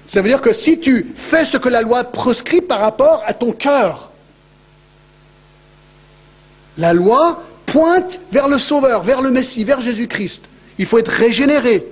Ça 0.07 0.23
veut 0.23 0.29
dire 0.29 0.41
que 0.41 0.53
si 0.53 0.81
tu 0.81 1.13
fais 1.15 1.45
ce 1.45 1.57
que 1.57 1.69
la 1.69 1.83
loi 1.83 2.05
proscrit 2.05 2.61
par 2.61 2.81
rapport 2.81 3.23
à 3.27 3.33
ton 3.33 3.53
cœur, 3.53 4.11
la 6.79 6.93
loi 6.93 7.43
pointe 7.67 8.21
vers 8.33 8.49
le 8.49 8.59
Sauveur, 8.59 9.03
vers 9.03 9.23
le 9.23 9.31
Messie, 9.31 9.65
vers 9.65 9.81
Jésus-Christ. 9.81 10.45
Il 10.79 10.87
faut 10.87 10.99
être 10.99 11.13
régénéré. 11.13 11.87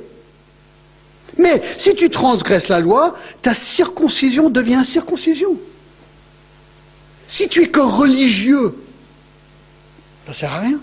Mais 1.36 1.62
si 1.78 1.94
tu 1.94 2.10
transgresses 2.10 2.68
la 2.68 2.80
loi, 2.80 3.14
ta 3.42 3.54
circoncision 3.54 4.50
devient 4.50 4.82
circoncision. 4.84 5.56
Si 7.28 7.48
tu 7.48 7.62
es 7.62 7.68
que 7.68 7.80
religieux, 7.80 8.74
ça 10.24 10.30
ne 10.30 10.34
sert 10.34 10.52
à 10.52 10.58
rien. 10.60 10.80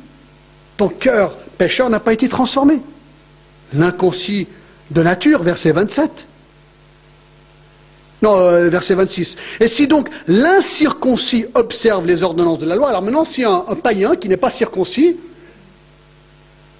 Ton 0.77 0.87
cœur 0.87 1.35
pécheur 1.57 1.89
n'a 1.89 1.99
pas 1.99 2.13
été 2.13 2.29
transformé. 2.29 2.79
L'inconcis 3.73 4.47
de 4.91 5.01
nature, 5.01 5.43
verset 5.43 5.71
27. 5.71 6.27
Non, 8.21 8.37
euh, 8.37 8.69
verset 8.69 8.95
26. 8.95 9.37
Et 9.59 9.67
si 9.67 9.87
donc 9.87 10.09
l'incirconcis 10.27 11.45
observe 11.53 12.05
les 12.05 12.23
ordonnances 12.23 12.59
de 12.59 12.65
la 12.65 12.75
loi, 12.75 12.89
alors 12.89 13.01
maintenant 13.01 13.25
si 13.25 13.43
un 13.43 13.61
païen 13.81 14.15
qui 14.15 14.29
n'est 14.29 14.37
pas 14.37 14.49
circoncis 14.49 15.17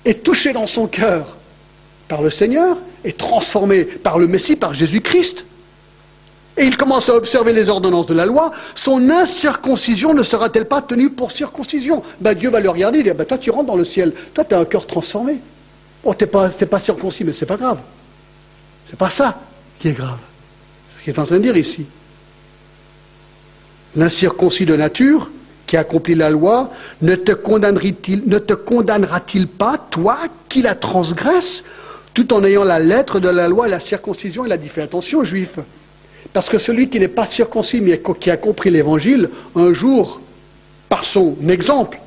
est 0.06 0.24
touché 0.24 0.54
dans 0.54 0.68
son 0.68 0.88
cœur 0.88 1.38
par 2.08 2.22
le 2.22 2.30
Seigneur, 2.30 2.78
est 3.04 3.18
transformé 3.18 3.84
par 3.84 4.20
le 4.20 4.28
Messie, 4.28 4.56
par 4.56 4.74
Jésus-Christ, 4.74 5.46
et 6.58 6.66
il 6.66 6.78
commence 6.78 7.10
à 7.10 7.16
observer 7.16 7.52
les 7.52 7.70
ordonnances 7.70 8.06
de 8.06 8.14
la 8.14 8.26
loi, 8.26 8.52
son 8.76 9.10
incirconcision 9.10 10.14
ne 10.14 10.24
sera-t-elle 10.24 10.66
pas 10.66 10.82
tenue 10.82 11.10
pour 11.10 11.32
circoncision? 11.32 12.02
Ben, 12.22 12.34
Dieu 12.34 12.50
va 12.50 12.62
le 12.62 12.70
regarder 12.70 13.00
et 13.00 13.04
dire, 13.04 13.16
ben, 13.16 13.26
toi 13.26 13.38
tu 13.38 13.50
rentres 13.50 13.68
dans 13.68 13.76
le 13.76 13.84
ciel, 13.84 14.14
toi 14.34 14.46
tu 14.46 14.56
as 14.56 14.60
un 14.60 14.66
cœur 14.66 14.88
transformé. 14.88 15.42
Oh, 16.04 16.14
tu 16.14 16.24
n'es 16.24 16.30
pas, 16.30 16.50
pas 16.50 16.80
circoncis, 16.80 17.24
mais 17.24 17.34
c'est 17.34 17.46
pas 17.46 17.58
grave. 17.58 17.80
C'est 18.88 18.98
pas 18.98 19.10
ça 19.10 19.40
qui 19.80 19.90
est 19.90 19.94
grave. 19.94 20.20
Ce 20.98 21.04
qu'il 21.04 21.14
est 21.14 21.20
en 21.20 21.26
train 21.26 21.38
de 21.38 21.44
dire 21.44 21.58
ici. 21.58 21.86
L'incirconcis 23.96 24.66
de 24.66 24.76
nature, 24.76 25.30
qui 25.68 25.78
accomplit 25.78 26.16
la 26.16 26.30
loi, 26.30 26.72
ne 27.02 27.16
te 27.16 27.32
condamnera-t-il 27.34 29.48
pas, 29.48 29.78
toi 29.90 30.18
qui 30.48 30.62
la 30.62 30.76
transgresses, 30.76 31.64
tout 32.14 32.34
en 32.34 32.44
ayant 32.44 32.64
la 32.64 32.80
lettre 32.80 33.20
de 33.20 33.30
la 33.30 33.48
loi, 33.48 33.68
la 33.68 33.80
circoncision, 33.80 34.46
il 34.46 34.52
a 34.52 34.58
dit 34.58 34.70
fais 34.70 34.84
attention, 34.84 35.24
juif. 35.24 35.58
Parce 36.36 36.50
que 36.50 36.58
celui 36.58 36.90
qui 36.90 37.00
n'est 37.00 37.08
pas 37.08 37.26
circoncis, 37.26 37.80
mais 37.80 38.02
qui 38.20 38.30
a 38.30 38.36
compris 38.36 38.70
l'évangile, 38.70 39.30
un 39.56 39.72
jour, 39.72 40.20
par 40.90 41.06
son 41.06 41.38
exemple, 41.48 41.98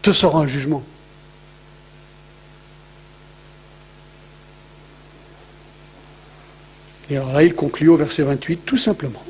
te 0.00 0.10
sera 0.10 0.40
un 0.40 0.46
jugement. 0.46 0.82
Et 7.10 7.18
alors 7.18 7.34
là, 7.34 7.42
il 7.42 7.52
conclut 7.52 7.90
au 7.90 7.98
verset 7.98 8.22
28, 8.22 8.64
tout 8.64 8.78
simplement. 8.78 9.22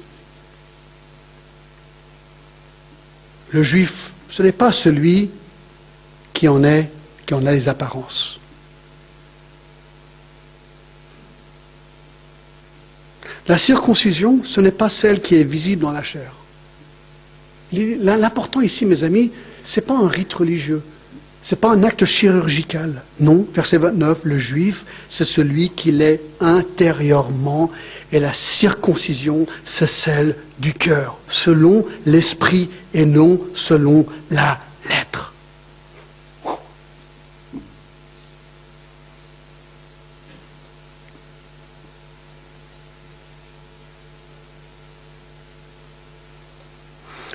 Le 3.50 3.64
juif, 3.64 4.12
ce 4.28 4.44
n'est 4.44 4.52
pas 4.52 4.70
celui 4.70 5.30
qui 6.32 6.46
en 6.46 6.62
est, 6.62 6.88
qui 7.26 7.34
en 7.34 7.44
a 7.44 7.50
les 7.50 7.68
apparences. 7.68 8.38
La 13.48 13.58
circoncision, 13.58 14.40
ce 14.44 14.60
n'est 14.60 14.70
pas 14.70 14.88
celle 14.88 15.20
qui 15.20 15.34
est 15.34 15.42
visible 15.42 15.82
dans 15.82 15.92
la 15.92 16.02
chair. 16.02 16.32
L'important 17.72 18.60
ici, 18.60 18.86
mes 18.86 19.02
amis, 19.02 19.32
ce 19.64 19.80
n'est 19.80 19.86
pas 19.86 19.96
un 19.96 20.08
rite 20.08 20.32
religieux, 20.32 20.82
ce 21.42 21.54
n'est 21.54 21.60
pas 21.60 21.70
un 21.70 21.82
acte 21.82 22.04
chirurgical. 22.04 23.02
Non, 23.18 23.46
verset 23.52 23.78
29, 23.78 24.20
le 24.24 24.38
juif, 24.38 24.84
c'est 25.08 25.24
celui 25.24 25.70
qui 25.70 25.90
l'est 25.90 26.20
intérieurement, 26.40 27.70
et 28.12 28.20
la 28.20 28.32
circoncision, 28.32 29.46
c'est 29.64 29.88
celle 29.88 30.36
du 30.58 30.72
cœur, 30.72 31.18
selon 31.26 31.84
l'esprit 32.06 32.70
et 32.94 33.06
non 33.06 33.40
selon 33.54 34.06
la 34.30 34.60
lettre. 34.88 35.31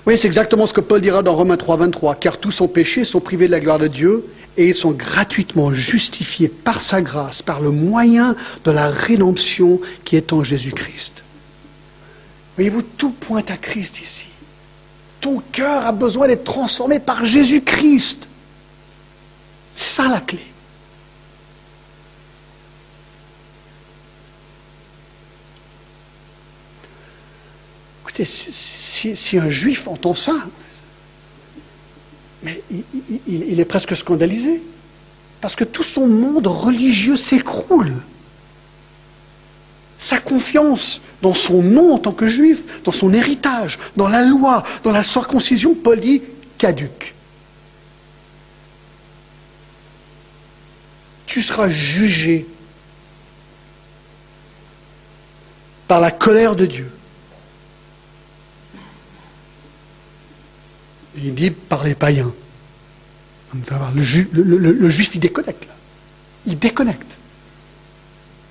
Oui, 0.08 0.18
c'est 0.18 0.28
exactement 0.28 0.66
ce 0.66 0.74
que 0.74 0.80
Paul 0.80 1.02
dira 1.02 1.22
dans 1.22 1.36
Romains 1.36 1.58
3, 1.58 1.76
23. 1.76 2.16
Car 2.16 2.38
tous 2.38 2.52
sont 2.52 2.70
péchés, 2.70 3.04
sont 3.04 3.20
privés 3.20 3.48
de 3.48 3.52
la 3.52 3.60
gloire 3.60 3.78
de 3.78 3.88
Dieu 3.88 4.26
et 4.56 4.70
ils 4.70 4.74
sont 4.74 4.92
gratuitement 4.92 5.74
justifiés 5.74 6.48
par 6.48 6.80
sa 6.80 7.02
grâce, 7.02 7.42
par 7.42 7.60
le 7.60 7.72
moyen 7.72 8.34
de 8.64 8.72
la 8.72 8.88
rédemption 8.88 9.82
qui 10.06 10.16
est 10.16 10.32
en 10.32 10.46
Jésus-Christ. 10.46 11.24
Voyez-vous, 12.56 12.84
tout 12.84 13.12
pointe 13.12 13.52
à 13.52 13.58
Christ 13.58 14.02
ici. 14.02 14.30
Ton 15.20 15.44
cœur 15.52 15.86
a 15.86 15.92
besoin 15.92 16.28
d'être 16.28 16.46
transformé 16.46 17.02
par 17.02 17.26
Jésus-Christ. 17.26 18.30
C'est 19.76 19.94
ça 19.94 20.08
la 20.08 20.22
clé. 20.22 20.40
Si, 28.26 29.38
un 29.38 29.50
juif 29.50 29.88
entend 29.88 30.14
ça, 30.14 30.36
mais 32.44 32.62
il, 33.28 33.60
est 33.60 33.66
presque 33.66 33.96
scandalisé. 33.96 34.62
Parce 35.42 35.56
que 35.56 35.64
tout 35.64 35.84
son 35.84 36.08
monde 36.08 36.48
religieux 36.48 37.18
s'écroule. 37.18 37.94
Sa 40.00 40.20
confiance 40.20 41.02
dans 41.22 41.34
son 41.34 41.62
nom 41.62 41.94
en 41.94 41.98
tant 41.98 42.12
que 42.12 42.28
juif, 42.28 42.84
dans 42.84 42.92
son 42.92 43.14
héritage, 43.14 43.78
dans 43.96 44.08
la 44.08 44.24
loi, 44.24 44.64
dans 44.84 44.92
la 44.92 45.04
circoncision, 45.04 45.76
Paul 45.76 46.00
dit 46.00 46.22
caduque. 46.58 47.14
Tu 51.26 51.42
seras 51.42 51.70
jugé 51.70 52.48
par 55.88 56.02
la 56.02 56.12
colère 56.12 56.56
de 56.56 56.66
Dieu. 56.66 56.92
Il 61.18 61.34
dit 61.34 61.52
par 61.52 61.84
les 61.84 61.96
païens. 61.96 62.32
Le, 63.54 64.90
juif, 64.90 65.16
il 65.16 65.20
déconnecte. 65.20 65.68
Il 66.46 66.60
déconnecte. 66.60 67.18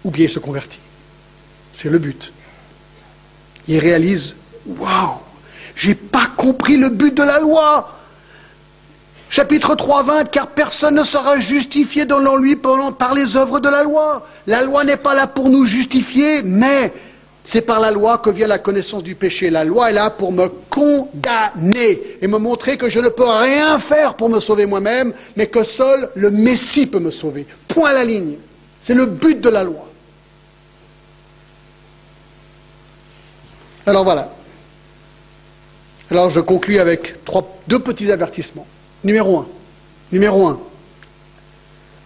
Ou 0.05 0.11
bien 0.11 0.25
il 0.25 0.31
se 0.31 0.39
convertit. 0.39 0.81
C'est 1.75 1.91
le 1.91 1.99
but. 1.99 2.33
Il 3.69 3.79
réalise 3.79 4.35
Waouh, 4.67 5.21
j'ai 5.77 5.95
pas 5.95 6.27
compris 6.37 6.77
le 6.77 6.89
but 6.89 7.15
de 7.15 7.23
la 7.23 7.39
loi. 7.39 7.93
Chapitre 9.29 9.75
3, 9.75 10.03
20, 10.03 10.25
car 10.31 10.49
personne 10.49 10.95
ne 10.97 11.05
sera 11.05 11.39
justifié 11.39 12.05
dans 12.05 12.37
lui 12.37 12.57
par 12.57 13.15
les 13.15 13.37
œuvres 13.37 13.61
de 13.61 13.69
la 13.69 13.83
loi. 13.83 14.27
La 14.47 14.63
loi 14.63 14.85
n'est 14.85 14.97
pas 14.97 15.15
là 15.15 15.27
pour 15.27 15.51
nous 15.51 15.67
justifier, 15.67 16.43
mais 16.43 16.93
c'est 17.47 17.61
par 17.61 17.79
la 17.79 17.93
loi 17.93 18.19
que 18.19 18.29
vient 18.29 18.49
la 18.49 18.59
connaissance 18.59 19.05
du 19.05 19.15
péché. 19.15 19.51
La 19.51 19.63
loi 19.63 19.91
est 19.91 19.93
là 19.93 20.11
pour 20.11 20.33
me 20.33 20.49
condamner 20.49 22.19
et 22.21 22.27
me 22.27 22.39
montrer 22.39 22.77
que 22.77 22.89
je 22.89 22.99
ne 22.99 23.09
peux 23.09 23.25
rien 23.25 23.79
faire 23.79 24.15
pour 24.15 24.29
me 24.29 24.41
sauver 24.41 24.67
moi-même, 24.67 25.15
mais 25.37 25.47
que 25.47 25.63
seul 25.63 26.11
le 26.17 26.33
Messie 26.33 26.87
peut 26.87 26.99
me 26.99 27.13
sauver. 27.13 27.47
Point 27.69 27.91
à 27.91 27.93
la 27.93 28.05
ligne. 28.05 28.35
C'est 28.83 28.95
le 28.95 29.07
but 29.07 29.41
de 29.41 29.49
la 29.49 29.63
loi. 29.63 29.89
Alors 33.87 34.03
voilà. 34.03 34.35
Alors 36.11 36.31
je 36.31 36.41
conclus 36.41 36.81
avec 36.81 37.15
deux 37.69 37.79
petits 37.79 38.11
avertissements. 38.11 38.67
Numéro 39.05 39.39
un. 39.39 39.47
Numéro 40.11 40.49
un. 40.49 40.59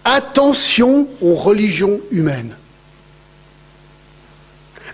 Attention 0.04 1.08
aux 1.22 1.34
religions 1.34 1.98
humaines. 2.10 2.54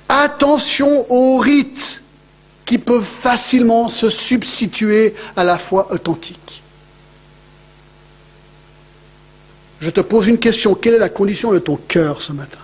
Attention 0.09 1.07
aux 1.11 1.39
rites 1.39 2.03
qui 2.65 2.79
peuvent 2.79 3.05
facilement 3.05 3.89
se 3.89 4.11
substituer 4.11 5.15
à 5.37 5.45
la 5.45 5.59
foi 5.59 5.93
authentique. 5.93 6.63
Je 9.81 9.91
te 9.91 10.01
pose 10.01 10.27
une 10.29 10.39
question. 10.39 10.75
Quelle 10.75 10.95
est 10.95 10.99
la 10.99 11.09
condition 11.09 11.53
de 11.53 11.59
ton 11.59 11.77
cœur 11.77 12.23
ce 12.23 12.33
matin? 12.33 12.59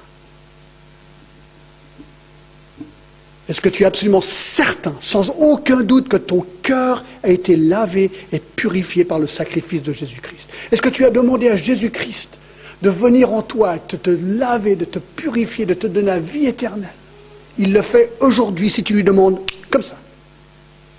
Est-ce 3.48 3.60
que 3.60 3.68
tu 3.68 3.82
es 3.82 3.86
absolument 3.86 4.20
certain, 4.20 4.94
sans 5.00 5.30
aucun 5.30 5.82
doute, 5.82 6.08
que 6.08 6.16
ton 6.16 6.46
cœur 6.62 7.04
a 7.22 7.28
été 7.28 7.56
lavé 7.56 8.10
et 8.30 8.38
purifié 8.38 9.04
par 9.04 9.18
le 9.18 9.26
sacrifice 9.26 9.82
de 9.82 9.92
Jésus-Christ? 9.92 10.48
Est-ce 10.70 10.80
que 10.80 10.88
tu 10.88 11.04
as 11.04 11.10
demandé 11.10 11.48
à 11.48 11.56
Jésus-Christ 11.56 12.38
de 12.80 12.88
venir 12.88 13.32
en 13.32 13.42
toi, 13.42 13.76
de 13.88 13.96
te 13.96 14.10
laver, 14.10 14.74
de 14.74 14.84
te 14.84 14.98
purifier, 14.98 15.66
de 15.66 15.74
te 15.74 15.86
donner 15.86 16.06
la 16.06 16.18
vie 16.20 16.46
éternelle? 16.46 16.88
Il 17.58 17.72
le 17.72 17.82
fait 17.82 18.12
aujourd'hui 18.20 18.70
si 18.70 18.82
tu 18.82 18.94
lui 18.94 19.04
demandes 19.04 19.38
comme 19.70 19.82
ça. 19.82 19.96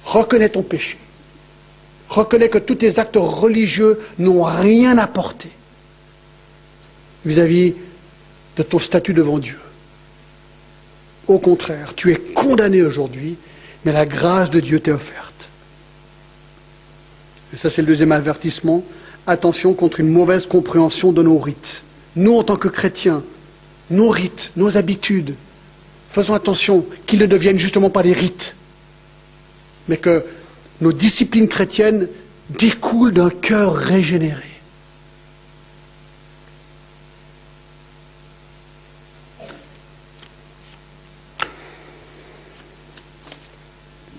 Reconnais 0.06 0.50
ton 0.50 0.64
péché. 0.64 0.98
Reconnais 2.10 2.50
que 2.50 2.58
tous 2.58 2.76
tes 2.76 3.00
actes 3.00 3.18
religieux 3.18 4.00
n'ont 4.20 4.44
rien 4.44 4.98
apporté 4.98 5.50
vis-à-vis 7.26 7.74
de 8.58 8.64
ton 8.64 8.80
statut 8.80 9.14
devant 9.14 9.40
Dieu. 9.40 9.60
Au 11.28 11.40
contraire, 11.40 11.94
tu 11.96 12.12
es 12.12 12.18
condamné 12.18 12.82
aujourd'hui, 12.82 13.38
mais 13.86 13.94
la 13.94 14.06
grâce 14.06 14.50
de 14.50 14.60
Dieu 14.60 14.80
t'est 14.80 14.92
offerte. 14.92 15.50
Et 17.54 17.58
ça, 17.58 17.70
c'est 17.70 17.82
le 17.82 17.88
deuxième 17.88 18.12
avertissement. 18.12 18.84
Attention 19.26 19.74
contre 19.74 20.02
une 20.02 20.10
mauvaise 20.10 20.46
compréhension 20.46 21.14
de 21.14 21.24
nos 21.24 21.38
rites. 21.38 21.84
Nous, 22.16 22.34
en 22.34 22.44
tant 22.44 22.58
que 22.58 22.68
chrétiens, 22.68 23.24
nos 23.90 24.10
rites, 24.10 24.52
nos 24.58 24.76
habitudes, 24.76 25.36
faisons 26.14 26.36
attention 26.36 26.86
qu'ils 27.08 27.20
ne 27.20 27.26
deviennent 27.26 27.58
justement 27.58 27.90
pas 27.90 28.04
des 28.04 28.14
rites, 28.14 28.56
mais 29.88 29.98
que 29.98 30.24
nos 30.80 30.94
disciplines 30.94 31.48
chrétiennes 31.48 32.08
découlent 32.52 33.14
d'un 33.14 33.32
cœur 33.32 33.76
régénéré. 33.76 34.44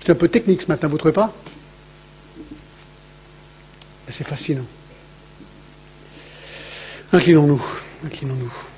C'est 0.03 0.11
un 0.11 0.15
peu 0.15 0.27
technique 0.27 0.63
ce 0.63 0.67
matin, 0.67 0.87
vous 0.87 0.95
ne 0.95 0.99
trouvez 0.99 1.13
pas? 1.13 1.33
Mais 4.05 4.11
c'est 4.11 4.27
fascinant. 4.27 4.65
Inclinons-nous, 7.13 7.63
inclinons-nous. 8.05 8.74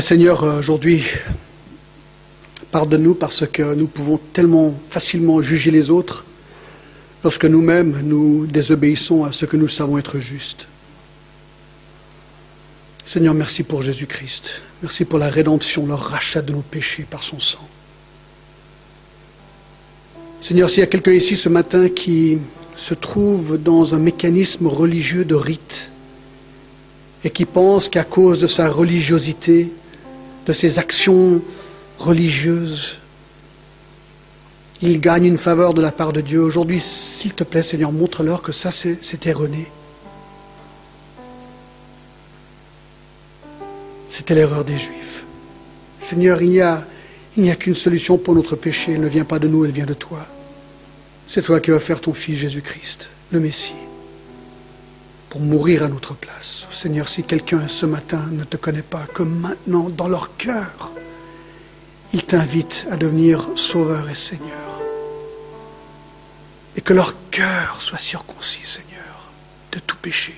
Seigneur, 0.00 0.42
aujourd'hui, 0.42 1.04
pardonne-nous 2.70 3.14
parce 3.14 3.46
que 3.46 3.74
nous 3.74 3.86
pouvons 3.86 4.18
tellement 4.32 4.74
facilement 4.88 5.42
juger 5.42 5.70
les 5.70 5.90
autres 5.90 6.24
lorsque 7.22 7.44
nous-mêmes 7.44 8.00
nous 8.02 8.46
désobéissons 8.46 9.24
à 9.24 9.32
ce 9.32 9.44
que 9.44 9.56
nous 9.58 9.68
savons 9.68 9.98
être 9.98 10.18
juste. 10.18 10.66
Seigneur, 13.04 13.34
merci 13.34 13.64
pour 13.64 13.82
Jésus-Christ. 13.82 14.62
Merci 14.80 15.04
pour 15.04 15.18
la 15.18 15.28
rédemption, 15.28 15.84
le 15.84 15.94
rachat 15.94 16.40
de 16.40 16.52
nos 16.52 16.62
péchés 16.62 17.04
par 17.08 17.22
son 17.22 17.38
sang. 17.38 17.68
Seigneur, 20.40 20.70
s'il 20.70 20.80
y 20.80 20.84
a 20.84 20.86
quelqu'un 20.86 21.12
ici 21.12 21.36
ce 21.36 21.50
matin 21.50 21.90
qui 21.90 22.38
se 22.76 22.94
trouve 22.94 23.58
dans 23.62 23.94
un 23.94 23.98
mécanisme 23.98 24.68
religieux 24.68 25.26
de 25.26 25.34
rite 25.34 25.92
et 27.24 27.30
qui 27.30 27.44
pense 27.44 27.90
qu'à 27.90 28.04
cause 28.04 28.40
de 28.40 28.46
sa 28.46 28.70
religiosité, 28.70 29.70
de 30.46 30.52
ses 30.52 30.78
actions 30.78 31.42
religieuses. 31.98 32.98
Il 34.80 35.00
gagne 35.00 35.26
une 35.26 35.38
faveur 35.38 35.74
de 35.74 35.80
la 35.80 35.92
part 35.92 36.12
de 36.12 36.20
Dieu. 36.20 36.40
Aujourd'hui, 36.40 36.80
s'il 36.80 37.34
te 37.34 37.44
plaît, 37.44 37.62
Seigneur, 37.62 37.92
montre-leur 37.92 38.42
que 38.42 38.52
ça, 38.52 38.70
c'est 38.72 39.26
erroné. 39.26 39.68
C'était 44.10 44.34
l'erreur 44.34 44.64
des 44.64 44.76
Juifs. 44.76 45.24
Seigneur, 46.00 46.42
il 46.42 46.50
n'y 46.50 46.60
a, 46.60 46.84
a 47.38 47.54
qu'une 47.54 47.74
solution 47.74 48.18
pour 48.18 48.34
notre 48.34 48.56
péché. 48.56 48.92
Elle 48.92 49.00
ne 49.00 49.08
vient 49.08 49.24
pas 49.24 49.38
de 49.38 49.46
nous, 49.46 49.64
elle 49.64 49.70
vient 49.70 49.86
de 49.86 49.94
toi. 49.94 50.26
C'est 51.26 51.42
toi 51.42 51.60
qui 51.60 51.70
as 51.70 51.74
offert 51.74 52.00
ton 52.00 52.12
Fils 52.12 52.36
Jésus-Christ, 52.36 53.08
le 53.30 53.40
Messie 53.40 53.74
pour 55.32 55.40
mourir 55.40 55.82
à 55.82 55.88
notre 55.88 56.12
place. 56.12 56.68
Seigneur, 56.70 57.08
si 57.08 57.22
quelqu'un 57.22 57.66
ce 57.66 57.86
matin 57.86 58.20
ne 58.32 58.44
te 58.44 58.58
connaît 58.58 58.82
pas, 58.82 59.06
que 59.14 59.22
maintenant, 59.22 59.88
dans 59.88 60.06
leur 60.06 60.36
cœur, 60.36 60.92
ils 62.12 62.22
t'invitent 62.22 62.86
à 62.90 62.98
devenir 62.98 63.48
sauveur 63.54 64.10
et 64.10 64.14
Seigneur. 64.14 64.82
Et 66.76 66.82
que 66.82 66.92
leur 66.92 67.14
cœur 67.30 67.78
soit 67.80 67.96
circoncis, 67.96 68.60
Seigneur, 68.66 69.32
de 69.72 69.78
tout 69.78 69.96
péché. 70.02 70.34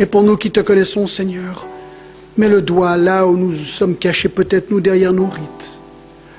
Et 0.00 0.06
pour 0.06 0.24
nous 0.24 0.36
qui 0.36 0.50
te 0.50 0.58
connaissons, 0.58 1.06
Seigneur, 1.06 1.64
mets 2.36 2.48
le 2.48 2.60
doigt 2.60 2.96
là 2.96 3.24
où 3.24 3.36
nous 3.36 3.54
sommes 3.54 3.94
cachés, 3.94 4.28
peut-être 4.28 4.72
nous 4.72 4.80
derrière 4.80 5.12
nos 5.12 5.28
rites, 5.28 5.78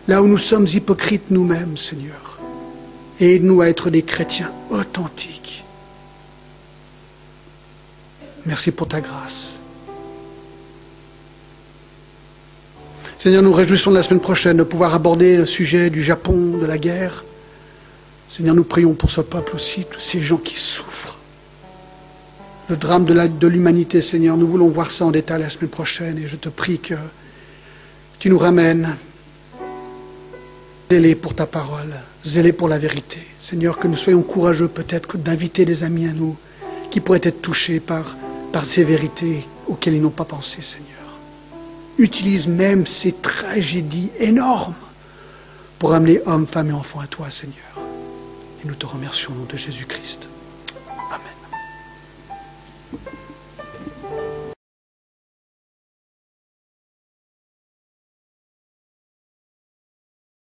là 0.10 0.22
où 0.22 0.28
nous 0.28 0.38
sommes 0.38 0.68
hypocrites 0.68 1.32
nous-mêmes, 1.32 1.78
Seigneur 1.78 2.28
et 3.20 3.36
aide-nous 3.36 3.61
à 3.61 3.67
être 3.67 3.89
des 3.89 4.01
chrétiens 4.01 4.51
authentiques. 4.70 5.63
Merci 8.45 8.72
pour 8.72 8.88
ta 8.88 9.01
grâce. 9.01 9.59
Seigneur, 13.17 13.43
nous 13.43 13.51
réjouissons 13.51 13.91
de 13.91 13.95
la 13.95 14.03
semaine 14.03 14.22
prochaine 14.22 14.57
de 14.57 14.63
pouvoir 14.63 14.95
aborder 14.95 15.38
le 15.38 15.45
sujet 15.45 15.89
du 15.89 16.01
Japon, 16.01 16.57
de 16.57 16.65
la 16.65 16.78
guerre. 16.78 17.26
Seigneur, 18.30 18.55
nous 18.55 18.63
prions 18.63 18.93
pour 18.93 19.11
ce 19.11 19.20
peuple 19.20 19.55
aussi, 19.55 19.84
tous 19.84 19.99
ces 19.99 20.22
gens 20.22 20.38
qui 20.38 20.57
souffrent. 20.57 21.17
Le 22.70 22.78
drame 22.78 23.03
de 23.03 23.47
l'humanité, 23.47 24.01
Seigneur, 24.01 24.38
nous 24.38 24.47
voulons 24.47 24.70
voir 24.70 24.89
ça 24.91 25.05
en 25.05 25.11
détail 25.11 25.41
la 25.41 25.49
semaine 25.49 25.70
prochaine 25.70 26.17
et 26.20 26.28
je 26.28 26.38
te 26.38 26.49
prie 26.49 26.80
que 26.80 26.93
tu 28.20 28.30
nous 28.30 28.38
ramènes 28.38 28.95
zélés 30.89 31.15
pour 31.15 31.34
ta 31.34 31.45
parole, 31.45 31.93
zélés 32.30 32.53
pour 32.53 32.67
la 32.67 32.80
vérité. 32.80 33.19
Seigneur, 33.39 33.80
que 33.80 33.88
nous 33.88 33.97
soyons 33.97 34.21
courageux 34.21 34.67
peut-être 34.67 35.17
d'inviter 35.17 35.65
des 35.65 35.84
amis 35.84 36.07
à 36.07 36.13
nous 36.13 36.38
qui 36.89 36.99
pourraient 36.99 37.21
être 37.23 37.41
touchés 37.41 37.80
par, 37.80 38.17
par 38.51 38.65
ces 38.65 38.84
vérités 38.84 39.45
auxquelles 39.67 39.95
ils 39.95 40.01
n'ont 40.01 40.09
pas 40.09 40.25
pensé, 40.25 40.61
Seigneur 40.61 40.89
utilise 41.99 42.47
même 42.47 42.88
ces 42.88 43.11
tragédies 43.11 44.09
énormes 44.19 44.73
pour 45.77 45.93
amener 45.93 46.21
hommes, 46.25 46.47
femmes 46.47 46.69
et 46.69 46.73
enfants 46.73 47.01
à 47.01 47.07
toi, 47.07 47.30
Seigneur. 47.30 47.55
Et 48.63 48.67
nous 48.67 48.75
te 48.75 48.86
remercions 48.86 49.32
au 49.34 49.36
nom 49.36 49.45
de 49.45 49.57
Jésus-Christ. 49.57 50.27